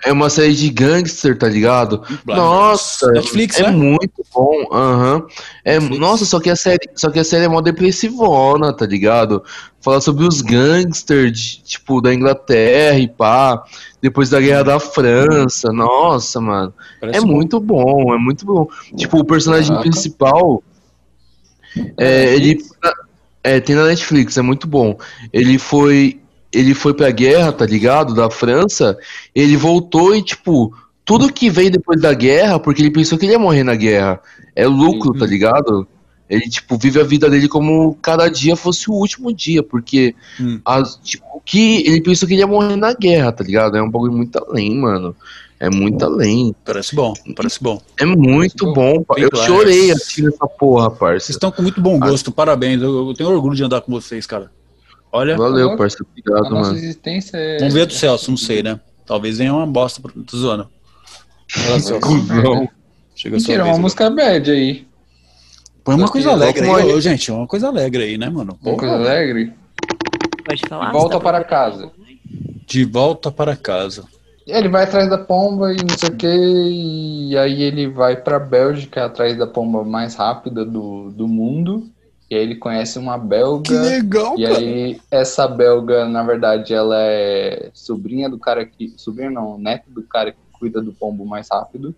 [0.03, 1.99] É uma série de gangster, tá ligado?
[1.99, 2.38] Blinders.
[2.38, 3.71] Nossa, Netflix, é né?
[3.71, 4.67] muito bom.
[4.71, 5.23] Aham.
[5.63, 5.99] É, Netflix.
[5.99, 9.43] nossa, só que a série, só que a série é mó depressivona, tá ligado?
[9.81, 13.63] Fala sobre os gangsters, tipo, da Inglaterra e pá,
[14.01, 15.71] depois da Guerra da França.
[15.71, 16.73] Nossa, mano.
[16.99, 17.27] Parece É bom.
[17.27, 18.67] muito bom, é muito bom.
[18.97, 19.83] Tipo, o personagem Caraca.
[19.88, 20.63] principal,
[21.97, 22.57] é, ele,
[23.43, 24.97] É, tem na Netflix, é muito bom.
[25.31, 26.19] Ele foi.
[26.55, 28.13] Ele foi pra guerra, tá ligado?
[28.13, 28.97] Da França.
[29.33, 33.33] Ele voltou e, tipo, tudo que veio depois da guerra, porque ele pensou que ele
[33.33, 34.19] ia morrer na guerra.
[34.55, 35.87] É lucro, tá ligado?
[36.29, 40.59] Ele, tipo, vive a vida dele como cada dia fosse o último dia, porque Hum.
[40.65, 43.77] as, tipo, que ele pensou que ele ia morrer na guerra, tá ligado?
[43.77, 45.15] É um bagulho muito além, mano.
[45.59, 46.53] É muito além.
[46.65, 47.81] Parece bom, parece bom.
[47.99, 49.03] É muito bom.
[49.03, 49.45] pa- Eu Claro.
[49.45, 51.31] chorei assistindo essa porra, Vocês parça.
[51.31, 52.81] estão com muito bom gosto, parabéns.
[52.81, 54.51] Eu, eu tenho orgulho de andar com vocês, cara.
[55.16, 55.70] Olha, Valeu.
[55.72, 56.76] A Obrigado, mano.
[56.76, 57.57] existência é.
[57.59, 58.80] vamos ver do Celso, não sei, né?
[59.05, 60.01] Talvez venha uma bosta.
[60.01, 60.13] pro-
[61.47, 61.99] Celso.
[62.01, 62.68] Cusão.
[63.16, 63.82] Chega Mentira, vez uma agora.
[63.82, 64.88] música bad aí.
[65.86, 67.32] Põe uma coisa alegre Coloca aí, ô, gente.
[67.32, 68.57] Uma coisa alegre aí, né, mano?
[68.61, 69.53] Uma coisa alegre.
[70.43, 70.91] Pode falar?
[70.91, 71.91] Volta tá para casa.
[72.68, 74.03] De volta para casa.
[74.45, 78.38] Ele vai atrás da pomba e não sei o que, e aí ele vai pra
[78.38, 81.88] Bélgica atrás da pomba mais rápida do, do mundo.
[82.30, 83.82] E aí ele conhece uma belga.
[83.82, 88.93] legal, E aí, essa belga, na verdade, ela é sobrinha do cara que.
[88.97, 91.93] Sobrinha não, neto do cara que cuida do pombo mais rápido.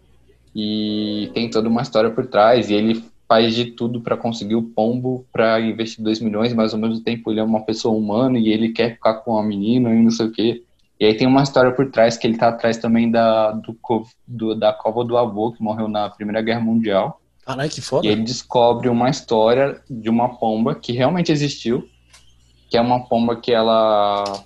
[0.56, 2.70] E tem toda uma história por trás.
[2.70, 6.80] E ele faz de tudo pra conseguir o pombo pra investir 2 milhões, mas ao
[6.80, 10.02] mesmo tempo ele é uma pessoa humana e ele quer ficar com a menina e
[10.02, 10.64] não sei o quê.
[11.00, 13.78] E aí tem uma história por trás que ele tá atrás também da, do,
[14.26, 17.22] do- da cova do avô, que morreu na Primeira Guerra Mundial.
[17.48, 18.06] Caralho, que foda.
[18.06, 21.88] E ele descobre uma história de uma pomba que realmente existiu,
[22.70, 24.44] que é uma pomba que ela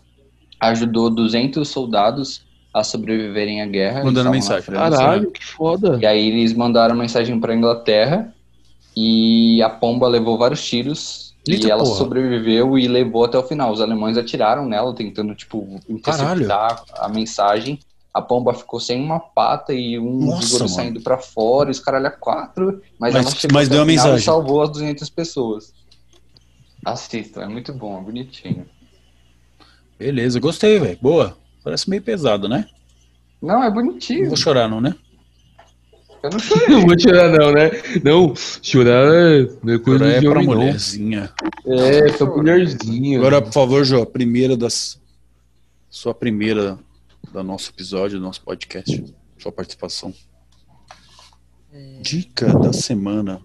[0.60, 4.04] ajudou 200 soldados a sobreviverem à guerra.
[4.04, 4.72] Mandando mensagem.
[4.72, 5.98] Caralho, que foda.
[6.00, 8.32] E aí eles mandaram mensagem para Inglaterra
[8.96, 11.96] e a pomba levou vários tiros Eita e ela porra.
[11.96, 13.72] sobreviveu e levou até o final.
[13.72, 16.44] Os alemães atiraram nela tentando tipo Caralho.
[16.44, 17.80] interceptar a mensagem.
[18.14, 21.80] A pomba ficou sem uma pata e um Nossa, vigor saindo para fora, e os
[21.80, 24.26] caralho a quatro, mas, Mas- ela chegou mas deu a e mensagem.
[24.26, 25.74] salvou as 200 pessoas.
[26.86, 28.66] Assistam, é muito bom, é bonitinho.
[29.98, 30.98] Beleza, gostei, velho.
[31.02, 31.38] Boa.
[31.64, 32.66] Parece meio pesado, né?
[33.42, 34.28] Não, é Não bonitinho.
[34.28, 34.96] vou chorar, não, né?
[36.24, 36.68] Eu não chorei.
[36.70, 37.72] Não vou chorar, não, né?
[38.04, 40.56] Não, chorar é, não é coisa Chorar é de pra homem, não.
[40.56, 41.34] mulherzinha.
[41.66, 43.18] É, pra mulherzinha.
[43.20, 45.00] Agora, por favor, Jô, a primeira das.
[45.90, 46.78] Sua primeira
[47.32, 49.04] do nosso episódio, do nosso podcast.
[49.38, 50.14] Sua participação.
[52.02, 53.42] Dica da semana.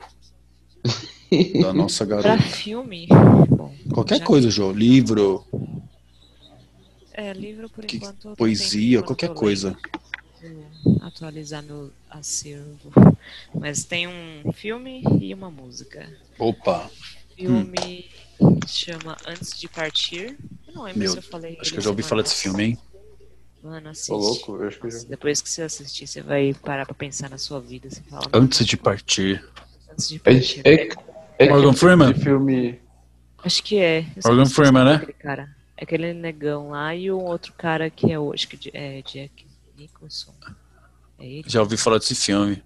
[1.61, 2.41] Da nossa Pra garota.
[2.45, 4.71] filme, bom, Qualquer já coisa, Jô.
[4.71, 5.45] Livro,
[7.13, 8.37] É, livro por Que- enquanto.
[8.37, 9.77] poesia, qualquer coisa.
[10.85, 12.93] vou Atualizar meu acervo.
[13.53, 16.09] Mas tem um filme e uma música.
[16.39, 16.89] Opa,
[17.35, 18.09] filme
[18.69, 20.39] chama Antes de Partir.
[20.69, 21.59] Eu não lembro Meu, se eu falei.
[21.61, 22.79] acho que eu já ouvi falar desse filme, hein?
[23.67, 24.09] Mano, assiste.
[24.09, 24.99] Tô louco, eu acho que já...
[25.09, 27.91] Depois que você assistir, você vai parar pra pensar na sua vida.
[27.91, 29.45] Você fala, Antes de partir.
[29.91, 30.63] antes de É, partir.
[30.65, 30.89] é,
[31.39, 32.13] é, Morgan Freeman?
[32.13, 32.79] De filme...
[33.45, 34.05] Acho que é.
[34.25, 34.95] Morgan Freeman, é né?
[34.97, 35.49] Aquele cara.
[35.77, 39.45] É aquele negão lá e um outro cara que é, acho que é Jack
[39.79, 40.33] Nicholson.
[41.19, 41.45] É ele?
[41.47, 42.63] Já ouvi falar desse filme.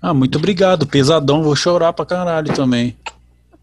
[0.00, 0.86] Ah, muito obrigado.
[0.86, 2.96] Pesadão, vou chorar pra caralho também.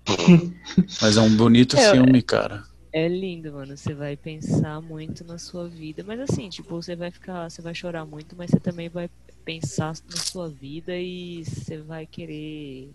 [1.02, 2.64] Mas é um bonito É, filme, cara.
[2.92, 3.78] É lindo, mano.
[3.78, 6.04] Você vai pensar muito na sua vida.
[6.06, 7.50] Mas assim, tipo, você vai ficar.
[7.50, 9.10] Você vai chorar muito, mas você também vai
[9.46, 12.92] pensar na sua vida e você vai querer,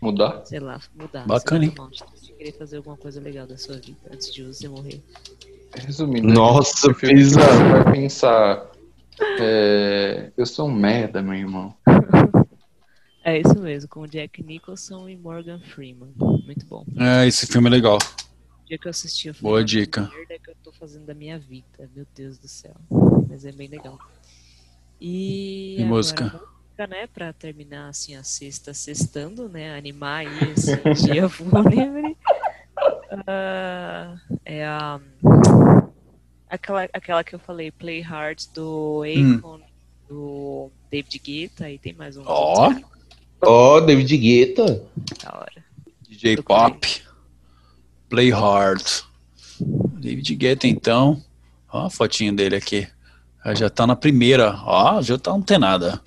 [0.00, 0.42] Mudar?
[0.44, 1.26] sei lá, mudar.
[1.26, 1.90] Bacana, você hein?
[2.22, 5.02] de querer fazer alguma coisa legal da sua vida antes de você morrer.
[5.74, 7.46] Resumindo, Nossa, filme pesado.
[7.46, 8.70] Você vai pensar...
[9.40, 11.74] é, Eu sou um merda, meu irmão.
[13.24, 16.08] É isso mesmo, com Jack Nicholson e Morgan Freeman.
[16.16, 16.86] Muito bom.
[16.98, 17.98] É, esse filme é legal.
[18.68, 20.00] Dia que eu assisti, eu falei, Boa "Nossa, que dica.
[20.02, 22.74] merda que eu tô fazendo da minha vida, meu Deus do céu.
[23.28, 23.98] Mas é bem legal.
[25.00, 26.24] E, E agora, música?
[26.24, 30.76] música, né, pra terminar assim a sexta, sextando, né, animar aí esse
[31.12, 32.16] dia fúnebre.
[33.26, 35.00] Ah, é a
[36.48, 39.60] aquela, aquela que eu falei, Play Hard do Akon,
[40.08, 42.26] do David Guetta, e tem mais um Hum.
[42.26, 42.74] Ó.
[43.42, 44.84] Ó, David Guetta.
[45.24, 45.64] da hora.
[46.08, 47.02] DJ Pop.
[48.08, 48.82] Play Hard.
[49.60, 51.22] David Guetta, então.
[51.72, 52.86] Ó a fotinha dele aqui.
[53.54, 54.58] Já tá na primeira.
[54.64, 56.00] Ó, já tá não tem nada.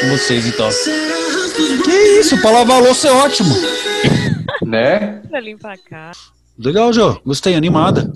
[0.00, 0.68] Com vocês, então.
[1.84, 1.90] Que
[2.20, 3.54] isso, pra lavar a louça é ótimo.
[4.64, 5.18] Né?
[5.28, 6.12] Pra limpar a cara.
[6.56, 7.20] Legal, Jô.
[7.26, 8.12] Gostei, animada.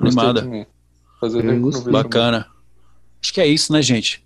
[0.00, 0.66] Gostei Animada.
[1.20, 1.42] Fazer
[1.90, 2.46] Bacana.
[3.22, 4.24] Acho que é isso, né, gente?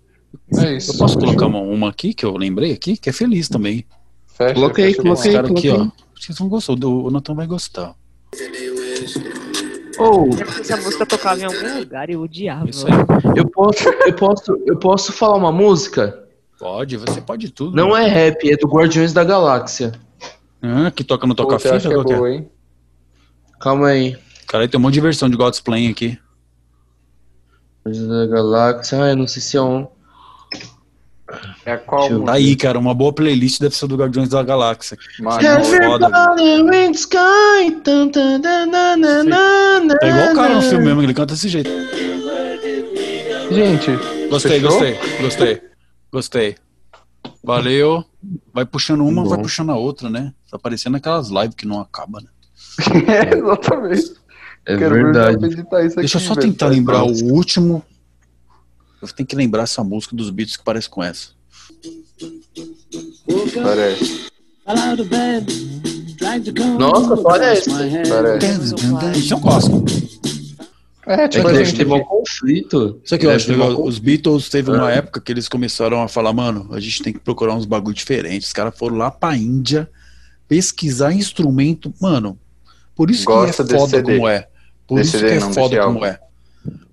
[0.57, 0.93] É isso.
[0.93, 3.85] Eu posso colocar uma, uma aqui que eu lembrei aqui, que é feliz também.
[4.27, 5.33] Fecha, Coloquei, fecha coloquei.
[5.33, 5.75] Cara aqui, ó.
[5.75, 6.03] coloquei.
[6.15, 6.73] Vocês vão gostar.
[6.73, 7.93] O Nathan vai gostar.
[9.99, 10.29] Ou,
[10.59, 12.69] Essa música tocava em algum lugar e eu odiava.
[12.69, 12.93] Isso aí.
[13.35, 16.23] eu posso, eu posso, eu posso falar uma música?
[16.59, 17.75] Pode, você pode tudo.
[17.75, 19.91] Não é rap, é do Guardiões da Galáxia.
[20.61, 22.03] Ah, que toca no Pô, Toca que é é?
[22.03, 22.49] boa, hein?
[23.59, 24.17] Calma aí.
[24.47, 26.17] Cara, tem um monte de versão de God's Plan aqui.
[27.85, 29.03] Guardiões da Galáxia.
[29.03, 29.87] Ah, eu não sei se é um.
[31.65, 34.97] É qual eu- Tá aí, cara, uma boa playlist deve ser do Guardiões da Galáxia.
[35.19, 37.17] Mano, foda, in sky.
[38.71, 41.69] Na, na, Tá igual o cara no filme mesmo, ele canta desse jeito.
[43.51, 43.91] Gente,
[44.29, 44.69] Gostei, Fechou?
[44.71, 45.61] gostei, gostei.
[46.11, 46.55] Gostei.
[47.43, 48.03] Valeu.
[48.53, 49.29] Vai puxando uma, Bom.
[49.29, 50.33] vai puxando a outra, né?
[50.51, 52.29] Tá parecendo aquelas lives que não acabam, né?
[53.07, 54.13] é, exatamente.
[54.65, 55.37] É Quero verdade.
[55.95, 57.83] Deixa eu só tentar lembrar o último.
[59.01, 61.29] Eu tenho que lembrar essa música dos Beatles que parece com essa.
[63.63, 64.27] Parece.
[66.77, 67.69] Nossa, parece.
[67.69, 69.19] Parece.
[69.19, 69.83] Isso eu gosto.
[71.05, 72.99] É, É tipo, que a gente ter um conflito.
[73.03, 73.69] Isso aqui eu acho legal.
[73.69, 74.97] uma Os Beatles teve uma É.
[74.97, 78.47] época que eles começaram a falar, mano, a gente tem que procurar uns bagulho diferentes.
[78.47, 79.89] Os caras foram lá pra Índia
[80.49, 81.93] pesquisar instrumento.
[82.01, 82.37] Mano,
[82.93, 84.15] por isso Gosta que é foda CD.
[84.15, 84.47] como é.
[84.85, 86.19] Por Desse isso CD que é foda como é.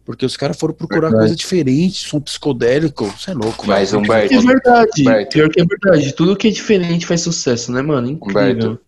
[0.04, 1.20] Porque os caras foram procurar Verdade.
[1.22, 3.06] coisa diferente, som psicodélico.
[3.06, 4.02] Você é louco, Mas, velho.
[4.04, 5.02] Humberto, É verdade.
[5.02, 5.32] Humberto.
[5.32, 6.12] Pior que é verdade.
[6.14, 8.10] Tudo que é diferente faz sucesso, né, mano?
[8.10, 8.42] Incrível.
[8.42, 8.80] Humberto,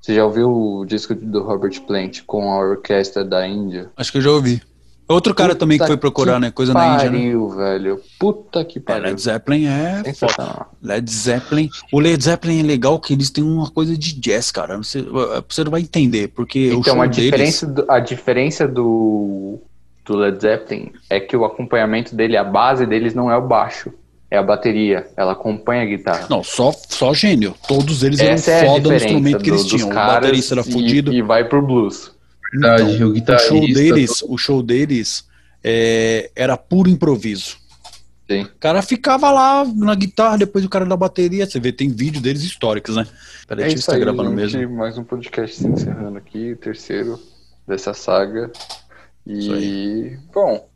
[0.00, 3.90] você já ouviu o disco do Robert Plant com a orquestra da Índia?
[3.96, 4.62] Acho que eu já ouvi.
[5.08, 6.50] Outro cara Puta também que foi procurar, que né?
[6.50, 7.18] Coisa na Índia, né?
[7.18, 8.00] Pariu, velho.
[8.18, 9.02] Puta que É, pariu.
[9.08, 10.66] Led Zeppelin é foda.
[10.82, 11.68] Led Zeppelin.
[11.92, 14.82] O Led Zeppelin é legal que eles têm uma coisa de jazz, cara.
[14.82, 15.06] Sei-
[15.46, 17.24] você não vai entender, porque o Então, show a deles...
[17.24, 19.60] diferença, do, a diferença do,
[20.04, 23.92] do Led Zeppelin é que o acompanhamento dele, a base deles não é o baixo,
[24.30, 25.06] é a bateria.
[25.16, 26.26] Ela acompanha a guitarra.
[26.28, 27.54] Não, só, só gênio.
[27.68, 29.88] Todos eles Essa é eram a foda no instrumento que eles do- tinham.
[29.88, 31.12] O caras baterista era e- fudido.
[31.12, 32.10] E, vai pro blues.
[32.52, 35.24] Verdade, Então, o o show deles, o show deles
[35.64, 37.56] é, era puro improviso.
[38.30, 38.42] Sim.
[38.42, 41.44] O cara ficava lá na guitarra, depois o cara da bateria.
[41.46, 43.06] Você vê, tem vídeo deles históricos, né?
[43.46, 44.56] Peraí, É deixa eu estar aí, gravando gente.
[44.56, 44.76] mesmo.
[44.76, 47.18] Mais um podcast se encerrando aqui, o terceiro
[47.66, 48.50] dessa saga.
[49.26, 50.68] E, bom,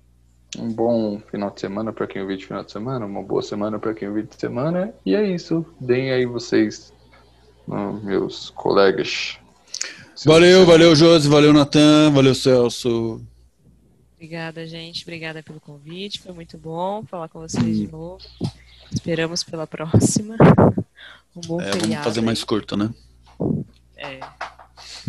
[0.59, 3.79] um bom final de semana para quem ouviu de final de semana, uma boa semana
[3.79, 4.95] para quem ouviu de semana.
[5.05, 5.65] E é isso.
[5.81, 6.93] Deem aí vocês,
[7.71, 9.39] ah, meus colegas.
[10.25, 13.21] Valeu, valeu, Josi, valeu, Natan, valeu, Celso.
[14.15, 15.03] Obrigada, gente.
[15.03, 16.21] Obrigada pelo convite.
[16.23, 18.19] Foi muito bom falar com vocês de novo.
[18.91, 20.37] Esperamos pela próxima.
[21.37, 21.89] Um bom É, feriado.
[21.89, 22.89] vamos fazer mais curto, né?
[23.99, 24.21] É.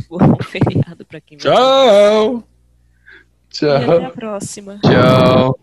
[0.10, 1.54] Bom feriado para quem vai.
[3.58, 3.68] Tchau!
[3.70, 4.80] E até a próxima.
[4.84, 5.60] Tchau.